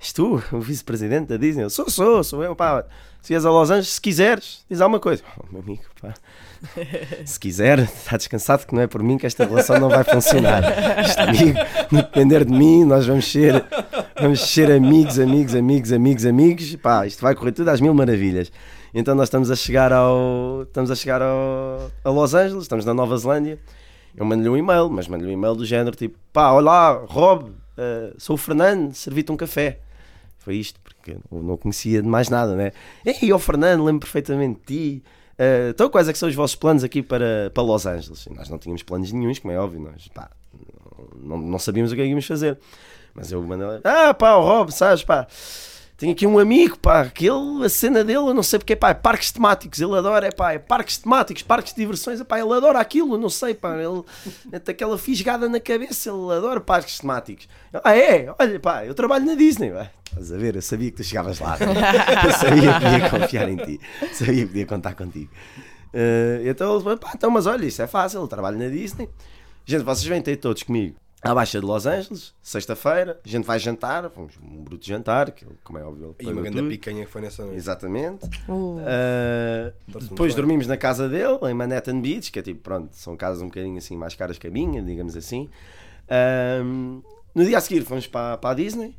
és 0.00 0.12
tu, 0.12 0.42
o 0.52 0.60
vice-presidente 0.60 1.28
da 1.28 1.36
Disney? 1.36 1.62
Eu, 1.62 1.70
sou, 1.70 1.88
sou, 1.88 2.24
sou 2.24 2.42
eu, 2.42 2.56
pá. 2.56 2.84
Se 3.20 3.32
ias 3.32 3.44
a 3.44 3.50
Los 3.50 3.70
Angeles, 3.70 3.88
se 3.88 4.00
quiseres, 4.00 4.64
diz 4.70 4.80
alguma 4.80 5.00
coisa. 5.00 5.22
Oh, 5.36 5.44
meu 5.50 5.60
amigo, 5.60 5.82
pá. 6.00 6.14
Se 7.24 7.38
quiser, 7.38 7.78
está 7.80 8.16
descansado 8.16 8.66
que 8.66 8.74
não 8.74 8.82
é 8.82 8.86
por 8.86 9.02
mim 9.02 9.16
que 9.16 9.26
esta 9.26 9.44
relação 9.44 9.78
não 9.78 9.88
vai 9.88 10.02
funcionar. 10.02 10.62
Este 10.98 11.20
amigo, 11.20 11.58
depender 11.90 12.44
de 12.44 12.52
mim, 12.52 12.84
nós 12.84 13.06
vamos 13.06 13.30
ser, 13.30 13.64
vamos 14.20 14.40
ser 14.40 14.70
amigos, 14.72 15.18
amigos, 15.18 15.54
amigos, 15.54 15.92
amigos, 15.92 16.26
amigos. 16.26 16.76
Pá, 16.76 17.06
isto 17.06 17.22
vai 17.22 17.34
correr 17.34 17.52
tudo 17.52 17.68
às 17.68 17.80
mil 17.80 17.94
maravilhas. 17.94 18.50
Então 18.92 19.14
nós 19.14 19.28
estamos 19.28 19.50
a 19.50 19.56
chegar 19.56 19.92
ao, 19.92 20.62
estamos 20.62 20.90
a 20.90 20.96
chegar 20.96 21.22
ao, 21.22 21.90
a 22.02 22.10
Los 22.10 22.34
Angeles, 22.34 22.62
estamos 22.62 22.84
na 22.84 22.94
Nova 22.94 23.16
Zelândia. 23.16 23.58
Eu 24.16 24.24
mando-lhe 24.24 24.48
um 24.48 24.56
e-mail, 24.56 24.88
mas 24.90 25.06
mando-lhe 25.06 25.30
um 25.30 25.34
e-mail 25.34 25.54
do 25.54 25.64
género 25.64 25.94
tipo: 25.94 26.18
pá, 26.32 26.50
olá, 26.50 27.04
Rob, 27.06 27.52
eh, 27.76 28.12
sou 28.18 28.34
o 28.34 28.36
Fernando, 28.36 28.92
servi-te 28.94 29.30
um 29.30 29.36
café. 29.36 29.78
Foi 30.38 30.56
isto, 30.56 30.80
porque 31.08 31.16
eu 31.30 31.42
não 31.42 31.56
conhecia 31.56 32.02
de 32.02 32.08
mais 32.08 32.28
nada, 32.28 32.54
né? 32.54 32.72
Ei, 33.04 33.32
ó 33.32 33.38
Fernando, 33.38 33.84
lembro 33.84 34.00
perfeitamente 34.00 34.60
de 34.60 34.66
ti. 34.66 35.04
Eh, 35.38 35.70
então, 35.70 35.88
quais 35.88 36.08
é 36.08 36.12
que 36.12 36.18
são 36.18 36.28
os 36.28 36.34
vossos 36.34 36.56
planos 36.56 36.84
aqui 36.84 37.02
para, 37.02 37.50
para 37.54 37.62
Los 37.62 37.86
Angeles? 37.86 38.26
E 38.26 38.34
nós 38.34 38.48
não 38.48 38.58
tínhamos 38.58 38.82
planos 38.82 39.12
nenhums, 39.12 39.38
como 39.38 39.52
é 39.52 39.58
óbvio, 39.58 39.80
nós 39.80 40.08
pá, 40.08 40.30
não, 41.16 41.38
não 41.38 41.58
sabíamos 41.58 41.92
o 41.92 41.94
que 41.94 42.00
é 42.00 42.04
que 42.04 42.10
íamos 42.10 42.26
fazer. 42.26 42.58
Mas 43.14 43.32
eu 43.32 43.42
mandei 43.42 43.66
ah 43.84 44.12
pá, 44.12 44.36
o 44.36 44.42
Rob, 44.42 44.72
sabes, 44.72 45.02
pá, 45.02 45.26
tenho 45.98 46.12
aqui 46.12 46.24
um 46.24 46.38
amigo, 46.38 46.78
pá, 46.78 47.06
que 47.06 47.26
ele, 47.28 47.64
a 47.64 47.68
cena 47.68 48.04
dele, 48.04 48.18
eu 48.18 48.34
não 48.34 48.42
sei 48.42 48.60
porque, 48.60 48.76
pá, 48.76 48.90
é 48.90 48.94
parques 48.94 49.32
temáticos, 49.32 49.80
ele 49.80 49.96
adora, 49.96 50.28
é 50.28 50.30
pá, 50.30 50.52
é 50.52 50.58
parques 50.58 50.98
temáticos, 50.98 51.42
parques 51.42 51.72
de 51.72 51.80
diversões, 51.80 52.20
é 52.20 52.24
pá, 52.24 52.38
ele 52.38 52.52
adora 52.52 52.78
aquilo, 52.78 53.18
não 53.18 53.28
sei, 53.28 53.52
pá, 53.52 53.76
ele 53.76 54.04
tem 54.60 54.72
aquela 54.72 54.96
fisgada 54.96 55.48
na 55.48 55.58
cabeça, 55.58 56.10
ele 56.10 56.32
adora 56.32 56.60
parques 56.60 57.00
temáticos. 57.00 57.48
Ah, 57.82 57.96
é? 57.96 58.32
Olha, 58.38 58.60
pá, 58.60 58.86
eu 58.86 58.94
trabalho 58.94 59.26
na 59.26 59.34
Disney, 59.34 59.72
pá. 59.72 59.90
Estás 60.10 60.32
a 60.32 60.36
ver? 60.36 60.56
Eu 60.56 60.62
sabia 60.62 60.90
que 60.90 60.96
tu 60.96 61.04
chegavas 61.04 61.38
lá. 61.38 61.56
Eu 62.24 62.32
sabia 62.32 62.72
que 62.74 62.80
podia 62.84 63.10
confiar 63.10 63.48
em 63.48 63.56
ti. 63.56 63.80
Sabia 64.12 64.42
que 64.42 64.46
podia 64.46 64.66
contar 64.66 64.94
contigo. 64.94 65.30
Eh, 65.92 66.42
então 66.44 66.74
ele 66.74 66.82
falou, 66.82 66.98
pá, 66.98 67.12
então, 67.14 67.30
mas 67.30 67.46
olha, 67.46 67.64
isso 67.64 67.80
é 67.82 67.86
fácil, 67.86 68.20
eu 68.20 68.28
trabalho 68.28 68.58
na 68.58 68.68
Disney. 68.68 69.08
Gente, 69.64 69.82
vocês 69.82 70.06
vêm 70.06 70.20
ter 70.20 70.36
todos 70.36 70.62
comigo 70.62 70.96
à 71.22 71.34
Baixa 71.34 71.58
de 71.58 71.66
Los 71.66 71.84
Angeles, 71.84 72.32
sexta-feira, 72.42 73.18
a 73.24 73.28
gente 73.28 73.44
vai 73.44 73.58
jantar, 73.58 74.08
fomos 74.10 74.34
um 74.42 74.62
bruto 74.62 74.86
jantar, 74.86 75.32
que 75.32 75.44
como 75.64 75.78
é 75.78 75.82
óbvio, 75.82 76.14
E 76.20 76.26
uma 76.26 76.42
grande 76.42 76.62
picanha 76.68 77.04
que 77.04 77.10
foi 77.10 77.20
nessa 77.20 77.42
noite. 77.42 77.56
Exatamente. 77.56 78.24
Uh, 78.48 78.78
Uh, 78.78 79.72
Torce-me 79.92 80.10
depois 80.10 80.34
dormimos 80.34 80.66
na 80.66 80.76
casa 80.76 81.08
dele, 81.08 81.38
em 81.50 81.54
Manhattan 81.54 82.00
Beach, 82.00 82.30
que 82.30 82.38
é 82.38 82.42
tipo, 82.42 82.60
pronto, 82.60 82.90
são 82.92 83.16
casas 83.16 83.42
um 83.42 83.46
bocadinho 83.46 83.76
assim 83.78 83.96
mais 83.96 84.14
caras 84.14 84.38
que 84.38 84.46
a 84.46 84.50
minha, 84.50 84.80
digamos 84.82 85.16
assim. 85.16 85.48
Um, 86.64 87.02
no 87.34 87.44
dia 87.44 87.58
a 87.58 87.60
seguir 87.60 87.82
fomos 87.82 88.06
para, 88.06 88.36
para 88.36 88.50
a 88.50 88.54
Disney. 88.54 88.94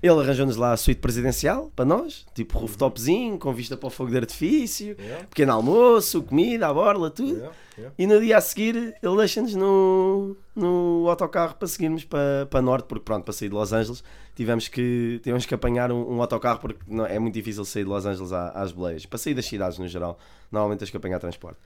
Ele 0.00 0.12
arranjou-nos 0.20 0.56
lá 0.56 0.72
a 0.72 0.76
suíte 0.76 1.00
presidencial 1.00 1.72
para 1.74 1.84
nós, 1.84 2.24
tipo 2.32 2.56
rooftopzinho, 2.56 3.36
com 3.36 3.52
vista 3.52 3.76
para 3.76 3.88
o 3.88 3.90
fogo 3.90 4.10
de 4.12 4.16
artifício, 4.16 4.94
Yeah, 4.98 5.24
pequeno 5.24 5.52
almoço, 5.52 6.22
comida, 6.22 6.68
a 6.68 6.72
borla, 6.72 7.10
tudo. 7.10 7.32
yeah, 7.34 7.52
yeah. 7.76 7.94
E 7.98 8.06
no 8.06 8.20
dia 8.20 8.36
a 8.38 8.40
seguir 8.40 8.76
ele 9.02 9.16
deixa-nos 9.16 9.56
no, 9.56 10.36
no 10.54 11.06
autocarro 11.08 11.56
para 11.56 11.66
seguirmos 11.66 12.04
para, 12.04 12.46
para 12.48 12.62
norte, 12.62 12.84
porque 12.86 13.04
pronto, 13.04 13.24
para 13.24 13.32
sair 13.32 13.48
de 13.48 13.54
Los 13.56 13.72
Angeles 13.72 14.04
tivemos 14.36 14.68
que, 14.68 15.18
tivemos 15.24 15.44
que 15.44 15.52
apanhar 15.54 15.90
um, 15.90 16.14
um 16.16 16.20
autocarro 16.22 16.60
porque 16.60 16.78
não, 16.86 17.04
é 17.04 17.18
muito 17.18 17.34
difícil 17.34 17.64
sair 17.64 17.82
de 17.82 17.88
Los 17.90 18.06
Angeles 18.06 18.32
à- 18.32 18.50
às 18.50 18.70
boleias. 18.70 19.04
Para 19.04 19.18
sair 19.18 19.34
das 19.34 19.46
cidades 19.46 19.78
no 19.78 19.88
geral, 19.88 20.16
normalmente 20.52 20.78
tens 20.78 20.90
que 20.90 20.96
apanhar 20.96 21.18
transporte. 21.18 21.58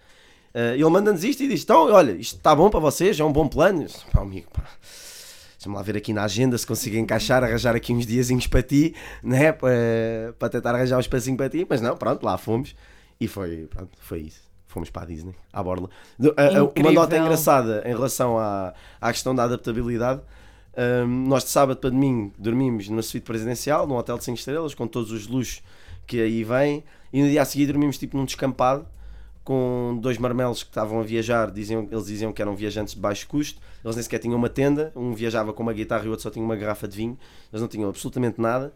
Eh, 0.54 0.74
ele 0.74 0.88
manda-nos 0.88 1.22
isto 1.22 1.42
e 1.42 1.48
diz: 1.48 1.62
Então, 1.64 1.90
olha, 1.92 2.12
isto 2.12 2.36
está 2.36 2.54
bom 2.54 2.70
para 2.70 2.80
vocês, 2.80 3.18
é 3.20 3.24
um 3.24 3.32
bom 3.32 3.46
plano. 3.46 3.86
Pá, 4.10 4.20
amigo, 4.22 4.50
pá. 4.52 4.64
Deixa-me 5.62 5.76
lá 5.76 5.82
ver 5.82 5.96
aqui 5.96 6.12
na 6.12 6.24
agenda 6.24 6.58
se 6.58 6.66
consigo 6.66 6.96
encaixar, 6.96 7.44
arranjar 7.44 7.76
aqui 7.76 7.92
uns 7.92 8.04
diazinhos 8.04 8.48
para 8.48 8.64
ti, 8.64 8.96
né? 9.22 9.52
para, 9.52 9.70
para 10.36 10.48
tentar 10.48 10.74
arranjar 10.74 10.96
um 10.96 11.00
espacinho 11.00 11.36
para 11.36 11.48
ti. 11.48 11.64
Mas 11.70 11.80
não, 11.80 11.96
pronto, 11.96 12.24
lá 12.24 12.36
fomos 12.36 12.74
e 13.20 13.28
foi, 13.28 13.68
pronto, 13.70 13.90
foi 14.00 14.22
isso. 14.22 14.40
Fomos 14.66 14.90
para 14.90 15.02
a 15.02 15.06
Disney, 15.06 15.36
à 15.52 15.62
borla. 15.62 15.88
A- 16.36 16.42
a- 16.58 16.62
Uma 16.80 16.90
nota 16.92 17.16
engraçada 17.16 17.82
em 17.86 17.90
relação 17.90 18.36
à, 18.38 18.74
à 19.00 19.12
questão 19.12 19.32
da 19.36 19.44
adaptabilidade. 19.44 20.20
hum, 21.06 21.26
nós 21.28 21.44
de 21.44 21.50
sábado 21.50 21.76
para 21.78 21.90
domingo 21.90 22.32
dormimos 22.36 22.88
numa 22.88 23.02
suíte 23.02 23.24
presidencial, 23.26 23.86
num 23.86 23.94
hotel 23.94 24.18
de 24.18 24.24
5 24.24 24.38
estrelas, 24.38 24.74
com 24.74 24.88
todos 24.88 25.12
os 25.12 25.28
luxos 25.28 25.62
que 26.08 26.20
aí 26.20 26.42
vêm, 26.42 26.82
e 27.12 27.22
no 27.22 27.28
dia 27.28 27.40
a 27.42 27.44
seguir 27.44 27.66
dormimos 27.66 27.98
tipo 27.98 28.16
num 28.16 28.24
descampado 28.24 28.84
com 29.44 29.98
dois 30.00 30.18
marmelos 30.18 30.62
que 30.62 30.70
estavam 30.70 31.00
a 31.00 31.02
viajar, 31.02 31.50
diziam, 31.50 31.88
eles 31.90 32.06
diziam 32.06 32.32
que 32.32 32.40
eram 32.40 32.54
viajantes 32.54 32.94
de 32.94 33.00
baixo 33.00 33.26
custo, 33.26 33.60
eles 33.84 33.96
nem 33.96 34.02
sequer 34.02 34.18
tinham 34.18 34.36
uma 34.36 34.48
tenda, 34.48 34.92
um 34.94 35.12
viajava 35.14 35.52
com 35.52 35.62
uma 35.62 35.72
guitarra 35.72 36.04
e 36.04 36.08
o 36.08 36.10
outro 36.10 36.22
só 36.22 36.30
tinha 36.30 36.44
uma 36.44 36.54
garrafa 36.54 36.86
de 36.86 36.96
vinho, 36.96 37.18
eles 37.52 37.60
não 37.60 37.68
tinham 37.68 37.88
absolutamente 37.88 38.40
nada, 38.40 38.72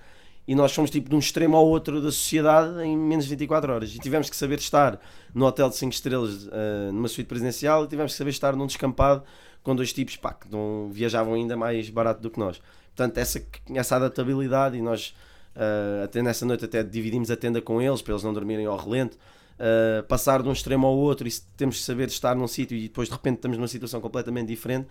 e 0.47 0.55
nós 0.55 0.73
fomos 0.75 0.91
tipo 0.91 1.09
de 1.09 1.15
um 1.15 1.19
extremo 1.19 1.57
ao 1.57 1.67
outro 1.67 2.01
da 2.01 2.11
sociedade 2.11 2.81
em 2.83 2.97
menos 2.97 3.25
de 3.25 3.31
24 3.31 3.73
horas, 3.73 3.95
e 3.95 3.99
tivemos 3.99 4.29
que 4.29 4.37
saber 4.37 4.59
estar 4.59 5.01
no 5.35 5.47
hotel 5.47 5.69
de 5.69 5.77
5 5.77 5.93
estrelas, 5.93 6.49
ah, 6.49 6.91
numa 6.93 7.09
suíte 7.09 7.29
presidencial, 7.29 7.85
e 7.85 7.89
tivemos 7.89 8.13
que 8.13 8.19
saber 8.19 8.31
estar 8.31 8.57
num 8.57 8.67
descampado 8.67 9.23
com 9.63 9.75
dois 9.75 9.93
tipos 9.93 10.17
pá, 10.17 10.33
que 10.33 10.51
não 10.51 10.89
viajavam 10.93 11.35
ainda 11.35 11.57
mais 11.57 11.91
barato 11.91 12.21
do 12.21 12.31
que 12.31 12.39
nós. 12.39 12.61
Portanto, 12.95 13.19
essa, 13.19 13.45
essa 13.75 13.97
adaptabilidade, 13.97 14.77
e 14.77 14.81
nós 14.81 15.15
ah, 15.55 16.03
até 16.05 16.23
nessa 16.23 16.45
noite 16.45 16.65
até 16.65 16.83
dividimos 16.83 17.31
a 17.31 17.37
tenda 17.37 17.63
com 17.63 17.81
eles, 17.81 18.03
para 18.03 18.13
eles 18.13 18.23
não 18.25 18.33
dormirem 18.33 18.67
ao 18.67 18.77
relento, 18.77 19.17
Uh, 19.59 20.03
passar 20.05 20.43
de 20.43 20.49
um 20.49 20.53
extremo 20.53 20.87
ao 20.87 20.95
outro 20.95 21.27
e 21.27 21.31
se 21.31 21.43
temos 21.57 21.79
que 21.79 21.83
saber 21.83 22.09
estar 22.09 22.37
num 22.37 22.47
sítio 22.47 22.77
e 22.77 22.83
depois 22.83 23.09
de 23.09 23.15
repente 23.15 23.37
estamos 23.37 23.57
numa 23.57 23.67
situação 23.67 24.03
completamente 24.03 24.49
diferente 24.49 24.87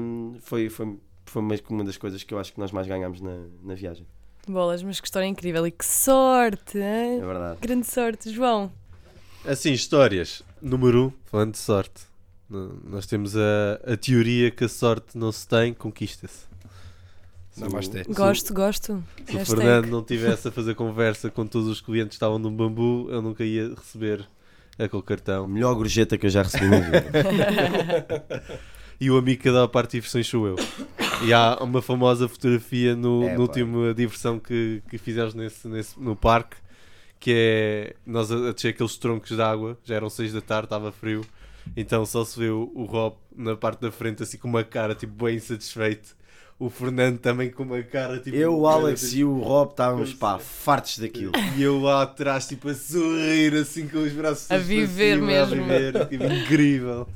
um, 0.00 0.36
foi, 0.40 0.68
foi, 0.68 0.98
foi 1.24 1.42
mais 1.42 1.60
que 1.60 1.70
uma 1.70 1.84
das 1.84 1.96
coisas 1.96 2.22
que 2.22 2.32
eu 2.32 2.38
acho 2.38 2.52
que 2.52 2.60
nós 2.60 2.72
mais 2.72 2.86
ganhámos 2.86 3.20
na, 3.20 3.36
na 3.62 3.74
viagem. 3.74 4.06
bolas, 4.48 4.82
mas 4.82 5.00
que 5.00 5.06
história 5.06 5.26
incrível 5.26 5.66
e 5.66 5.70
que 5.70 5.84
sorte! 5.84 6.78
hein? 6.78 7.20
É 7.20 7.26
verdade. 7.26 7.58
Grande 7.60 7.86
sorte, 7.86 8.30
João. 8.30 8.72
Assim, 9.44 9.72
histórias. 9.72 10.42
Número 10.60 11.04
1, 11.04 11.06
um, 11.06 11.12
falando 11.26 11.52
de 11.52 11.58
sorte. 11.58 12.04
Nós 12.48 13.06
temos 13.06 13.36
a, 13.36 13.92
a 13.92 13.96
teoria 13.96 14.50
que 14.50 14.64
a 14.64 14.68
sorte 14.68 15.18
não 15.18 15.32
se 15.32 15.46
tem, 15.46 15.74
conquista-se. 15.74 16.46
Namastê. 17.58 18.04
Gosto, 18.04 18.52
gosto. 18.54 19.04
Se 19.26 19.34
o 19.34 19.38
Hashtag. 19.38 19.60
Fernando 19.60 19.86
não 19.88 20.02
tivesse 20.02 20.48
a 20.48 20.50
fazer 20.50 20.74
conversa 20.74 21.30
com 21.30 21.46
todos 21.46 21.68
os 21.68 21.80
clientes 21.80 22.10
que 22.10 22.14
estavam 22.16 22.38
no 22.38 22.50
bambu, 22.50 23.08
eu 23.10 23.22
nunca 23.22 23.44
ia 23.44 23.74
receber 23.74 24.26
aquele 24.78 25.02
cartão. 25.02 25.46
melhor 25.48 25.74
gorjeta 25.74 26.18
que 26.18 26.26
eu 26.26 26.30
já 26.30 26.42
recebi 26.42 26.68
na 26.68 26.80
vida. 26.80 27.04
E 28.98 29.10
o 29.10 29.18
amigo 29.18 29.42
que 29.42 29.50
dá 29.50 29.64
a 29.64 29.68
parte 29.68 29.90
de 29.90 29.96
diversões 29.98 30.26
sou 30.26 30.46
eu. 30.46 30.56
E 31.22 31.32
há 31.32 31.58
uma 31.60 31.82
famosa 31.82 32.26
fotografia 32.28 32.96
no, 32.96 33.24
É, 33.24 33.34
no 33.34 33.42
último 33.42 33.92
diversão 33.92 34.38
que, 34.38 34.82
que 34.88 34.96
fizemos 34.96 35.34
nesse, 35.34 35.68
nesse, 35.68 36.00
no 36.00 36.16
parque, 36.16 36.56
que 37.20 37.30
é 37.34 37.96
nós 38.06 38.32
a, 38.32 38.48
a 38.48 38.52
descer 38.52 38.68
aqueles 38.68 38.96
troncos 38.96 39.36
de 39.36 39.42
água, 39.42 39.76
já 39.84 39.96
eram 39.96 40.08
6 40.08 40.32
da 40.32 40.40
tarde, 40.40 40.66
estava 40.66 40.90
frio, 40.92 41.20
então 41.76 42.06
só 42.06 42.24
se 42.24 42.38
vê 42.38 42.48
o, 42.48 42.72
o 42.74 42.84
Rob 42.84 43.16
na 43.36 43.54
parte 43.54 43.80
da 43.82 43.92
frente 43.92 44.22
assim 44.22 44.38
com 44.38 44.48
uma 44.48 44.64
cara 44.64 44.94
tipo 44.94 45.24
bem 45.24 45.36
insatisfeito. 45.36 46.16
O 46.58 46.70
Fernando 46.70 47.18
também 47.18 47.50
com 47.50 47.64
uma 47.64 47.82
cara 47.82 48.18
tipo. 48.18 48.34
Eu, 48.34 48.56
o 48.58 48.66
Alex 48.66 49.12
e 49.12 49.22
o 49.24 49.38
Rob 49.40 49.72
estávamos 49.72 50.14
pá, 50.14 50.38
fartos 50.38 50.98
daquilo. 50.98 51.32
E 51.56 51.62
eu 51.62 51.78
lá 51.78 52.02
atrás, 52.02 52.48
tipo, 52.48 52.68
a 52.70 52.74
sorrir, 52.74 53.54
assim, 53.54 53.86
com 53.88 53.98
os 53.98 54.12
braços 54.12 54.44
A 54.50 54.54
para 54.54 54.58
viver 54.64 55.16
cima, 55.16 55.26
mesmo. 55.26 55.54
A 55.54 55.66
viver, 55.66 56.06
tipo, 56.08 56.24
incrível. 56.24 57.06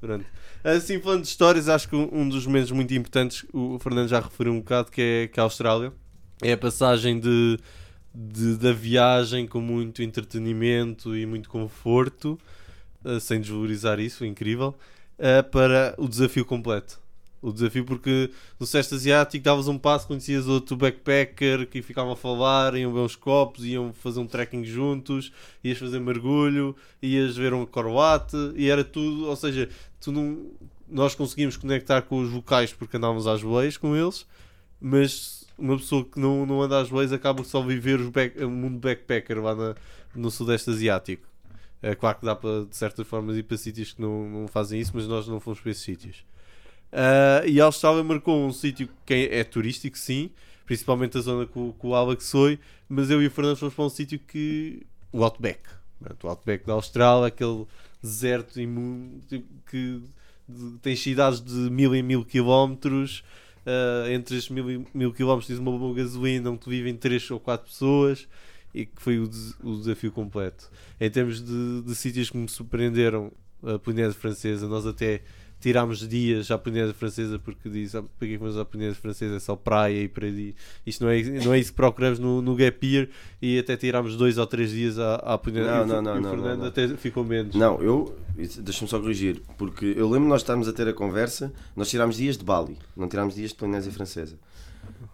Pronto. 0.00 0.24
Assim, 0.64 0.98
falando 1.00 1.22
de 1.22 1.28
histórias, 1.28 1.68
acho 1.68 1.88
que 1.88 1.94
um 1.94 2.08
um 2.12 2.28
dos 2.28 2.46
momentos 2.46 2.72
muito 2.72 2.92
importantes, 2.94 3.44
o 3.52 3.78
Fernando 3.78 4.08
já 4.08 4.18
referiu 4.18 4.52
um 4.52 4.58
bocado, 4.58 4.90
que 4.90 5.00
é, 5.00 5.28
que 5.28 5.38
é 5.38 5.40
a 5.40 5.44
Austrália. 5.44 5.92
É 6.42 6.52
a 6.54 6.58
passagem 6.58 7.20
de, 7.20 7.58
de- 8.12 8.56
da 8.56 8.72
viagem 8.72 9.46
com 9.46 9.60
muito 9.60 10.02
entretenimento 10.02 11.16
e 11.16 11.26
muito 11.26 11.48
conforto, 11.48 12.36
eh, 13.04 13.20
sem 13.20 13.40
desvalorizar 13.40 14.00
isso, 14.00 14.24
incrível, 14.24 14.74
eh, 15.16 15.42
para 15.42 15.94
o 15.96 16.08
desafio 16.08 16.44
completo. 16.44 16.98
O 17.46 17.52
desafio 17.52 17.84
porque 17.84 18.30
no 18.58 18.64
Sudeste 18.64 18.94
Asiático 18.94 19.44
davas 19.44 19.68
um 19.68 19.76
passo, 19.76 20.06
conhecias 20.06 20.46
outro 20.48 20.76
backpacker 20.76 21.66
que 21.68 21.82
ficavam 21.82 22.12
a 22.12 22.16
falar, 22.16 22.74
iam 22.74 22.90
ver 22.90 23.00
uns 23.00 23.16
copos, 23.16 23.64
iam 23.66 23.92
fazer 23.92 24.18
um 24.20 24.26
trekking 24.26 24.64
juntos, 24.64 25.30
ias 25.62 25.76
fazer 25.76 26.00
mergulho, 26.00 26.74
ias 27.02 27.36
ver 27.36 27.52
um 27.52 27.66
coroate 27.66 28.34
e 28.56 28.70
era 28.70 28.82
tudo, 28.82 29.26
ou 29.26 29.36
seja, 29.36 29.68
tu 30.00 30.10
não, 30.10 30.46
nós 30.88 31.14
conseguimos 31.14 31.56
conectar 31.58 32.00
com 32.00 32.18
os 32.22 32.30
vocais 32.30 32.72
porque 32.72 32.96
andávamos 32.96 33.26
às 33.26 33.42
boleias 33.42 33.76
com 33.76 33.94
eles, 33.94 34.26
mas 34.80 35.44
uma 35.58 35.76
pessoa 35.76 36.02
que 36.02 36.18
não, 36.18 36.46
não 36.46 36.62
anda 36.62 36.80
às 36.80 36.88
boleias 36.88 37.12
acaba 37.12 37.44
só 37.44 37.60
viver 37.60 38.00
os 38.00 38.08
back- 38.08 38.42
o 38.42 38.48
mundo 38.50 38.78
backpacker 38.78 39.42
lá 39.42 39.54
na- 39.54 39.74
no 40.16 40.30
Sudeste 40.30 40.70
Asiático. 40.70 41.28
É 41.82 41.94
claro 41.94 42.18
que 42.18 42.24
dá 42.24 42.34
para, 42.34 42.64
de 42.64 42.74
certas 42.74 43.06
formas, 43.06 43.36
ir 43.36 43.42
para 43.42 43.58
sítios 43.58 43.92
que 43.92 44.00
não, 44.00 44.30
não 44.30 44.48
fazem 44.48 44.80
isso, 44.80 44.92
mas 44.94 45.06
nós 45.06 45.28
não 45.28 45.38
fomos 45.38 45.60
para 45.60 45.70
esses 45.72 45.82
sítios. 45.82 46.24
Ah, 46.96 47.42
e 47.44 47.60
a 47.60 47.64
Austrália 47.64 48.04
marcou 48.04 48.46
um 48.46 48.52
sítio 48.52 48.88
que 49.04 49.12
é, 49.14 49.40
é 49.40 49.44
turístico, 49.44 49.98
sim, 49.98 50.30
principalmente 50.64 51.18
a 51.18 51.20
zona 51.20 51.44
que 51.44 51.58
o, 51.58 51.74
que 52.16 52.22
foi, 52.24 52.58
mas 52.88 53.10
eu 53.10 53.20
e 53.20 53.26
o 53.26 53.30
Fernando 53.30 53.56
fomos 53.56 53.74
para 53.74 53.84
um 53.84 53.88
sítio 53.90 54.18
que. 54.20 54.86
o 55.12 55.24
Outback. 55.24 55.60
O 56.22 56.28
Outback 56.28 56.64
da 56.66 56.74
Austrália, 56.74 57.26
aquele 57.26 57.66
deserto 58.02 58.60
imu- 58.60 59.20
tipo, 59.28 59.46
que 59.68 60.02
tem 60.82 60.94
cidades 60.94 61.40
de 61.40 61.52
mil 61.70 61.94
em 61.94 62.02
mil 62.02 62.24
quilómetros. 62.24 63.24
ah, 63.66 64.10
entre 64.12 64.36
estes 64.36 64.50
mil, 64.54 64.86
mil 64.94 65.12
quilómetros 65.12 65.48
tens 65.48 65.58
uma 65.58 65.76
boa 65.76 65.94
gasolina 65.94 66.50
onde 66.50 66.68
vivem 66.68 66.94
três 66.94 67.28
ou 67.30 67.40
quatro 67.40 67.66
pessoas 67.66 68.28
e 68.72 68.86
que 68.86 69.00
foi 69.02 69.18
o, 69.18 69.26
des- 69.26 69.54
o 69.62 69.76
desafio 69.76 70.12
completo. 70.12 70.70
Em 71.00 71.10
termos 71.10 71.42
de, 71.42 71.82
de 71.82 71.94
sítios 71.94 72.30
que 72.30 72.36
me 72.36 72.48
surpreenderam, 72.48 73.32
a 73.62 73.78
Polinésia 73.78 74.12
Francesa, 74.20 74.68
nós 74.68 74.84
até 74.86 75.22
tirámos 75.64 76.06
dias 76.06 76.50
à 76.50 76.58
Polinésia 76.58 76.92
Francesa 76.92 77.38
porque 77.38 77.70
diz, 77.70 77.94
ah, 77.94 78.04
para 78.18 78.28
que 78.28 78.36
vamos 78.36 78.54
Polinésia 78.66 79.00
Francesa? 79.00 79.36
É 79.36 79.40
só 79.40 79.56
praia 79.56 80.02
e 80.02 80.08
para. 80.08 80.26
Isto 80.86 81.04
não 81.04 81.10
é, 81.10 81.22
não 81.22 81.54
é 81.54 81.58
isso 81.58 81.70
que 81.70 81.76
procuramos 81.76 82.18
no, 82.18 82.42
no 82.42 82.54
Gap 82.54 82.86
Year 82.86 83.08
e 83.40 83.58
até 83.58 83.74
tirámos 83.74 84.14
dois 84.14 84.36
ou 84.36 84.46
três 84.46 84.72
dias 84.72 84.98
à, 84.98 85.14
à 85.14 85.38
Polinésia. 85.38 85.86
Não, 85.86 86.00
e 86.00 86.02
não, 86.02 86.02
não, 86.02 86.16
e 86.16 86.20
o 86.20 86.28
Fernando 86.28 86.60
não, 86.60 86.66
até 86.66 86.86
ficou 86.88 87.24
menos. 87.24 87.54
Não, 87.54 87.82
eu. 87.82 88.14
Deixa-me 88.36 88.90
só 88.90 89.00
corrigir. 89.00 89.40
Porque 89.56 89.94
eu 89.96 90.06
lembro 90.10 90.28
nós 90.28 90.42
estarmos 90.42 90.68
a 90.68 90.72
ter 90.74 90.86
a 90.86 90.92
conversa. 90.92 91.50
Nós 91.74 91.88
tirámos 91.88 92.16
dias 92.16 92.36
de 92.36 92.44
Bali, 92.44 92.76
não 92.94 93.08
tirámos 93.08 93.34
dias 93.34 93.50
de 93.50 93.56
Polinésia 93.56 93.90
Francesa. 93.90 94.36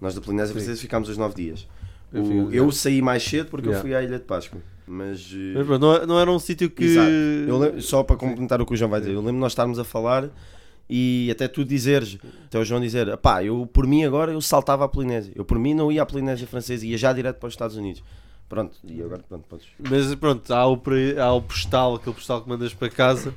Nós 0.01 0.17
da 0.17 0.21
Polinésia 0.21 0.53
Sim. 0.53 0.59
Francesa 0.59 0.81
ficámos 0.81 1.09
os 1.09 1.17
9 1.17 1.33
dias. 1.33 1.69
Eu 2.13 2.23
O- 2.47 2.53
eu 2.53 2.73
saí 2.73 3.01
mais 3.01 3.23
cedo 3.23 3.49
porque 3.49 3.69
Yeah. 3.69 3.79
eu 3.79 3.83
fui 3.83 3.95
à 3.95 4.03
Ilha 4.03 4.19
de 4.19 4.25
Páscoa. 4.25 4.61
Mas. 4.87 5.31
eh, 5.33 5.53
Mas 5.55 5.67
pronto, 5.67 5.81
não, 5.83 6.07
não 6.07 6.21
era 6.21 6.31
um 6.31 6.39
sítio 6.39 6.69
que. 6.69 6.97
Lembro- 7.47 7.81
só 7.81 8.03
para 8.03 8.17
complementar 8.17 8.61
o 8.61 8.67
que 8.67 8.75
o 8.75 8.77
João 8.77 8.91
vai 8.91 9.01
dizer, 9.01 9.13
eu 9.13 9.21
lembro 9.21 9.41
nós 9.41 9.53
estarmos 9.53 9.79
a 9.79 9.85
falar 9.85 10.29
e 10.89 11.29
até 11.31 11.47
tu 11.47 11.65
dizeres, 11.65 12.19
até 12.47 12.59
o 12.59 12.65
João 12.65 12.81
dizer, 12.81 13.17
pá, 13.19 13.45
eu 13.45 13.69
por 13.73 13.87
mim 13.87 14.03
agora 14.05 14.33
eu 14.33 14.41
saltava 14.41 14.85
à 14.85 14.89
Polinésia, 14.89 15.33
eu 15.37 15.45
por 15.45 15.57
mim 15.59 15.73
não 15.75 15.93
ia 15.93 16.03
à 16.03 16.07
Polinésia 16.07 16.47
Francesa, 16.49 16.85
ia 16.85 16.99
já 16.99 17.13
direto 17.13 17.37
para 17.39 17.47
os 17.47 17.53
Estados 17.55 17.77
Unidos. 17.77 18.03
Pronto, 18.49 18.77
e 18.85 19.01
agora 19.01 19.23
pronto, 19.29 19.45
podes. 19.49 19.67
Mas 19.79 20.13
pronto, 20.17 20.53
há 20.53 20.67
o, 20.69 20.83
há 21.23 21.33
o 21.33 21.43
postal, 21.43 21.95
aquele 21.95 22.17
postal 22.17 22.43
que 22.43 22.49
mandas 22.49 22.75
para 22.75 22.89
casa. 22.91 23.33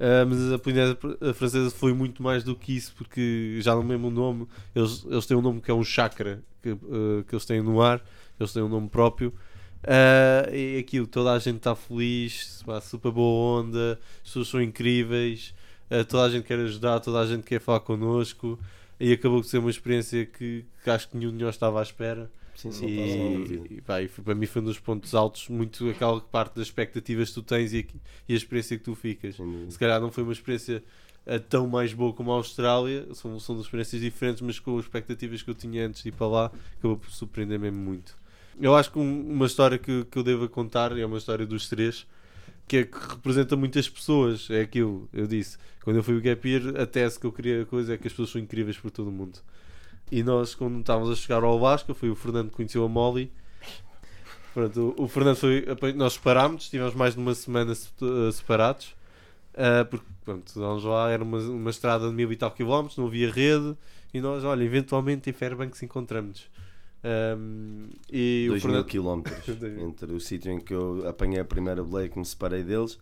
ah, 0.00 0.24
mas 0.26 0.50
a 0.54 0.58
Polinésia 0.58 0.96
Francesa 1.34 1.70
foi 1.70 1.92
muito 1.92 2.22
mais 2.22 2.42
do 2.42 2.56
que 2.56 2.74
isso, 2.74 2.94
porque 2.96 3.58
já 3.60 3.74
no 3.74 3.82
mesmo 3.82 4.10
nome, 4.10 4.46
eles, 4.74 5.04
eles 5.10 5.26
têm 5.26 5.36
um 5.36 5.42
nome 5.42 5.60
que 5.60 5.70
é 5.70 5.74
um 5.74 5.84
chakra 5.84 6.42
que, 6.62 6.70
ah, 6.70 7.22
que 7.28 7.34
eles 7.34 7.44
têm 7.44 7.60
no 7.60 7.82
ar, 7.82 8.00
eles 8.38 8.52
têm 8.52 8.62
um 8.62 8.68
nome 8.68 8.88
próprio. 8.88 9.32
Ah, 9.82 10.48
e 10.52 10.78
aquilo, 10.78 11.06
toda 11.06 11.32
a 11.32 11.38
gente 11.38 11.56
está 11.58 11.74
feliz, 11.74 12.62
super 12.82 13.10
boa 13.12 13.60
onda, 13.60 13.98
as 14.22 14.28
pessoas 14.28 14.48
são 14.48 14.62
incríveis, 14.62 15.54
ah, 15.90 16.04
toda 16.04 16.24
a 16.24 16.30
gente 16.30 16.44
quer 16.44 16.58
ajudar, 16.60 17.00
toda 17.00 17.20
a 17.20 17.26
gente 17.26 17.42
quer 17.44 17.60
falar 17.60 17.80
connosco. 17.80 18.58
E 18.98 19.12
acabou 19.12 19.40
por 19.42 19.48
ser 19.48 19.58
uma 19.58 19.70
experiência 19.70 20.24
que, 20.24 20.64
que 20.82 20.88
acho 20.90 21.08
que 21.08 21.16
nenhum 21.16 21.36
de 21.36 21.42
nós 21.44 21.54
estava 21.56 21.80
à 21.80 21.82
espera. 21.82 22.30
Sim, 22.54 22.70
sim. 22.70 22.86
E, 22.86 23.74
e, 23.78 23.80
pá, 23.80 24.00
e 24.00 24.06
foi- 24.06 24.22
para 24.24 24.34
mim 24.36 24.46
foi 24.46 24.62
um 24.62 24.66
dos 24.66 24.78
pontos 24.78 25.14
altos, 25.16 25.48
muito 25.48 25.90
aquela 25.90 26.20
parte 26.20 26.54
das 26.54 26.68
expectativas 26.68 27.28
que 27.28 27.34
tu 27.34 27.42
tens 27.42 27.72
e, 27.74 27.78
a- 27.80 27.98
e 28.28 28.32
a 28.32 28.36
experiência 28.36 28.78
que 28.78 28.84
tu 28.84 28.94
ficas. 28.94 29.36
Se 29.68 29.78
calhar 29.78 30.00
não 30.00 30.12
foi 30.12 30.22
uma 30.22 30.32
experiência 30.32 30.82
eh, 31.26 31.38
tão 31.40 31.66
mais 31.66 31.92
boa 31.92 32.12
como 32.12 32.30
a 32.30 32.36
Austrália, 32.36 33.06
são, 33.14 33.38
são 33.40 33.56
duas 33.56 33.66
experiências 33.66 34.00
diferentes, 34.00 34.40
mas 34.42 34.60
com 34.60 34.78
as 34.78 34.84
expectativas 34.84 35.42
que 35.42 35.50
eu 35.50 35.54
tinha 35.54 35.86
antes 35.86 36.02
de 36.02 36.10
ir 36.10 36.12
para 36.12 36.26
lá, 36.28 36.52
acabou 36.78 36.96
por 36.96 37.10
surpreender 37.10 37.58
mesmo 37.58 37.78
muito. 37.78 38.16
Eu 38.60 38.74
acho 38.76 38.90
que 38.92 38.98
um- 38.98 39.32
uma 39.32 39.46
história 39.46 39.78
que, 39.78 40.04
que 40.04 40.18
eu 40.18 40.22
devo 40.22 40.48
contar 40.48 40.96
é 40.98 41.04
uma 41.04 41.18
história 41.18 41.46
dos 41.46 41.68
três, 41.68 42.06
que, 42.68 42.78
é, 42.78 42.84
que 42.84 42.98
representa 42.98 43.56
muitas 43.56 43.88
pessoas. 43.88 44.48
É 44.50 44.60
aquilo, 44.62 45.08
eu 45.12 45.26
disse, 45.26 45.58
quando 45.82 45.96
eu 45.96 46.02
fui 46.02 46.16
o 46.16 46.20
Gap 46.22 46.48
Year, 46.48 46.80
a 46.80 46.86
tese 46.86 47.18
que 47.18 47.26
eu 47.26 47.32
queria 47.32 47.66
coisa 47.66 47.94
é 47.94 47.98
que 47.98 48.06
as 48.06 48.12
pessoas 48.12 48.30
são 48.30 48.40
incríveis 48.40 48.78
por 48.78 48.90
todo 48.90 49.08
o 49.08 49.12
mundo. 49.12 49.38
E 50.10 50.22
nós, 50.22 50.54
quando 50.54 50.80
estávamos 50.80 51.10
a 51.10 51.16
chegar 51.16 51.42
ao 51.44 51.58
Alasca, 51.58 51.94
foi 51.94 52.10
o 52.10 52.14
Fernando 52.16 52.50
que 52.50 52.56
conheceu 52.56 52.84
a 52.84 52.88
Molly. 52.88 53.32
Pronto, 54.52 54.94
o, 54.96 55.08
Fernando 55.08 55.36
foi. 55.36 55.64
Nós 55.96 56.12
separámos, 56.14 56.64
estivemos 56.64 56.94
mais 56.94 57.14
de 57.14 57.20
uma 57.20 57.34
semana 57.34 57.74
se- 57.74 57.88
eh, 58.02 58.30
separados. 58.32 58.94
ah, 59.56 59.84
porque, 59.84 60.06
pronto, 60.24 60.52
vamos 60.54 60.84
lá, 60.84 61.10
era 61.10 61.22
uma, 61.24 61.38
uma 61.38 61.70
estrada 61.70 62.08
de 62.08 62.14
mil 62.14 62.30
e 62.32 62.36
tal 62.36 62.50
quilómetros, 62.52 62.96
não 62.98 63.06
havia 63.06 63.30
rede. 63.30 63.76
E 64.12 64.20
nós, 64.20 64.44
olha, 64.44 64.62
eventualmente 64.64 65.28
em 65.30 65.32
Fairbanks 65.32 65.82
encontramos. 65.82 66.48
Ahm, 67.04 67.90
e 68.10 68.46
o 68.48 68.52
2 68.52 68.62
mil 68.64 68.70
Fernando. 68.72 68.86
quilómetros 68.86 69.48
entre 69.78 70.12
o 70.12 70.18
sítio 70.20 70.50
em 70.50 70.58
que 70.58 70.72
eu 70.72 71.06
apanhei 71.06 71.38
a 71.38 71.44
primeira 71.44 71.84
boleia 71.84 72.08
que 72.08 72.18
me 72.18 72.24
separei 72.24 72.64
deles 72.64 72.98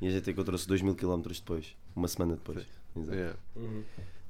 e 0.00 0.06
a 0.06 0.10
gente 0.10 0.30
encontrou-se 0.30 0.68
2 0.68 0.82
mil 0.82 0.94
quilómetros 0.94 1.40
depois, 1.40 1.74
uma 1.94 2.06
semana 2.06 2.34
depois. 2.34 2.66
Exato. 2.94 3.16
Yeah. 3.16 3.36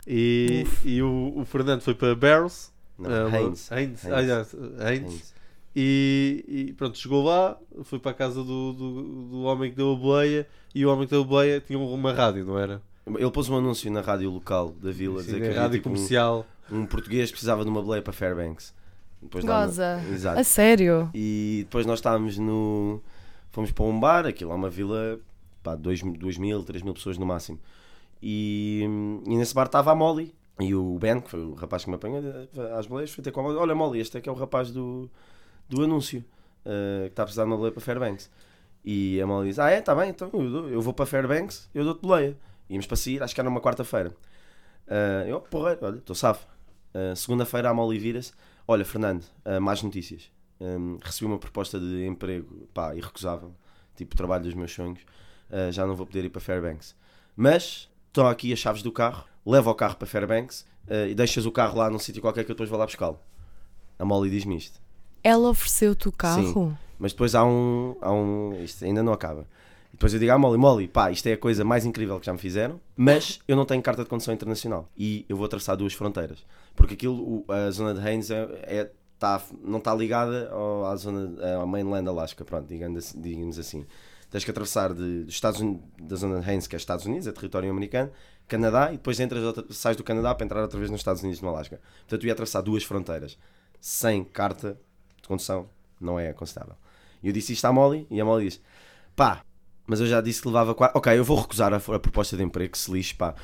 E, 0.07 0.65
e 0.85 1.03
o, 1.03 1.33
o 1.37 1.45
Fernando 1.45 1.81
foi 1.81 1.95
para 1.95 2.15
Barrels. 2.15 2.73
Não, 2.97 3.11
ah, 3.11 3.29
ah, 3.71 4.21
yeah. 4.21 4.47
Haynes. 4.79 5.35
E, 5.75 6.45
e 6.49 6.73
pronto, 6.73 6.97
chegou 6.97 7.23
lá, 7.23 7.59
foi 7.85 7.99
para 7.99 8.13
a 8.13 8.15
casa 8.15 8.43
do, 8.43 8.73
do, 8.73 9.03
do 9.29 9.43
homem 9.43 9.71
que 9.71 9.77
deu 9.77 9.93
a 9.93 9.97
boleia 9.97 10.47
e 10.75 10.87
o 10.87 10.91
homem 10.91 11.05
que 11.07 11.11
deu 11.11 11.21
a 11.21 11.25
boleia 11.25 11.61
tinha 11.61 11.79
uma 11.79 12.13
rádio, 12.13 12.47
não 12.47 12.59
era? 12.59 12.81
Ele 13.07 13.31
pôs 13.31 13.49
um 13.49 13.57
anúncio 13.59 13.91
na 13.93 14.01
rádio 14.01 14.31
local 14.31 14.71
da 14.71 14.91
vila, 14.91 15.21
Sim, 15.21 15.27
dizer 15.27 15.41
que 15.41 15.47
havia, 15.49 15.61
rádio 15.61 15.79
tipo, 15.79 15.91
um- 15.91 15.93
comercial. 15.93 16.47
um, 16.73 16.87
português 16.87 17.31
precisava 17.31 17.63
de 17.63 17.69
uma 17.69 17.83
boleia 17.83 18.01
para 18.03 18.13
Fairbanks. 18.13 18.75
Depois 19.27 19.45
Goza. 19.45 20.01
Exato. 20.11 20.39
A 20.41 20.45
sério? 20.45 21.11
E 21.15 21.61
depois 21.65 21.85
nós 21.87 21.99
estávamos 21.99 22.39
no. 22.39 23.01
Fomos 23.51 23.71
para 23.73 23.85
um 23.85 23.99
bar, 24.01 24.27
aquilo 24.27 24.53
é 24.53 24.55
uma 24.55 24.69
vila, 24.71 25.19
pá, 25.63 25.75
2 25.75 26.03
mil, 26.03 26.63
3 26.65 26.83
mil 26.83 26.93
pessoas 26.95 27.17
no 27.19 27.25
máximo. 27.27 27.59
E, 28.23 28.83
e 29.27 29.37
nesse 29.37 29.55
bar 29.55 29.67
estava 29.67 29.93
a 29.93 29.95
Molly. 29.95 30.35
E 30.59 30.75
o 30.75 30.99
Ben, 30.99 31.21
que 31.21 31.29
foi 31.31 31.41
o 31.41 31.55
rapaz 31.55 31.85
que 31.85 31.91
me 31.91 31.97
apanhou 31.97 32.23
eh, 32.25 32.49
às 32.79 32.87
boleias, 32.87 33.11
foi 33.11 33.23
ter 33.23 33.31
com 33.31 33.41
a 33.41 33.43
Molly: 33.45 33.57
Olha, 33.59 33.75
Molly, 33.75 34.01
este 34.01 34.17
é 34.17 34.21
que 34.23 34.29
é 34.29 34.33
o 34.33 34.35
rapaz 34.35 34.71
do, 34.71 35.11
do 35.69 35.83
anúncio, 35.85 36.25
eh, 36.65 37.03
que 37.05 37.09
está 37.13 37.23
a 37.23 37.27
precisar 37.27 37.43
de 37.45 37.51
uma 37.51 37.57
boleia 37.57 37.73
para 37.73 37.83
Fairbanks. 37.83 38.31
E 38.85 39.21
a 39.21 39.27
Molly 39.27 39.49
diz: 39.49 39.59
Ah, 39.59 39.71
é, 39.71 39.79
está 39.81 39.95
bem, 39.95 40.09
então 40.11 40.31
eu, 40.33 40.51
dou- 40.51 40.69
eu 40.71 40.81
vou 40.81 40.95
para 40.95 41.05
Fairbanks, 41.05 41.69
eu 41.75 41.85
dou-te 41.85 42.01
boleia. 42.01 42.37
Íamos 42.71 42.87
para 42.87 42.97
sair, 42.97 43.23
acho 43.23 43.35
que 43.35 43.41
era 43.41 43.49
uma 43.51 43.61
quarta-feira. 43.61 44.13
Ah, 44.89 45.25
eu, 45.27 45.41
porra, 45.41 45.77
olha, 45.83 45.97
estou 45.99 46.17
safo. 46.17 46.47
Ah, 46.95 47.15
Segunda-feira 47.15 47.69
a 47.69 47.75
Molly 47.75 47.99
vira-se: 47.99 48.33
Olha, 48.69 48.85
Fernando, 48.85 49.25
ah, 49.45 49.61
mais 49.61 49.83
notícias. 49.83 50.31
Um, 50.61 50.99
recebi 51.03 51.27
uma 51.27 51.39
proposta 51.39 51.79
de 51.79 52.07
emprego, 52.07 52.67
pá, 52.73 52.95
irrecusável, 52.95 53.55
tipo 53.95 54.17
trabalho 54.17 54.45
dos 54.45 54.55
meus 54.55 54.73
sonhos. 54.73 55.01
Ah, 55.51 55.71
já 55.71 55.87
não 55.87 55.95
vou 55.95 56.07
poder 56.07 56.25
ir 56.25 56.31
para 56.31 56.41
Fairbanks. 56.41 56.95
Mas 57.37 57.91
estão 58.09 58.27
aqui 58.27 58.53
as 58.53 58.59
chaves 58.59 58.83
do 58.83 58.91
carro, 58.91 59.25
leva 59.45 59.71
o 59.71 59.75
carro 59.75 59.97
para 59.97 60.07
Fairbanks 60.07 60.67
ah, 60.89 61.07
e 61.07 61.15
deixas 61.15 61.47
o 61.47 61.53
carro 61.53 61.79
lá 61.79 61.91
num 61.91 61.99
sítio 61.99 62.21
qualquer 62.23 62.45
que 62.45 62.51
eu 62.51 62.55
depois 62.55 62.71
vou 62.71 62.79
lá 62.79 62.87
buscá-lo. 62.87 63.19
A 63.99 64.05
Molly 64.05 64.31
diz-me 64.31 64.57
isto. 64.57 64.81
Ela 65.23 65.49
ofereceu-te 65.49 66.09
o 66.09 66.13
carro? 66.13 66.79
Mas 66.99 67.13
depois 67.13 67.35
há 67.35 67.45
um. 67.45 67.97
Há 68.01 68.13
um 68.13 68.63
isto 68.63 68.85
ainda 68.85 69.03
não 69.03 69.13
acaba. 69.13 69.47
Depois 69.97 70.13
eu 70.13 70.21
digo 70.21 70.31
à 70.31 70.39
Molly: 70.39 70.59
Molly, 70.59 70.89
pá, 70.89 71.11
isto 71.11 71.27
é 71.27 71.33
a 71.33 71.39
coisa 71.39 71.65
mais 71.65 71.87
incrível 71.87 72.21
que 72.21 72.27
já 72.27 72.33
me 72.33 72.39
fizeram, 72.39 72.79
mas 72.95 73.41
eu 73.49 73.57
não 73.57 73.65
tenho 73.65 73.83
carta 73.83 74.05
de 74.05 74.11
condução 74.11 74.35
internacional 74.35 74.89
e 74.97 75.25
eu 75.27 75.37
vou 75.37 75.47
atravessar 75.47 75.75
duas 75.75 75.95
fronteiras. 75.95 76.45
Porque 76.75 76.93
aquilo, 76.95 77.45
a 77.49 77.71
zona 77.71 77.95
de 77.95 78.07
Haynes 78.07 78.31
é, 78.31 78.47
é- 78.65 78.91
tá- 79.19 79.43
não 79.65 79.79
está 79.79 79.95
ligada 79.95 80.51
ao, 80.51 80.85
à 80.85 80.95
zona, 80.97 81.35
ao 81.57 81.67
mainland 81.67 82.07
Alaska, 82.07 82.45
pronto, 82.45 82.69
digamos 82.69 82.99
assim. 82.99 83.21
Digamos 83.21 83.59
assim. 83.59 83.87
Tens 84.31 84.45
que 84.45 84.51
atravessar 84.51 84.93
de, 84.93 85.23
dos 85.25 85.35
Estados 85.35 85.61
Unidos, 85.61 85.83
da 85.99 86.17
zona 86.17 86.41
de 86.41 86.51
Haynes, 86.51 86.67
que 86.67 86.77
é 86.77 86.79
Estados 86.79 87.07
Unidos, 87.07 87.27
é 87.27 87.33
território 87.33 87.71
americano, 87.71 88.11
Canadá, 88.47 88.89
e 88.93 88.97
depois 88.97 89.19
entras 89.19 89.43
sais 89.71 89.97
do 89.97 90.03
Canadá 90.05 90.35
para 90.35 90.45
entrar 90.45 90.61
outra 90.61 90.79
vez 90.79 90.91
nos 90.91 91.01
Estados 91.01 91.23
Unidos, 91.23 91.41
no 91.41 91.49
Alasca. 91.49 91.81
Portanto, 92.01 92.23
eu 92.23 92.27
ia 92.27 92.33
atravessar 92.33 92.61
duas 92.61 92.83
fronteiras 92.85 93.39
sem 93.81 94.25
carta 94.25 94.77
de 95.23 95.29
condução, 95.29 95.69
não 96.01 96.19
é 96.19 96.29
aconselhável. 96.29 96.75
E 97.23 97.29
eu 97.29 97.33
disse 97.33 97.53
isto 97.53 97.65
à 97.65 97.73
Molly, 97.73 98.07
e 98.11 98.21
a 98.21 98.25
Molly 98.25 98.47
diz: 98.47 98.61
pá, 99.15 99.43
mas 99.87 100.01
eu 100.01 100.07
já 100.07 100.21
disse 100.21 100.41
que 100.43 100.49
levava 100.49 100.75
quatro. 100.75 100.99
Ok, 100.99 101.17
eu 101.17 101.25
vou 101.25 101.39
recusar 101.41 101.73
a, 101.73 101.77
a 101.77 101.99
proposta 101.99 102.37
de 102.37 102.43
emprego, 102.43 102.73
que 102.73 102.79
se 102.79 102.91
lixe, 102.91 103.15
pá. 103.15 103.35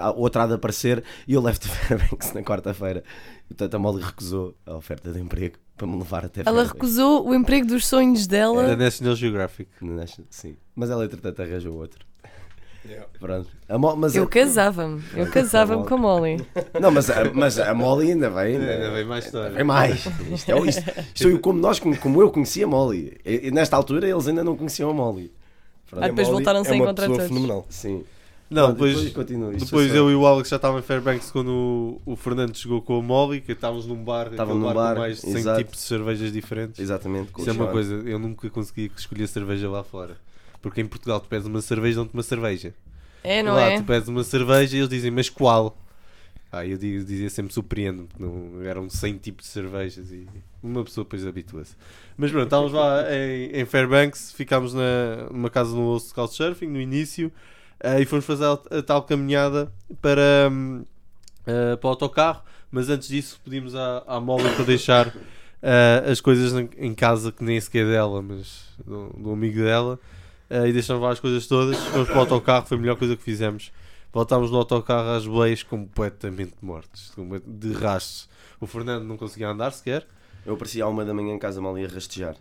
A 0.00 0.10
outra 0.10 0.44
há 0.44 0.46
de 0.46 0.54
aparecer 0.54 1.02
e 1.26 1.34
eu 1.34 1.40
levo-te 1.42 1.66
a 1.68 1.70
Fairbanks 1.70 2.32
na 2.32 2.42
quarta-feira. 2.42 3.02
Portanto, 3.48 3.74
a 3.74 3.78
Molly 3.78 4.02
recusou 4.02 4.56
a 4.66 4.74
oferta 4.74 5.12
de 5.12 5.20
emprego 5.20 5.56
para 5.76 5.86
me 5.86 5.96
levar 5.98 6.24
até 6.24 6.42
Ela 6.44 6.64
recusou 6.64 7.28
o 7.28 7.34
emprego 7.34 7.66
dos 7.66 7.86
sonhos 7.86 8.26
Da 8.26 8.36
dela. 8.38 8.76
National 8.76 9.14
Geographic. 9.14 9.70
Na 9.80 9.92
National- 9.92 10.26
Sim. 10.30 10.56
Mas 10.74 10.90
ela, 10.90 11.04
entretanto, 11.04 11.40
arranjou 11.42 11.74
outro. 11.74 12.04
Pronto. 13.18 13.48
A 13.68 13.76
Mo- 13.76 13.96
mas 13.96 14.14
Eu 14.14 14.24
a- 14.24 14.28
casava-me. 14.28 15.02
Eu 15.14 15.28
casava-me 15.28 15.84
com 15.86 15.94
a 15.94 15.98
Molly. 15.98 16.46
Não, 16.80 16.90
mas 16.92 17.10
a, 17.10 17.24
mas 17.34 17.58
a 17.58 17.74
Molly 17.74 18.12
ainda 18.12 18.30
vem. 18.30 18.56
Ainda 18.56 18.90
vem 18.92 19.04
mais 19.04 19.24
história. 19.24 19.50
Vem 19.50 19.64
mais. 19.64 20.06
Isto 20.30 20.52
é, 20.52 20.60
isto, 20.60 20.82
isto 21.14 21.28
é 21.28 21.38
como, 21.38 21.58
nós, 21.58 21.80
como 21.80 22.22
eu 22.22 22.30
conhecia 22.30 22.64
a 22.64 22.68
Molly. 22.68 23.16
E, 23.24 23.48
e 23.48 23.50
nesta 23.50 23.76
altura 23.76 24.08
eles 24.08 24.28
ainda 24.28 24.44
não 24.44 24.56
conheciam 24.56 24.88
a 24.90 24.94
Molly. 24.94 25.32
Pronto. 25.90 26.04
Ah, 26.04 26.08
depois 26.08 26.28
voltaram-se 26.28 26.70
é 26.70 26.72
a 26.72 26.76
uma 26.76 26.84
encontrar 26.84 27.06
todos. 27.06 27.28
fenomenal. 27.28 27.66
Sim. 27.68 28.04
Não, 28.48 28.74
Pronto, 28.74 28.86
depois, 28.86 29.12
continua. 29.12 29.52
Isto 29.54 29.64
depois 29.66 29.88
foi 29.88 29.98
eu 29.98 30.10
e 30.10 30.14
o 30.14 30.24
Alex 30.24 30.48
já 30.48 30.56
estávamos 30.56 30.84
em 30.84 30.86
Fairbanks 30.86 31.30
quando 31.32 32.00
o, 32.06 32.12
o 32.12 32.16
Fernando 32.16 32.56
chegou 32.56 32.80
com 32.80 32.98
a 32.98 33.02
Molly, 33.02 33.40
que 33.40 33.52
estávamos 33.52 33.86
num 33.86 33.96
bar, 34.04 34.28
aquele 34.28 34.44
num 34.46 34.62
bar, 34.62 34.74
bar, 34.74 34.94
com 34.94 35.00
mais 35.00 35.16
de 35.16 35.22
100 35.22 35.36
exato. 35.36 35.58
tipos 35.58 35.74
de 35.74 35.80
cervejas 35.80 36.32
diferentes. 36.32 36.78
Exatamente. 36.78 37.32
Isso 37.36 37.50
é 37.50 37.52
uma 37.52 37.66
coisa, 37.66 37.94
eu 37.94 38.18
nunca 38.18 38.48
consegui 38.48 38.90
escolher 38.96 39.26
cerveja 39.26 39.68
lá 39.68 39.82
fora. 39.82 40.16
Porque 40.62 40.80
em 40.80 40.86
Portugal 40.86 41.18
tu 41.20 41.28
pedes 41.28 41.46
uma 41.46 41.60
cerveja, 41.60 41.96
dão-te 41.96 42.14
uma 42.14 42.22
cerveja. 42.22 42.72
É, 43.24 43.42
não 43.42 43.54
lá 43.54 43.62
é? 43.62 43.78
tu 43.78 43.84
pedes 43.84 44.08
uma 44.08 44.22
cerveja 44.22 44.76
e 44.76 44.78
eles 44.78 44.88
dizem, 44.88 45.10
mas 45.10 45.28
qual? 45.28 45.76
Eu 46.64 46.78
dizia 46.78 47.28
sempre 47.28 47.52
surpreendo, 47.52 48.08
não, 48.18 48.62
eram 48.62 48.88
100 48.88 49.18
tipos 49.18 49.46
de 49.46 49.50
cervejas 49.50 50.12
e 50.12 50.26
uma 50.62 50.84
pessoa 50.84 51.04
depois 51.04 51.26
habitua-se. 51.26 51.76
Mas 52.16 52.30
pronto, 52.30 52.44
estávamos 52.44 52.72
lá 52.72 53.04
em, 53.12 53.60
em 53.60 53.64
Fairbanks, 53.64 54.32
ficámos 54.32 54.72
na, 54.72 55.28
numa 55.30 55.50
casa 55.50 55.74
no 55.74 55.88
Osso 55.88 56.08
de 56.08 56.14
Couchsurfing 56.14 56.68
no 56.68 56.80
início 56.80 57.32
ah, 57.82 58.00
e 58.00 58.06
fomos 58.06 58.24
fazer 58.24 58.44
a, 58.44 58.78
a 58.78 58.82
tal 58.82 59.02
caminhada 59.02 59.72
para, 60.00 60.48
hum, 60.50 60.84
ah, 61.46 61.76
para 61.76 61.86
o 61.86 61.90
autocarro, 61.90 62.42
mas 62.70 62.88
antes 62.88 63.08
disso 63.08 63.40
pedimos 63.44 63.74
à, 63.74 64.02
à 64.06 64.20
Molly 64.20 64.50
para 64.54 64.64
deixar 64.64 65.14
ah, 65.62 66.10
as 66.10 66.20
coisas 66.20 66.52
em, 66.76 66.94
casa 66.94 67.32
que 67.32 67.44
nem 67.44 67.60
sequer 67.60 67.86
é 67.86 67.90
dela, 67.90 68.22
mas 68.22 68.68
do, 68.84 69.08
do 69.18 69.32
amigo 69.32 69.62
dela. 69.62 69.98
e 70.50 70.72
deixamos 70.72 71.02
lá 71.02 71.10
as 71.10 71.20
coisas 71.20 71.46
todas. 71.46 71.76
Fomos 71.76 72.08
para 72.08 72.16
o 72.16 72.20
autocarro, 72.20 72.66
foi 72.66 72.76
a 72.76 72.80
melhor 72.80 72.96
coisa 72.96 73.16
que 73.16 73.22
fizemos. 73.22 73.72
Voltámos 74.16 74.50
no 74.50 74.56
autocarro 74.56 75.10
às 75.10 75.26
boleias 75.26 75.62
completamente 75.62 76.54
mortos, 76.62 77.12
de 77.46 77.74
rastros. 77.74 78.30
O 78.58 78.66
Fernando 78.66 79.04
não 79.04 79.14
conseguia 79.14 79.50
andar 79.50 79.70
sequer. 79.72 80.06
Eu 80.46 80.54
aparecia 80.54 80.84
à 80.84 80.88
uma 80.88 81.04
da 81.04 81.12
manhã 81.12 81.34
em 81.34 81.38
casa 81.38 81.60
mal 81.60 81.78
ia 81.78 81.86
rastejar. 81.86 82.34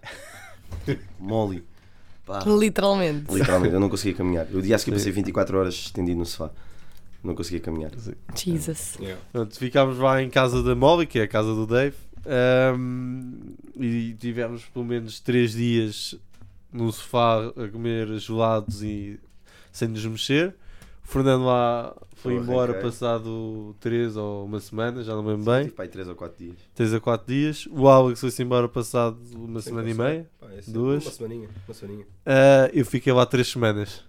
Mole. 1.20 1.66
Pá. 2.26 2.46
Literalmente. 2.46 3.30
Literalmente, 3.30 3.74
eu 3.74 3.80
não 3.82 3.90
conseguia 3.90 4.14
caminhar. 4.14 4.48
O 4.54 4.62
dia 4.62 4.78
a 4.78 4.80
seguir 4.80 4.94
passei 4.94 5.12
24 5.12 5.58
horas 5.58 5.74
estendido 5.74 6.18
no 6.18 6.26
sofá. 6.26 6.50
Não 7.22 7.36
conseguia 7.36 7.60
caminhar. 7.60 7.92
Jesus. 8.34 8.96
Yeah. 8.98 9.22
Pronto, 9.34 9.60
ficámos 9.60 9.98
lá 9.98 10.24
em 10.24 10.30
casa 10.30 10.64
da 10.64 10.76
Molly, 10.76 11.06
que 11.06 11.20
é 11.20 11.24
a 11.24 11.28
casa 11.28 11.54
do 11.54 11.68
Dave, 11.68 11.98
ahm, 12.26 13.34
e 13.76 14.16
tivemos 14.18 14.64
pelo 14.64 14.86
menos 14.86 15.20
três 15.20 15.52
dias 15.52 16.16
no 16.72 16.90
sofá 16.90 17.48
a 17.48 17.68
comer 17.68 18.18
gelados 18.18 18.82
e 18.82 19.20
sem 19.74 19.90
nos 19.90 20.06
mexer. 20.06 20.56
O 21.06 21.08
Fernando 21.08 21.46
lá 21.46 21.96
foi 22.16 22.34
Eu 22.36 22.42
embora 22.42 22.72
arranquei. 22.74 22.90
passado 22.90 23.76
três 23.80 24.18
ou 24.18 24.46
uma 24.46 24.60
semana, 24.60 25.04
já 25.04 25.14
não 25.14 25.22
me 25.24 25.30
lembro 25.30 25.46
bem, 25.52 25.64
Tive 25.66 25.76
para 25.76 25.86
aí 25.86 25.90
3 25.90 26.08
ou 26.10 26.16
4 26.16 26.38
dias. 26.46 26.56
três 26.74 26.94
a 26.94 27.00
quatro 27.00 27.28
dias. 27.34 27.68
O 27.72 27.88
Alex 27.88 28.20
foi-se 28.20 28.42
embora 28.42 28.68
passado 28.68 29.18
uma 29.36 29.62
Sim, 29.62 29.70
semana 29.70 29.90
e 29.90 29.94
meia. 29.94 30.30
Pá, 30.40 30.48
é 30.54 30.60
assim, 30.60 30.72
Duas. 30.72 31.06
Uma 31.06 31.12
semaninha. 31.12 31.50
Uma 31.68 31.74
semaninha. 31.74 32.06
Ah, 32.26 32.70
eu 32.74 32.86
fiquei 32.86 33.14
lá 33.14 33.26
três 33.26 33.48
semanas. 33.48 34.04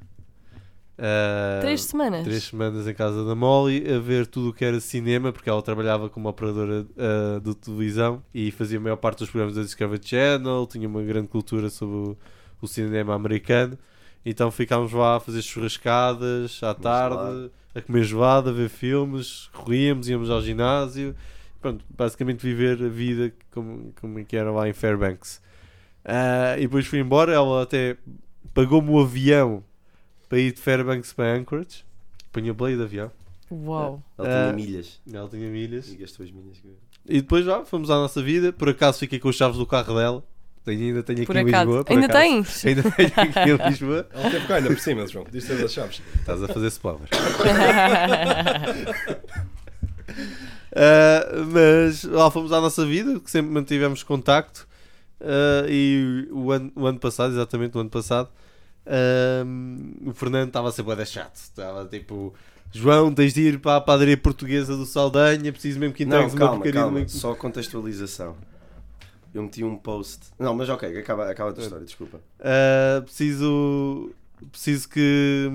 Ah, 0.98 1.58
Três 1.60 1.84
semanas. 1.84 2.24
três 2.24 2.44
semanas 2.44 2.88
em 2.88 2.94
casa 2.94 3.22
da 3.22 3.34
Molly 3.34 3.84
a 3.92 3.98
ver 3.98 4.26
tudo 4.26 4.48
o 4.48 4.52
que 4.54 4.64
era 4.64 4.80
cinema, 4.80 5.30
porque 5.30 5.50
ela 5.50 5.60
trabalhava 5.60 6.08
como 6.08 6.26
operadora 6.28 6.86
ah, 6.96 7.38
de 7.44 7.54
televisão 7.54 8.22
e 8.32 8.50
fazia 8.50 8.78
a 8.78 8.80
maior 8.80 8.96
parte 8.96 9.18
dos 9.18 9.28
programas 9.30 9.54
da 9.56 9.62
Discovery 9.62 10.00
Channel, 10.02 10.66
tinha 10.66 10.88
uma 10.88 11.02
grande 11.02 11.28
cultura 11.28 11.68
sobre 11.68 11.94
o, 11.96 12.16
o 12.62 12.66
cinema 12.66 13.14
americano. 13.14 13.76
Então 14.28 14.50
ficámos 14.50 14.92
lá 14.92 15.16
a 15.16 15.20
fazer 15.20 15.40
churrascadas 15.40 16.60
à 16.60 16.74
tarde, 16.74 17.14
gelado. 17.14 17.52
a 17.76 17.80
comer 17.80 18.02
gelado, 18.02 18.50
a 18.50 18.52
ver 18.52 18.68
filmes, 18.68 19.48
corríamos, 19.52 20.08
íamos 20.08 20.30
ao 20.30 20.42
ginásio. 20.42 21.14
Pronto, 21.60 21.84
basicamente 21.88 22.40
viver 22.40 22.82
a 22.82 22.88
vida 22.88 23.32
como, 23.52 23.94
como 24.00 24.18
é 24.18 24.24
que 24.24 24.36
era 24.36 24.50
lá 24.50 24.68
em 24.68 24.72
Fairbanks. 24.72 25.40
Ah, 26.04 26.56
e 26.58 26.62
depois 26.62 26.88
fui 26.88 26.98
embora, 26.98 27.32
ela 27.32 27.62
até 27.62 27.98
pagou-me 28.52 28.90
o 28.90 28.98
avião 28.98 29.62
para 30.28 30.40
ir 30.40 30.52
de 30.52 30.60
Fairbanks 30.60 31.12
para 31.12 31.36
Anchorage. 31.36 31.84
Apanhei 32.28 32.50
o 32.50 32.54
play 32.56 32.74
de 32.74 32.82
avião. 32.82 33.12
Uau. 33.48 34.02
Ela 34.18 34.28
tinha 34.28 34.52
milhas. 34.52 35.00
Ela 35.12 35.28
tinha 35.28 35.48
milhas. 35.48 35.92
E 35.92 35.96
gastou 35.98 36.26
as 36.26 36.32
milhas. 36.32 36.60
E 37.08 37.20
depois 37.20 37.44
já 37.44 37.64
fomos 37.64 37.90
à 37.90 37.94
nossa 37.94 38.20
vida. 38.20 38.52
Por 38.52 38.70
acaso 38.70 38.98
fiquei 38.98 39.20
com 39.20 39.28
as 39.28 39.36
chaves 39.36 39.56
do 39.56 39.64
carro 39.64 39.94
dela. 39.94 40.24
Tenho, 40.66 40.82
ainda 40.88 41.02
tenho 41.04 41.18
aqui 41.20 41.26
Por 41.26 41.36
em 41.36 41.48
acaso. 41.48 41.64
Lisboa. 41.64 41.84
por 41.84 41.92
Ainda 41.92 42.06
acaso. 42.06 42.20
tens? 42.20 42.66
Ainda 42.66 42.82
tenho 42.82 43.08
aqui 43.16 43.50
em 43.50 43.56
Lisboa. 43.70 44.02
Teve 44.30 44.46
cá 44.48 44.54
ainda 44.56 44.68
por 44.68 44.78
cima, 44.80 45.06
João. 45.06 45.24
Diz 45.30 45.46
ter 45.46 45.64
as 45.64 45.72
chaves. 45.72 46.02
Estás 46.18 46.42
a 46.42 46.48
fazer 46.48 46.66
spoiler. 46.66 47.08
Ah, 50.78 51.24
mas 51.52 52.04
lá 52.04 52.30
fomos 52.30 52.52
à 52.52 52.60
nossa 52.60 52.84
vida, 52.84 53.18
que 53.18 53.30
sempre 53.30 53.50
mantivemos 53.50 54.02
contacto. 54.02 54.66
Ah, 55.20 55.64
e 55.68 56.28
o 56.30 56.52
ano, 56.52 56.70
o 56.76 56.86
ano 56.86 56.98
passado, 56.98 57.32
exatamente 57.32 57.76
o 57.76 57.80
ano 57.80 57.88
passado, 57.90 58.28
ah, 58.86 59.44
o 60.04 60.12
Fernando 60.12 60.48
estava 60.48 60.68
a 60.68 60.72
ser 60.72 60.82
da 60.84 61.04
chato. 61.04 61.36
Estava 61.36 61.86
tipo, 61.86 62.34
João, 62.72 63.12
tens 63.14 63.32
de 63.32 63.40
ir 63.42 63.58
para 63.58 63.76
a 63.76 63.80
padaria 63.80 64.16
portuguesa 64.16 64.76
do 64.76 64.84
Saldanha, 64.84 65.50
preciso 65.52 65.78
mesmo 65.78 65.94
que 65.94 66.04
Não, 66.04 66.16
entregues 66.16 66.34
uma 66.34 66.40
calma, 66.40 66.54
porcaria 66.56 66.80
calma. 66.80 67.08
Só 67.08 67.34
contextualização. 67.34 68.36
Eu 69.36 69.42
meti 69.42 69.62
um 69.62 69.76
post. 69.76 70.28
Não, 70.38 70.54
mas 70.54 70.68
ok, 70.68 70.98
acaba, 70.98 71.30
acaba 71.30 71.50
a 71.50 71.52
tua 71.52 71.62
história, 71.62 71.84
desculpa. 71.84 72.20
Uh, 72.40 73.02
preciso 73.02 74.14
preciso 74.50 74.88
que, 74.88 75.50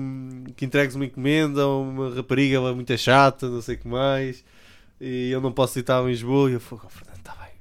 que 0.56 0.64
entregues 0.64 0.94
uma 0.94 1.04
encomenda 1.04 1.62
a 1.62 1.78
uma 1.78 2.14
rapariga 2.14 2.56
ela 2.56 2.70
é 2.70 2.74
muito 2.74 2.96
chata, 2.96 3.48
não 3.48 3.60
sei 3.60 3.76
o 3.76 3.78
que 3.78 3.88
mais, 3.88 4.44
e 5.00 5.30
eu 5.30 5.40
não 5.40 5.52
posso 5.52 5.74
citar 5.74 6.02
em 6.04 6.08
Lisboa. 6.08 6.50
E 6.50 6.54
eu 6.54 6.60
falo, 6.60 6.82
oh, 6.84 6.88
Fernando, 6.88 7.18
está 7.18 7.34
bem. 7.34 7.52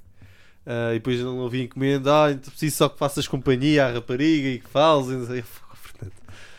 Uh, 0.65 0.91
e 0.91 0.93
depois 0.93 1.19
não 1.22 1.38
ouvi 1.39 1.63
encomenda, 1.63 2.26
ah, 2.26 2.32
então 2.32 2.51
preciso 2.51 2.78
só 2.78 2.89
que 2.89 2.97
faças 2.97 3.28
companhia 3.28 3.88
à 3.88 3.91
rapariga 3.91 4.47
e 4.47 4.59
que 4.59 4.69
fales. 4.69 5.07
E 5.07 5.13
não 5.13 5.26
sei. 5.26 5.39
Eu 5.39 5.43
falo, 5.43 5.72
oh, 5.74 5.76
Fernando, 5.76 6.13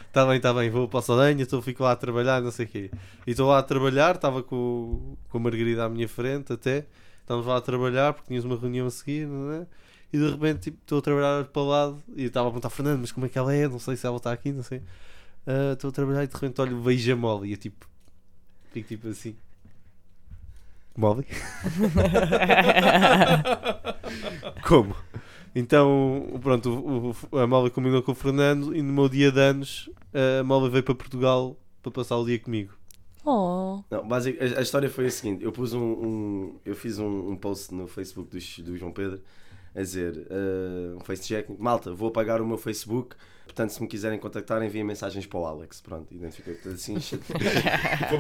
está 0.09 0.27
bem, 0.27 0.37
está 0.37 0.55
bem, 0.55 0.71
vou 0.71 0.89
para 0.89 0.99
o 0.99 1.03
Saldanha, 1.03 1.43
então 1.43 1.63
fico 1.63 1.83
lá 1.83 1.93
a 1.93 1.97
trabalhar, 1.97 2.41
não 2.41 2.51
sei 2.51 2.67
o 2.67 2.69
quê. 2.69 2.91
E 3.27 3.31
estou 3.31 3.49
lá 3.49 3.59
a 3.59 3.63
trabalhar, 3.63 4.17
estava 4.17 4.43
com, 4.43 5.17
com 5.29 5.39
a 5.39 5.41
Margarida 5.41 5.85
à 5.85 5.89
minha 5.89 6.09
frente 6.09 6.53
até, 6.53 6.87
estávamos 7.33 7.47
lá 7.47 7.57
a 7.57 7.61
trabalhar 7.61 8.13
porque 8.13 8.29
tínhamos 8.29 8.45
uma 8.45 8.59
reunião 8.61 8.87
a 8.87 8.91
seguir, 8.91 9.27
é? 9.61 9.67
E 10.13 10.19
de 10.19 10.31
repente 10.31 10.61
tipo, 10.61 10.79
estou 10.83 10.99
a 10.99 11.03
trabalhar 11.03 11.45
para 11.47 11.63
o 11.63 11.67
lado 11.69 12.03
e 12.15 12.25
estava 12.25 12.49
a 12.49 12.51
perguntar 12.51 12.71
Fernando, 12.71 13.01
mas 13.01 13.13
como 13.13 13.27
é 13.27 13.29
que 13.29 13.39
ela 13.39 13.55
é? 13.55 13.67
Não 13.69 13.79
sei 13.79 13.97
se 13.97 14.07
ela 14.07 14.17
está 14.19 14.33
aqui, 14.33 14.53
não 14.53 14.63
sei. 14.63 14.83
Ah, 15.47 15.73
Estou 15.73 15.89
a 15.91 15.93
trabalhar 15.93 16.25
e 16.25 16.27
de 16.27 16.35
repente 16.35 16.61
olho, 16.61 16.81
vejo 16.83 17.13
a 17.13 17.17
Molly 17.17 17.49
e 17.49 17.53
eu 17.53 17.57
tipo, 17.59 17.87
fico 18.73 18.89
tipo 18.89 19.09
assim. 19.09 19.35
Molly? 20.97 21.27
como? 24.67 24.95
Então, 25.55 26.39
pronto, 26.43 26.71
o- 26.71 27.17
o- 27.31 27.39
a 27.39 27.47
Molly 27.47 27.71
combinou 27.71 28.03
com 28.03 28.13
o 28.13 28.15
Fernando 28.15 28.75
e 28.75 28.81
no 28.83 28.93
meu 28.93 29.09
dia 29.09 29.31
de 29.31 29.41
anos 29.41 29.89
a 30.41 30.45
Molly 30.45 30.71
veio 30.71 30.83
para 30.85 30.95
Portugal 30.95 31.57
para 31.83 31.93
passar 31.93 32.17
o 32.17 32.25
dia 32.27 32.39
comigo. 32.39 32.73
Oh. 33.25 33.83
Não, 33.91 34.07
basic, 34.07 34.39
a, 34.43 34.59
a 34.59 34.63
história 34.63 34.89
foi 34.91 35.07
a 35.07 35.11
seguinte: 35.11 35.45
eu 35.45 35.53
pus 35.53 35.73
um, 35.73 35.81
um- 35.83 36.57
eu 36.65 36.75
fiz 36.75 36.99
um, 36.99 37.31
um 37.31 37.37
post 37.37 37.73
no 37.75 37.87
Facebook 37.87 38.29
do, 38.31 38.65
do 38.65 38.77
João 38.77 38.91
Pedro 38.93 39.21
a 39.75 39.81
dizer 39.81 40.27
uh, 40.31 40.97
um 40.97 41.01
face 41.01 41.23
check, 41.23 41.49
malta, 41.59 41.93
vou 41.95 42.09
apagar 42.09 42.41
o 42.43 42.47
meu 42.47 42.59
Facebook. 42.59 43.15
Portanto, 43.45 43.71
se 43.71 43.83
me 43.83 43.89
quiserem 43.89 44.19
contactar, 44.19 44.63
enviem 44.63 44.83
mensagens 44.85 45.27
para 45.27 45.39
o 45.39 45.45
Alex. 45.45 45.81
Pronto, 45.83 46.07
identifiquei 46.15 46.57
assim. 46.73 46.97
Esta- 46.97 47.19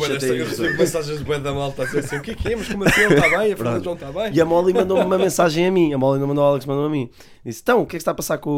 Chatei 0.00 0.40
eu 0.40 0.46
recebo 0.46 0.76
mensagens 0.78 1.18
de 1.24 1.38
da 1.40 1.52
malta 1.52 1.82
a 1.82 1.86
dizer 1.86 1.98
assim: 2.00 2.16
o 2.16 2.22
que 2.22 2.30
é 2.32 2.34
que 2.34 2.52
é? 2.52 2.56
Mas 2.56 2.68
como 2.68 2.84
assim? 2.84 3.00
Ele 3.02 3.14
está 3.14 3.28
bem? 3.38 3.52
A 3.52 3.56
Fernanda 3.56 3.80
João 3.84 3.94
está 3.94 4.12
bem? 4.12 4.32
E 4.34 4.40
a 4.40 4.44
Molly 4.44 4.72
mandou-me 4.74 5.04
uma 5.04 5.18
mensagem 5.18 5.66
a 5.66 5.70
mim. 5.70 5.92
A 5.92 5.98
Molly 5.98 6.20
não 6.20 6.26
mandou 6.26 6.44
ao 6.44 6.50
Alex, 6.52 6.66
mandou 6.66 6.84
a 6.86 6.90
mim. 6.90 7.10
Disse: 7.44 7.60
Então, 7.62 7.82
o 7.82 7.86
que 7.86 7.96
é 7.96 7.98
que 7.98 8.02
está 8.02 8.10
a 8.10 8.14
passar 8.14 8.38
com, 8.38 8.50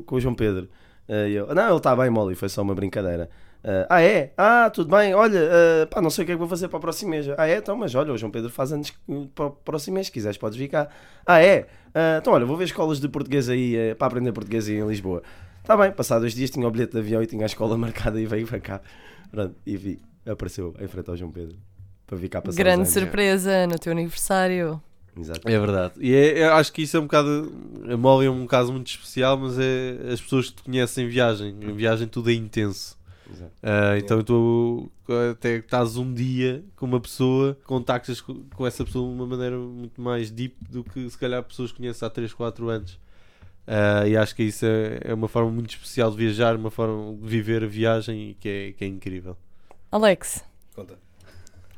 o- 0.00 0.02
com 0.06 0.16
o 0.16 0.20
João 0.20 0.34
Pedro? 0.34 0.68
Uh, 1.08 1.26
e 1.28 1.34
eu, 1.34 1.52
não, 1.54 1.68
ele 1.68 1.76
está 1.76 1.94
bem, 1.96 2.08
Molly, 2.10 2.34
foi 2.34 2.48
só 2.48 2.62
uma 2.62 2.74
brincadeira. 2.74 3.28
Uh, 3.64 3.86
ah, 3.88 4.02
é? 4.02 4.32
Ah, 4.36 4.70
tudo 4.70 4.94
bem. 4.94 5.14
Olha, 5.14 5.40
uh, 5.40 5.86
pá, 5.86 6.02
não 6.02 6.10
sei 6.10 6.24
o 6.24 6.26
que 6.26 6.32
é 6.32 6.34
que 6.34 6.38
vou 6.38 6.48
fazer 6.48 6.68
para 6.68 6.78
o 6.78 6.80
próximo 6.80 7.10
mês. 7.10 7.28
Ah, 7.38 7.46
é? 7.46 7.58
Então, 7.58 7.76
mas 7.76 7.94
olha, 7.94 8.12
o 8.12 8.18
João 8.18 8.32
Pedro 8.32 8.50
faz 8.50 8.72
anos 8.72 8.92
uh, 9.08 9.28
para 9.28 9.46
o 9.46 9.50
próximo 9.50 9.94
mês. 9.94 10.06
Se 10.06 10.12
quiseres, 10.12 10.36
podes 10.36 10.58
vir 10.58 10.68
cá. 10.68 10.88
Ah, 11.24 11.40
é? 11.40 11.66
Uh, 11.90 12.18
então, 12.18 12.32
olha, 12.32 12.44
vou 12.44 12.56
ver 12.56 12.64
escolas 12.64 12.98
de 12.98 13.08
português 13.08 13.48
aí 13.48 13.92
uh, 13.92 13.96
para 13.96 14.08
aprender 14.08 14.32
português 14.32 14.68
aí 14.68 14.76
em 14.76 14.86
Lisboa. 14.86 15.22
Está 15.60 15.76
bem, 15.76 15.92
passado 15.92 16.22
dois 16.22 16.34
dias 16.34 16.50
tinha 16.50 16.66
o 16.66 16.70
bilhete 16.70 16.92
de 16.92 16.98
avião 16.98 17.22
e 17.22 17.26
tinha 17.26 17.44
a 17.44 17.46
escola 17.46 17.78
marcada 17.78 18.20
e 18.20 18.26
veio 18.26 18.46
para 18.48 18.58
cá. 18.58 18.80
Pronto, 19.30 19.54
e 19.64 19.76
vi, 19.76 20.02
apareceu 20.26 20.74
em 20.80 20.88
frente 20.88 21.08
ao 21.08 21.16
João 21.16 21.30
Pedro 21.30 21.56
para 22.04 22.16
vir 22.16 22.28
cá 22.28 22.42
passar 22.42 22.58
Grande 22.58 22.88
surpresa 22.88 23.66
no 23.68 23.78
teu 23.78 23.92
aniversário. 23.92 24.82
Exato. 25.16 25.48
É 25.48 25.58
verdade. 25.58 25.92
E 26.00 26.14
é, 26.14 26.44
eu 26.44 26.54
acho 26.54 26.72
que 26.72 26.82
isso 26.82 26.96
é 26.96 27.00
um 27.00 27.04
bocado. 27.04 27.52
A 27.88 27.96
Molly 27.96 28.26
é 28.26 28.30
um 28.30 28.46
caso 28.46 28.72
muito 28.72 28.88
especial, 28.88 29.36
mas 29.36 29.58
é 29.58 30.12
as 30.12 30.20
pessoas 30.20 30.50
que 30.50 30.56
te 30.56 30.62
conhecem 30.64 31.04
em 31.04 31.08
viagem. 31.08 31.54
Em 31.60 31.74
viagem 31.74 32.08
tudo 32.08 32.30
é 32.30 32.34
intenso. 32.34 32.96
Ah, 33.62 33.96
então 33.98 34.22
tu 34.22 34.90
até 35.30 35.56
estás 35.56 35.96
um 35.96 36.12
dia 36.12 36.64
com 36.76 36.86
uma 36.86 37.00
pessoa, 37.00 37.56
contactas 37.64 38.20
co- 38.20 38.40
com 38.54 38.66
essa 38.66 38.84
pessoa 38.84 39.08
de 39.08 39.14
uma 39.14 39.26
maneira 39.26 39.56
muito 39.56 40.00
mais 40.00 40.30
deep 40.30 40.56
do 40.70 40.82
que 40.84 41.08
se 41.08 41.16
calhar 41.18 41.42
pessoas 41.42 41.70
que 41.70 41.78
conheces 41.78 42.02
há 42.02 42.10
3, 42.10 42.32
4 42.34 42.68
anos. 42.68 42.98
Ah, 43.66 44.06
e 44.06 44.16
acho 44.16 44.34
que 44.34 44.42
isso 44.42 44.66
é, 44.66 45.00
é 45.04 45.14
uma 45.14 45.28
forma 45.28 45.50
muito 45.50 45.70
especial 45.70 46.10
de 46.10 46.16
viajar, 46.16 46.56
uma 46.56 46.70
forma 46.70 47.14
de 47.16 47.28
viver 47.28 47.62
a 47.62 47.66
viagem 47.66 48.30
e 48.30 48.34
que 48.34 48.48
é, 48.48 48.72
que 48.72 48.84
é 48.84 48.88
incrível. 48.88 49.36
Alex, 49.90 50.42
Conta. 50.74 50.98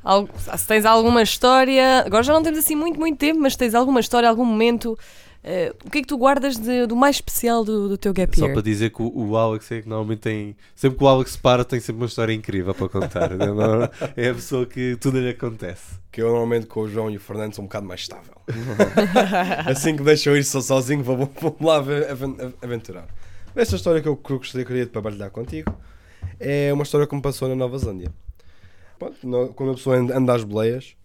algo- 0.03 0.29
se 0.39 0.67
tens 0.67 0.85
alguma 0.85 1.21
história, 1.21 1.99
agora 2.05 2.23
já 2.23 2.33
não 2.33 2.41
temos 2.41 2.59
assim 2.59 2.75
muito, 2.75 2.99
muito 2.99 3.17
tempo, 3.19 3.39
mas 3.39 3.53
se 3.53 3.59
tens 3.59 3.75
alguma 3.75 3.99
história, 3.99 4.27
algum 4.29 4.45
momento, 4.45 4.97
eh, 5.45 5.73
o 5.85 5.89
que 5.91 5.99
é 5.99 6.01
que 6.01 6.07
tu 6.07 6.17
guardas 6.17 6.57
de- 6.57 6.87
do 6.87 6.95
mais 6.95 7.17
especial 7.17 7.63
do, 7.63 7.87
do 7.89 7.97
teu 7.97 8.11
gap 8.13 8.35
Só 8.37 8.45
year? 8.45 8.53
para 8.53 8.63
dizer 8.63 8.89
que 8.89 9.01
o, 9.01 9.11
o 9.15 9.37
Alex 9.37 9.71
é 9.71 9.81
que 9.81 9.87
normalmente 9.87 10.19
tem. 10.19 10.55
Sempre 10.75 10.97
que 10.97 11.03
o 11.03 11.07
Alex 11.07 11.37
para, 11.37 11.63
tem 11.63 11.79
sempre 11.79 12.01
uma 12.01 12.07
história 12.07 12.33
incrível 12.33 12.73
para 12.73 12.89
contar. 12.89 13.29
Não- 13.37 13.83
é 14.17 14.29
a 14.29 14.33
pessoa 14.33 14.65
que 14.65 14.97
tudo 14.99 15.19
lhe 15.19 15.29
acontece. 15.29 15.99
Que 16.11 16.21
eu 16.21 16.27
normalmente 16.29 16.65
com 16.65 16.81
o 16.81 16.89
João 16.89 17.09
e 17.11 17.17
o 17.17 17.19
Fernando 17.19 17.53
sou 17.53 17.63
um 17.63 17.67
bocado 17.67 17.85
mais 17.85 18.01
estável. 18.01 18.33
assim 19.65 19.95
que 19.95 20.03
deixam 20.03 20.35
ir 20.35 20.43
só 20.43 20.61
sozinho, 20.61 21.03
vou, 21.03 21.29
vou 21.39 21.55
lá 21.61 21.77
aven- 21.77 22.05
aven- 22.09 22.53
aventurar. 22.61 23.07
Esta 23.55 23.75
história 23.75 24.01
que 24.01 24.07
eu, 24.07 24.17
que 24.17 24.31
eu 24.31 24.37
gostaria 24.37 24.65
queria 24.65 24.85
de 24.85 24.91
partilhar 24.91 25.29
contigo 25.31 25.73
é 26.39 26.71
uma 26.73 26.83
história 26.83 27.07
que 27.07 27.15
me 27.15 27.21
passou 27.21 27.47
na 27.47 27.55
Nova 27.55 27.77
Zelândia. 27.77 28.11
Pronto, 28.99 29.53
quando 29.55 29.71
a 29.71 29.75
pessoa 29.75 29.97
anda 29.97 30.17
anda 30.17 30.33
às 30.33 30.43
boleias, 30.43 30.95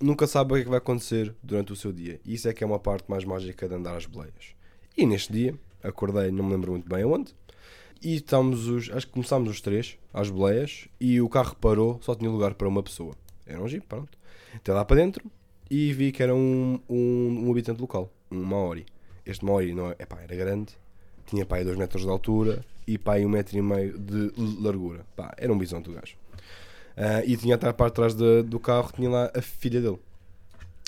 nunca 0.00 0.26
sabe 0.26 0.52
o 0.52 0.54
que 0.54 0.60
é 0.60 0.64
que 0.64 0.70
vai 0.70 0.78
acontecer 0.78 1.34
durante 1.42 1.72
o 1.72 1.76
seu 1.76 1.92
dia. 1.92 2.20
E 2.24 2.34
isso 2.34 2.48
é 2.48 2.54
que 2.54 2.62
é 2.62 2.66
uma 2.66 2.78
parte 2.78 3.10
mais 3.10 3.24
mágica 3.24 3.68
de 3.68 3.74
andar 3.74 3.96
às 3.96 4.06
boleias. 4.06 4.54
E 4.96 5.06
neste 5.06 5.32
dia, 5.32 5.54
acordei, 5.82 6.30
não 6.30 6.44
me 6.44 6.52
lembro 6.52 6.72
muito 6.72 6.88
bem 6.88 7.02
aonde, 7.02 7.34
e 8.02 8.16
estamos 8.16 8.68
os, 8.68 8.90
acho 8.90 9.06
que 9.06 9.12
começámos 9.12 9.50
os 9.50 9.60
três 9.60 9.98
às 10.12 10.30
boleias 10.30 10.86
e 11.00 11.20
o 11.20 11.28
carro 11.28 11.56
parou, 11.56 11.98
só 12.02 12.14
tinha 12.14 12.30
lugar 12.30 12.54
para 12.54 12.68
uma 12.68 12.82
pessoa. 12.82 13.14
Era 13.46 13.62
um 13.62 13.68
jeep, 13.68 13.86
pronto. 13.86 14.16
Até 14.54 14.72
lá 14.72 14.84
para 14.84 14.96
dentro 14.96 15.24
e 15.70 15.92
vi 15.92 16.12
que 16.12 16.22
era 16.22 16.34
um, 16.34 16.78
um, 16.88 17.46
um 17.46 17.50
habitante 17.50 17.80
local. 17.80 18.10
um 18.30 18.42
Maori. 18.42 18.86
Este 19.24 19.44
Maori 19.44 19.74
não, 19.74 19.90
é- 19.90 19.96
epá, 19.98 20.20
era 20.20 20.36
grande, 20.36 20.72
tinha 21.26 21.44
pá, 21.44 21.62
2 21.62 21.76
metros 21.76 22.02
de 22.02 22.08
altura 22.08 22.64
e 22.86 22.96
pá, 22.98 23.16
1 23.16 23.28
metro 23.28 23.56
e 23.56 23.62
meio 23.62 23.98
de 23.98 24.32
largura. 24.60 25.04
Pá, 25.16 25.34
era 25.36 25.52
um 25.52 25.58
bisonte 25.58 25.90
o 25.90 25.92
gajo. 25.92 26.16
Ah, 26.96 27.22
e 27.24 27.36
tinha 27.36 27.54
até 27.56 27.68
a 27.68 27.72
parte 27.72 27.92
de 27.92 27.96
trás 27.96 28.14
da- 28.14 28.42
do 28.42 28.58
carro, 28.58 28.90
tinha 28.94 29.08
lá 29.10 29.30
a 29.34 29.42
filha 29.42 29.80
dele. 29.80 29.98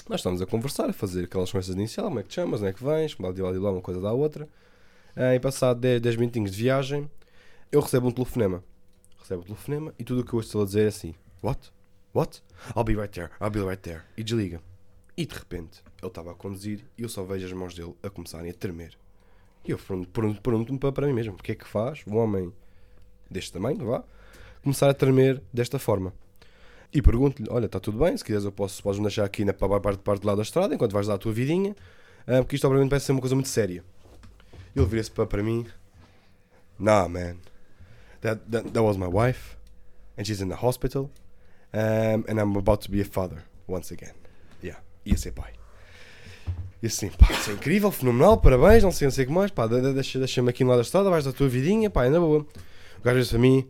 Nós 0.09 0.21
estamos 0.21 0.41
a 0.41 0.47
conversar, 0.47 0.89
a 0.89 0.93
fazer 0.93 1.25
aquelas 1.25 1.51
conversas 1.51 1.75
inicial, 1.75 2.07
como 2.09 2.21
é 2.21 2.23
que 2.23 2.31
te 2.31 2.37
chamas, 2.37 2.61
onde 2.61 2.71
é 2.71 2.73
que 2.73 2.83
vens, 2.83 3.15
blá, 3.15 3.31
blá, 3.31 3.53
blá, 3.53 3.71
uma 3.73 3.83
coisa 3.83 4.01
da 4.01 4.13
outra. 4.13 4.49
Ah, 5.15 5.35
e 5.35 5.41
passado 5.41 5.79
10, 5.81 6.01
10 6.01 6.17
minutinhos 6.17 6.51
de 6.53 6.57
viagem, 6.63 7.11
eu 7.71 7.81
recebo 7.81 8.09
um 8.09 8.11
telefonema. 8.11 8.65
Recebo 9.19 9.43
um 9.43 9.45
telefonema 9.45 9.95
e 9.99 10.05
tudo 10.05 10.23
o 10.23 10.25
que 10.25 10.33
eu 10.33 10.41
estou 10.41 10.63
a 10.63 10.65
dizer 10.65 10.85
é 10.85 10.89
assim: 10.89 11.15
What? 11.43 11.71
What? 12.15 12.43
I'll 12.75 12.85
be 12.85 12.95
right 12.95 13.11
there, 13.13 13.31
I'll 13.41 13.51
be 13.51 13.61
right 13.61 13.77
there. 13.83 14.01
E 14.17 14.25
desliga. 14.25 14.63
E 15.17 15.27
de 15.27 15.35
repente, 15.35 15.83
ele 16.01 16.09
estava 16.09 16.31
a 16.31 16.35
conduzir 16.35 16.85
e 16.97 17.03
eu 17.03 17.09
só 17.09 17.23
vejo 17.25 17.45
as 17.45 17.53
mãos 17.53 17.75
dele 17.75 17.95
a 18.03 18.09
começarem 18.09 18.51
a 18.51 18.55
tremer. 18.55 18.97
E 19.65 19.73
eu 19.73 19.77
pergunto- 19.79 20.09
pergunto- 20.11 20.41
pergunto-me 20.41 20.79
para, 20.79 20.93
para 20.93 21.07
mim 21.07 21.13
mesmo: 21.13 21.35
o 21.35 21.37
que 21.43 21.53
é 21.53 21.55
que 21.55 21.67
faz 21.67 22.01
um 22.07 22.17
homem 22.17 22.51
deste 23.31 23.53
tamanho, 23.53 23.85
vá, 23.85 24.03
começar 24.69 24.91
a 24.91 24.95
tremer 24.95 25.43
desta 25.53 25.79
forma? 25.79 26.12
E 26.93 27.01
pergunto-lhe: 27.03 27.49
olha, 27.51 27.66
está 27.66 27.81
tudo 27.81 27.99
bem, 27.99 28.16
se 28.16 28.25
quiseres 28.25 28.45
eu 28.45 28.53
posso, 28.53 28.83
podes 28.83 28.99
me 28.99 29.05
deixar 29.07 29.25
aqui 29.25 29.45
na 29.45 29.53
pa- 29.53 29.81
parte, 29.81 29.99
parte 30.01 30.21
de 30.21 30.27
lá 30.27 30.35
da 30.35 30.43
estrada 30.43 30.75
enquanto 30.75 30.93
vais 30.93 31.07
dar 31.07 31.14
a 31.14 31.19
tua 31.19 31.33
vidinha, 31.33 31.75
ah, 32.27 32.39
porque 32.39 32.57
isto 32.57 32.66
obviamente 32.66 32.91
parece 32.91 33.07
ser 33.07 33.12
uma 33.12 33.21
coisa 33.21 33.35
muito 33.35 33.49
séria. 33.49 33.83
Ele 34.77 34.87
vira-se 34.87 35.11
para, 35.11 35.27
para 35.27 35.43
mim: 35.43 35.66
Nah, 36.79 37.09
man, 37.09 37.37
that, 38.21 38.41
that, 38.51 38.69
that 38.71 38.81
was 38.81 38.97
my 38.97 39.07
wife, 39.07 39.57
and 40.19 40.25
she's 40.25 40.41
in 40.41 40.49
the 40.49 40.55
hospital, 40.55 41.11
um, 41.75 42.25
and 42.29 42.39
I'm 42.39 42.57
about 42.57 42.85
to 42.87 42.91
be 42.91 43.01
a 43.01 43.05
father 43.05 43.43
once 43.69 43.93
again. 43.93 44.14
Yeah, 44.62 44.81
ia 45.05 45.16
ser 45.16 45.33
pai. 45.33 45.53
E 46.83 46.87
assim, 46.87 47.09
pá, 47.11 47.27
isso 47.33 47.51
é 47.51 47.55
incrível, 47.55 47.91
fenomenal, 47.91 48.39
parabéns, 48.41 48.85
não 48.85 48.93
sei, 48.93 49.07
não 49.07 49.12
sei 49.12 49.25
o 49.25 49.27
que 49.29 49.33
mais, 49.35 49.51
pá, 49.51 49.66
de- 49.66 49.81
de- 49.81 49.93
deixa- 49.95 50.19
deixa-me 50.21 50.49
aqui 50.49 50.62
no 50.62 50.71
lado 50.71 50.79
da 50.79 50.83
estrada, 50.83 51.11
vais 51.11 51.25
da 51.25 51.33
tua 51.33 51.49
vidinha, 51.49 51.91
pá, 51.91 52.05
ainda 52.05 52.21
boa. 52.21 52.47
O 52.99 53.03
gajo 53.03 53.19
disse 53.19 53.31
para 53.31 53.41
mim: 53.41 53.69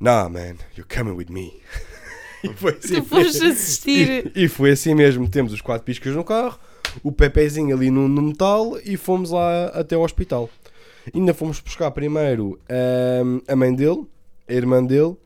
Nah, 0.00 0.28
man, 0.28 0.56
you're 0.76 0.84
coming 0.88 1.14
with 1.16 1.28
me. 1.30 1.60
e 2.44 2.48
foi 2.54 2.72
assim 2.82 2.94
Tu 3.02 3.04
foste 3.04 3.40
mesmo. 3.40 3.52
assistir. 3.52 4.32
E, 4.34 4.44
e 4.44 4.48
foi 4.48 4.70
assim 4.70 4.94
mesmo. 4.94 5.28
Temos 5.28 5.52
os 5.52 5.60
quatro 5.60 5.84
piscas 5.84 6.14
no 6.14 6.22
carro, 6.24 6.58
o 7.02 7.10
Pepezinho 7.10 7.74
ali 7.76 7.90
no, 7.90 8.06
no 8.08 8.22
metal 8.22 8.78
e 8.84 8.96
fomos 8.96 9.30
lá 9.30 9.66
até 9.66 9.94
ao 9.96 10.02
hospital. 10.02 10.48
Ainda 11.14 11.32
fomos 11.34 11.58
buscar 11.60 11.90
primeiro 11.90 12.58
ahm, 12.68 13.40
a 13.48 13.56
mãe 13.56 13.74
dele, 13.74 14.06
a 14.48 14.52
irmã 14.52 14.84
dele, 14.84 15.16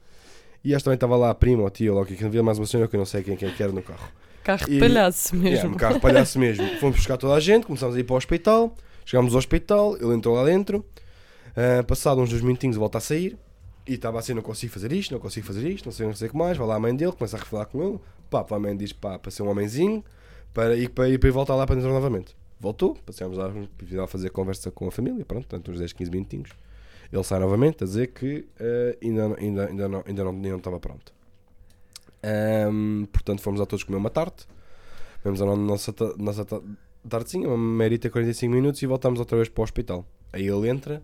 e 0.65 0.75
acho 0.75 0.83
que 0.83 0.85
também 0.85 0.95
estava 0.95 1.17
lá 1.17 1.31
a 1.31 1.35
prima 1.35 1.63
ou 1.63 1.67
a 1.67 1.71
tia, 1.71 1.91
ou 1.93 1.99
lá 1.99 2.05
o 2.05 2.07
que 2.07 2.25
havia 2.25 2.43
mais 2.43 2.57
uma 2.59 2.67
senhora 2.67 2.89
que 2.89 2.95
eu 2.95 2.99
não 2.99 3.05
sei 3.05 3.23
quem, 3.23 3.37
quem 3.37 3.51
que 3.51 3.63
era 3.63 3.73
no 3.73 3.83
carro. 3.83 4.09
Carro 4.45 4.65
de 4.67 4.77
E- 4.77 4.79
palhaço 4.81 5.35
Yeah, 5.37 5.51
mesmo. 5.51 5.71
um 5.71 5.75
carro 5.75 6.01
palhaço 6.01 6.39
mesmo. 6.41 6.67
Fomos 6.79 6.97
buscar 6.97 7.17
toda 7.17 7.35
a 7.35 7.41
gente, 7.41 7.67
começámos 7.67 7.97
a 7.97 8.01
ir 8.01 8.05
para 8.05 8.15
o 8.15 8.17
hospital, 8.17 8.75
chegámos 9.05 9.35
ao 9.35 9.39
hospital, 9.39 9.97
ele 9.97 10.15
entrou 10.15 10.35
lá 10.37 10.45
dentro, 10.45 10.85
ah, 11.57 11.83
passado 11.83 12.21
uns 12.21 12.31
dois 12.31 12.43
minutinhos 12.43 12.77
volta 12.77 12.99
a 12.99 13.01
sair, 13.01 13.37
e 13.87 13.95
estava 13.95 14.19
assim, 14.19 14.35
não 14.35 14.43
consigo 14.43 14.73
fazer 14.73 14.93
isto, 14.93 15.13
não 15.13 15.21
consigo 15.21 15.47
fazer 15.47 15.69
isto, 15.69 15.87
não 15.87 15.93
sei, 15.93 16.07
não 16.07 16.15
sei 16.15 16.29
o 16.29 16.31
que 16.31 16.37
mais, 16.37 16.57
vai 16.57 16.67
lá 16.67 16.77
a 16.77 16.81
mãe 16.81 16.95
dele, 16.95 17.13
começa 17.13 17.37
a 17.37 17.41
refalar 17.41 17.67
com 17.67 17.83
ele, 17.83 18.01
pá, 18.31 18.47
a 18.49 18.59
mãe 18.59 18.77
diz, 18.77 18.93
pá, 18.93 19.19
para 19.19 19.31
ser 19.31 19.43
um 19.43 19.49
homenzinho, 19.49 20.05
para 20.55 20.77
ir 20.77 20.91
para, 20.91 21.19
para 21.19 21.31
voltar 21.33 21.55
lá 21.55 21.67
para 21.67 21.77
dentro 21.77 21.91
novamente. 21.93 22.37
Voltou, 22.61 22.95
passámos 22.95 23.37
lá, 23.37 23.53
lá 23.93 24.07
fazer 24.07 24.31
conversa 24.31 24.71
com 24.71 24.87
a 24.87 24.91
família, 24.93 25.25
pronto, 25.25 25.47
tanto 25.49 25.73
uns 25.73 25.79
10, 25.79 25.93
15 25.93 26.11
minutinhos. 26.11 26.51
Ele 27.13 27.25
sai 27.25 27.41
novamente 27.41 27.83
a 27.83 27.87
dizer 27.87 28.09
que 28.09 28.47
ah, 28.61 28.97
ainda, 29.03 29.37
ainda, 29.39 29.67
ainda, 29.67 29.89
não, 29.89 30.05
ainda, 30.07 30.25
não, 30.25 30.31
ainda 30.31 30.49
não 30.49 30.57
estava 30.59 30.79
pronto. 30.79 31.13
Ahm, 32.23 33.05
portanto, 33.07 33.43
fomos 33.43 33.61
a 33.61 33.67
todos 33.67 33.83
comer 33.85 33.99
uma 33.99 34.11
tarte. 34.11 34.47
Vamos 35.25 35.43
a 35.43 35.57
nossa, 35.57 35.95
nossa 36.17 36.45
ta- 36.45 36.63
tartezinha, 37.09 37.49
uma 37.49 37.59
merita 37.59 38.09
45 38.09 38.53
minutos 38.55 38.81
e 38.83 38.87
voltamos 38.87 39.19
outra 39.19 39.37
vez 39.37 39.49
para 39.49 39.61
o 39.61 39.65
hospital. 39.65 40.07
Aí 40.33 40.47
ele 40.47 40.69
entra 40.69 41.03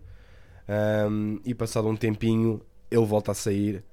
ahm, 0.69 1.37
e 1.43 1.55
passado 1.55 1.87
um 1.87 1.95
tempinho 1.95 2.61
ele 2.91 3.05
volta 3.05 3.31
a 3.31 3.35
sair. 3.35 3.83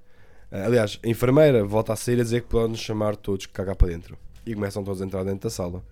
Ah, 0.51 0.67
aliás, 0.67 0.99
a 1.03 1.09
enfermeira 1.09 1.65
volta 1.65 1.93
a 1.93 1.97
sair 1.97 2.21
a 2.21 2.23
dizer 2.23 2.43
que 2.43 2.49
podem-nos 2.49 2.81
chamar 2.81 3.17
todos 3.17 3.47
que 3.47 3.53
cagar 3.53 3.77
para 3.77 3.89
dentro. 3.89 4.17
E 4.45 4.55
começam 4.55 4.85
todos 4.85 5.03
a 5.03 5.05
entrar 5.05 5.25
dentro 5.25 5.49
da 5.49 5.51
sala. 5.51 5.83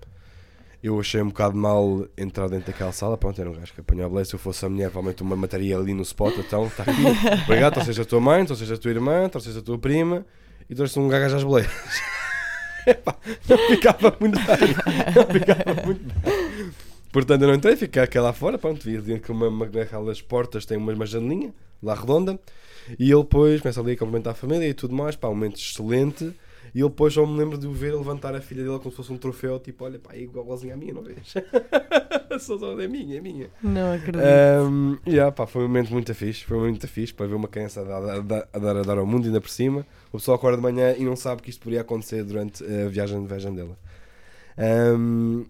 Eu 0.83 1.01
achei 1.01 1.23
um 1.23 1.29
bocado 1.29 1.57
mal 1.57 2.07
entrar 2.17 2.49
dentro 2.49 2.71
daquela 2.71 2.93
sala. 2.93 3.17
Pronto, 3.17 3.41
era 3.41 3.51
um 3.51 3.55
gajo 3.55 3.73
que 3.73 3.81
apanhou 3.81 4.05
a 4.05 4.09
boleia. 4.09 4.25
Se 4.25 4.35
eu 4.35 4.39
fosse 4.39 4.65
a 4.67 4.69
mulher, 4.69 4.91
provavelmente 4.91 5.23
uma 5.23 5.35
mataria 5.35 5.77
ali 5.77 5.95
no 5.95 6.03
spot. 6.03 6.37
Então, 6.39 6.67
está 6.67 6.83
aqui. 6.83 7.03
Obrigado, 7.49 7.73
trouxeste 7.73 8.03
a 8.03 8.05
tua 8.05 8.21
mãe, 8.21 8.45
trouxeste 8.45 8.75
a 8.75 8.77
tua 8.77 8.91
irmã, 8.91 9.29
trouxeste 9.29 9.59
a 9.59 9.63
tua 9.63 9.79
prima 9.79 10.27
e 10.69 10.75
trouxeste 10.75 11.01
um 11.01 11.09
gajo 11.09 11.37
às 11.37 11.43
boleias. 11.43 11.71
Epá, 12.87 13.17
não 13.49 13.59
ficava 13.67 14.15
muito 14.21 14.39
bem. 14.39 15.15
Não 15.17 15.27
ficava 15.27 15.87
muito 15.87 16.05
bem. 16.05 16.44
Portanto, 17.15 17.43
eu 17.43 17.47
não 17.47 17.55
entrei, 17.55 17.77
fiquei 17.77 18.03
aquela 18.03 18.27
lá 18.27 18.33
fora. 18.33 18.59
Pronto, 18.59 18.83
vi 18.83 18.97
ali 18.97 19.21
que 19.21 19.31
uma, 19.31 19.47
uma 19.47 19.67
daquelas 19.67 20.21
portas 20.21 20.67
tem 20.67 20.77
uma, 20.77 20.93
uma 20.93 21.07
janelinha 21.07 21.55
lá 21.81 21.95
redonda. 21.95 22.37
E 22.99 23.09
ele 23.13 23.23
depois 23.23 23.61
começa 23.61 23.81
ali 23.81 23.93
a 23.93 23.97
cumprimentar 23.97 24.33
a 24.33 24.35
família 24.35 24.69
e 24.69 24.75
tudo 24.75 24.97
mais. 24.97 25.15
Pá, 25.15 25.29
um 25.29 25.31
momento 25.31 25.55
excelente. 25.57 26.25
E 26.75 26.81
ele 26.81 26.89
depois 26.89 27.15
só 27.15 27.25
me 27.25 27.39
lembro 27.39 27.57
de 27.57 27.69
o 27.69 27.73
ver 27.73 27.95
levantar 27.95 28.35
a 28.35 28.41
filha 28.41 28.65
dele 28.65 28.81
como 28.81 28.91
se 28.91 28.97
fosse 28.97 29.13
um 29.13 29.17
troféu. 29.17 29.61
Tipo, 29.61 29.85
olha, 29.85 29.97
pá, 29.97 30.13
é 30.13 30.23
igualzinho 30.23 30.75
à 30.75 30.77
minha, 30.77 30.93
não 30.93 31.05
vês? 31.05 31.35
só, 32.43 32.59
só 32.59 32.81
é 32.81 32.89
minha, 32.89 33.17
é 33.17 33.21
minha. 33.21 33.49
Não 33.63 33.93
acredito. 33.93 34.19
Um, 34.69 34.99
yeah, 35.07 35.31
pá, 35.31 35.47
foi 35.47 35.63
um 35.63 35.69
momento 35.69 35.93
muito 35.93 36.13
fixe, 36.17 36.43
foi 36.43 36.59
muito 36.59 36.89
fixe 36.89 37.15
para 37.15 37.29
ver 37.29 37.37
uma 37.37 37.47
criança 37.47 37.81
a 37.81 37.85
dar, 37.85 38.11
a 38.11 38.21
dar, 38.23 38.49
a 38.53 38.59
dar, 38.59 38.77
a 38.79 38.83
dar 38.83 38.99
ao 38.99 39.07
mundo 39.07 39.27
ainda 39.27 39.41
por 39.41 39.51
cima. 39.51 39.87
O 40.09 40.19
pessoal 40.19 40.37
acorda 40.37 40.57
de 40.57 40.65
manhã 40.65 40.97
e 40.99 41.05
não 41.05 41.15
sabe 41.15 41.43
que 41.43 41.51
isto 41.51 41.61
poderia 41.61 41.83
acontecer 41.83 42.25
durante 42.25 42.65
a 42.65 42.89
viagem 42.89 43.23
de 43.23 43.29
viagem 43.29 43.55
dela. 43.55 43.79
Um, 44.59 45.45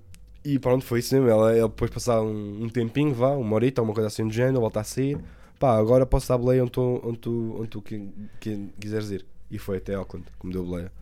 e 0.45 0.59
pronto, 0.59 0.85
foi 0.85 0.99
isso 1.01 1.15
mesmo. 1.15 1.29
Ela, 1.29 1.53
ele 1.53 1.63
depois 1.69 1.91
passar 1.91 2.21
um, 2.23 2.65
um 2.65 2.69
tempinho, 2.69 3.15
vá, 3.15 3.31
uma 3.31 3.55
horita, 3.55 3.81
uma 3.83 3.95
coisa 3.95 4.09
assim 4.09 4.27
do 4.27 4.33
género, 4.33 4.61
volta 4.61 4.81
a 4.81 4.85
sair. 4.85 5.19
Pá, 5.59 5.77
agora 5.79 6.05
posso 6.05 6.29
dar 6.29 6.37
boleia 6.39 6.63
onde 6.63 6.73
tu, 6.73 7.01
onde 7.05 7.19
tu, 7.19 7.57
onde 7.59 7.69
tu 7.69 7.81
qui- 7.83 8.11
qui- 8.41 8.71
quiseres 8.81 9.11
ir. 9.11 9.25
E 9.51 9.59
foi 9.59 9.79
até 9.79 9.95
Auckland, 9.95 10.27
que 10.39 10.47
me 10.47 10.53
deu 10.53 10.65
boleia. 10.65 10.93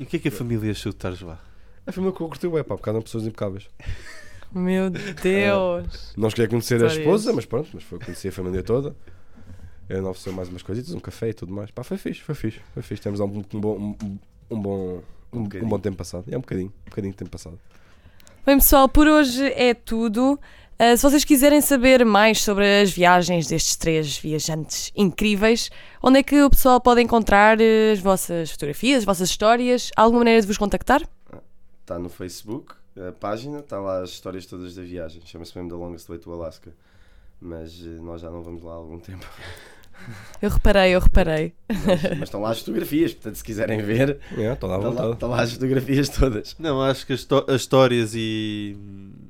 E 0.00 0.04
o 0.04 0.06
que 0.06 0.16
é 0.16 0.18
que 0.18 0.28
a 0.28 0.32
família 0.32 0.70
achou 0.72 0.90
de 0.90 0.96
estares 0.96 1.20
lá? 1.20 1.40
A 1.86 1.92
família 1.92 2.14
que 2.16 2.22
eu 2.22 2.28
curti, 2.28 2.46
é 2.46 2.62
pá, 2.62 2.76
por 2.76 2.82
causa 2.82 2.98
de 3.00 3.04
pessoas 3.04 3.24
impecáveis. 3.26 3.68
Meu 4.52 4.90
Deus. 4.90 6.12
Não 6.16 6.28
escolhi 6.28 6.46
conhecer 6.48 6.82
a 6.82 6.86
esposa, 7.00 7.32
mas 7.32 7.46
pronto, 7.46 7.70
mas 7.72 7.82
foi 7.84 7.98
conhecer 7.98 8.28
a 8.28 8.32
família 8.32 8.62
toda. 8.62 8.94
Não 9.88 10.10
ofereceu 10.10 10.32
mais 10.32 10.48
umas 10.48 10.62
coisitas, 10.62 10.94
um 10.94 11.00
café 11.00 11.28
e 11.30 11.34
tudo 11.34 11.52
mais. 11.52 11.70
Pá, 11.70 11.82
foi 11.82 11.98
fixe, 11.98 12.20
foi 12.20 12.34
fixe, 12.34 12.60
foi 12.72 12.82
fixe. 12.82 13.02
Temos 13.02 13.20
um, 13.20 13.24
um 13.54 13.60
bom, 13.60 13.78
um, 13.78 14.18
um 14.50 14.60
bom, 14.60 15.02
um, 15.32 15.40
um 15.40 15.68
bom 15.68 15.78
tempo 15.78 15.96
passado. 15.98 16.24
É 16.30 16.36
um 16.36 16.40
bocadinho, 16.40 16.68
um 16.86 16.90
bocadinho 16.90 17.12
de 17.12 17.18
tempo 17.18 17.30
passado. 17.30 17.58
Bem, 18.44 18.58
pessoal, 18.58 18.88
por 18.88 19.06
hoje 19.06 19.52
é 19.52 19.72
tudo. 19.72 20.32
Uh, 20.32 20.96
se 20.96 21.02
vocês 21.04 21.24
quiserem 21.24 21.60
saber 21.60 22.04
mais 22.04 22.42
sobre 22.42 22.82
as 22.82 22.90
viagens 22.90 23.46
destes 23.46 23.76
três 23.76 24.18
viajantes 24.18 24.90
incríveis, 24.96 25.70
onde 26.02 26.18
é 26.18 26.24
que 26.24 26.42
o 26.42 26.50
pessoal 26.50 26.80
pode 26.80 27.00
encontrar 27.00 27.58
uh, 27.60 27.92
as 27.92 28.00
vossas 28.00 28.50
fotografias, 28.50 28.98
as 28.98 29.04
vossas 29.04 29.30
histórias? 29.30 29.92
Há 29.96 30.02
alguma 30.02 30.22
maneira 30.22 30.40
de 30.40 30.48
vos 30.48 30.58
contactar? 30.58 31.08
Está 31.82 32.00
no 32.00 32.08
Facebook, 32.08 32.74
a 32.96 33.12
página, 33.12 33.60
está 33.60 33.78
lá 33.78 34.02
as 34.02 34.10
histórias 34.10 34.44
todas 34.44 34.74
da 34.74 34.82
viagem. 34.82 35.22
Chama-se 35.24 35.56
mesmo 35.56 35.70
The 35.70 35.76
Longest 35.76 36.08
Way 36.08 36.18
to 36.18 36.32
Alaska. 36.32 36.72
Mas 37.40 37.80
eh, 37.80 38.00
nós 38.00 38.22
já 38.22 38.30
não 38.30 38.42
vamos 38.42 38.64
lá 38.64 38.72
há 38.72 38.76
algum 38.76 38.98
tempo. 38.98 39.24
Eu 40.40 40.50
reparei, 40.50 40.90
eu 40.94 41.00
reparei. 41.00 41.52
Mas, 41.68 42.02
mas 42.02 42.22
estão 42.22 42.40
lá 42.40 42.50
as 42.50 42.58
fotografias, 42.58 43.12
portanto, 43.12 43.36
se 43.36 43.44
quiserem 43.44 43.80
ver, 43.82 44.18
É, 44.36 44.52
estou 44.52 44.68
lá 44.68 44.76
estão 44.76 44.92
lá, 44.94 45.12
estão 45.12 45.28
lá 45.30 45.42
as 45.42 45.52
fotografias 45.52 46.08
todas. 46.08 46.56
Não, 46.58 46.82
acho 46.82 47.06
que 47.06 47.12
as, 47.12 47.26
as 47.48 47.60
histórias 47.60 48.12
e, 48.14 48.76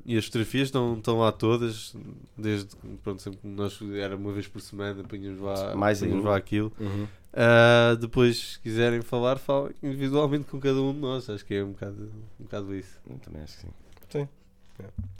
e 0.06 0.16
as 0.16 0.24
fotografias 0.24 0.68
estão, 0.68 0.94
estão 0.94 1.18
lá 1.18 1.30
todas, 1.32 1.94
desde 2.36 2.68
pronto, 3.02 3.20
sempre 3.20 3.40
que 3.40 3.48
nós 3.48 3.78
era 3.94 4.16
uma 4.16 4.32
vez 4.32 4.46
por 4.46 4.60
semana, 4.60 5.02
punhamos 5.04 5.40
lá, 5.40 5.74
Mais 5.76 5.98
punhamos 5.98 6.18
ainda. 6.20 6.30
lá 6.30 6.36
aquilo. 6.36 6.72
Uhum. 6.80 7.06
Ah, 7.34 7.96
depois, 8.00 8.52
se 8.52 8.60
quiserem 8.60 9.00
falar, 9.00 9.38
falem 9.38 9.72
individualmente 9.82 10.44
com 10.44 10.60
cada 10.60 10.80
um 10.80 10.92
de 10.92 10.98
nós. 10.98 11.28
Acho 11.30 11.44
que 11.44 11.54
é 11.54 11.64
um 11.64 11.72
bocado, 11.72 12.10
um 12.40 12.44
bocado 12.44 12.74
isso. 12.74 12.98
Eu 13.08 13.16
também 13.18 13.42
acho 13.42 13.56
que 13.56 13.62
sim. 13.62 14.28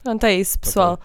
Pronto, 0.02 0.24
é 0.24 0.34
isso, 0.34 0.58
pessoal. 0.58 0.98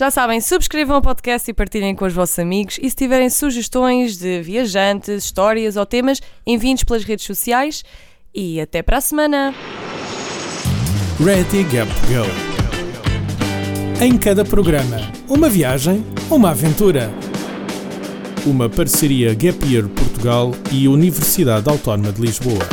Já 0.00 0.10
sabem, 0.10 0.40
subscrevam 0.40 0.96
o 0.96 1.02
podcast 1.02 1.50
e 1.50 1.52
partilhem 1.52 1.94
com 1.94 2.06
os 2.06 2.14
vossos 2.14 2.38
amigos. 2.38 2.78
E 2.80 2.88
se 2.88 2.96
tiverem 2.96 3.28
sugestões 3.28 4.16
de 4.16 4.40
viajantes, 4.40 5.24
histórias 5.24 5.76
ou 5.76 5.84
temas, 5.84 6.22
enviem-nos 6.46 6.84
pelas 6.84 7.04
redes 7.04 7.26
sociais. 7.26 7.84
E 8.34 8.58
até 8.62 8.82
para 8.82 8.96
a 8.96 9.00
semana! 9.02 9.54
Ready 11.22 11.64
Gap 11.64 11.90
Go. 12.08 12.24
Em 14.02 14.16
cada 14.16 14.42
programa, 14.42 14.96
uma 15.28 15.50
viagem, 15.50 16.02
uma 16.30 16.52
aventura. 16.52 17.10
Uma 18.46 18.70
parceria 18.70 19.34
Gap 19.34 19.66
Year 19.66 19.86
Portugal 19.86 20.52
e 20.72 20.88
Universidade 20.88 21.68
Autónoma 21.68 22.10
de 22.10 22.22
Lisboa. 22.22 22.66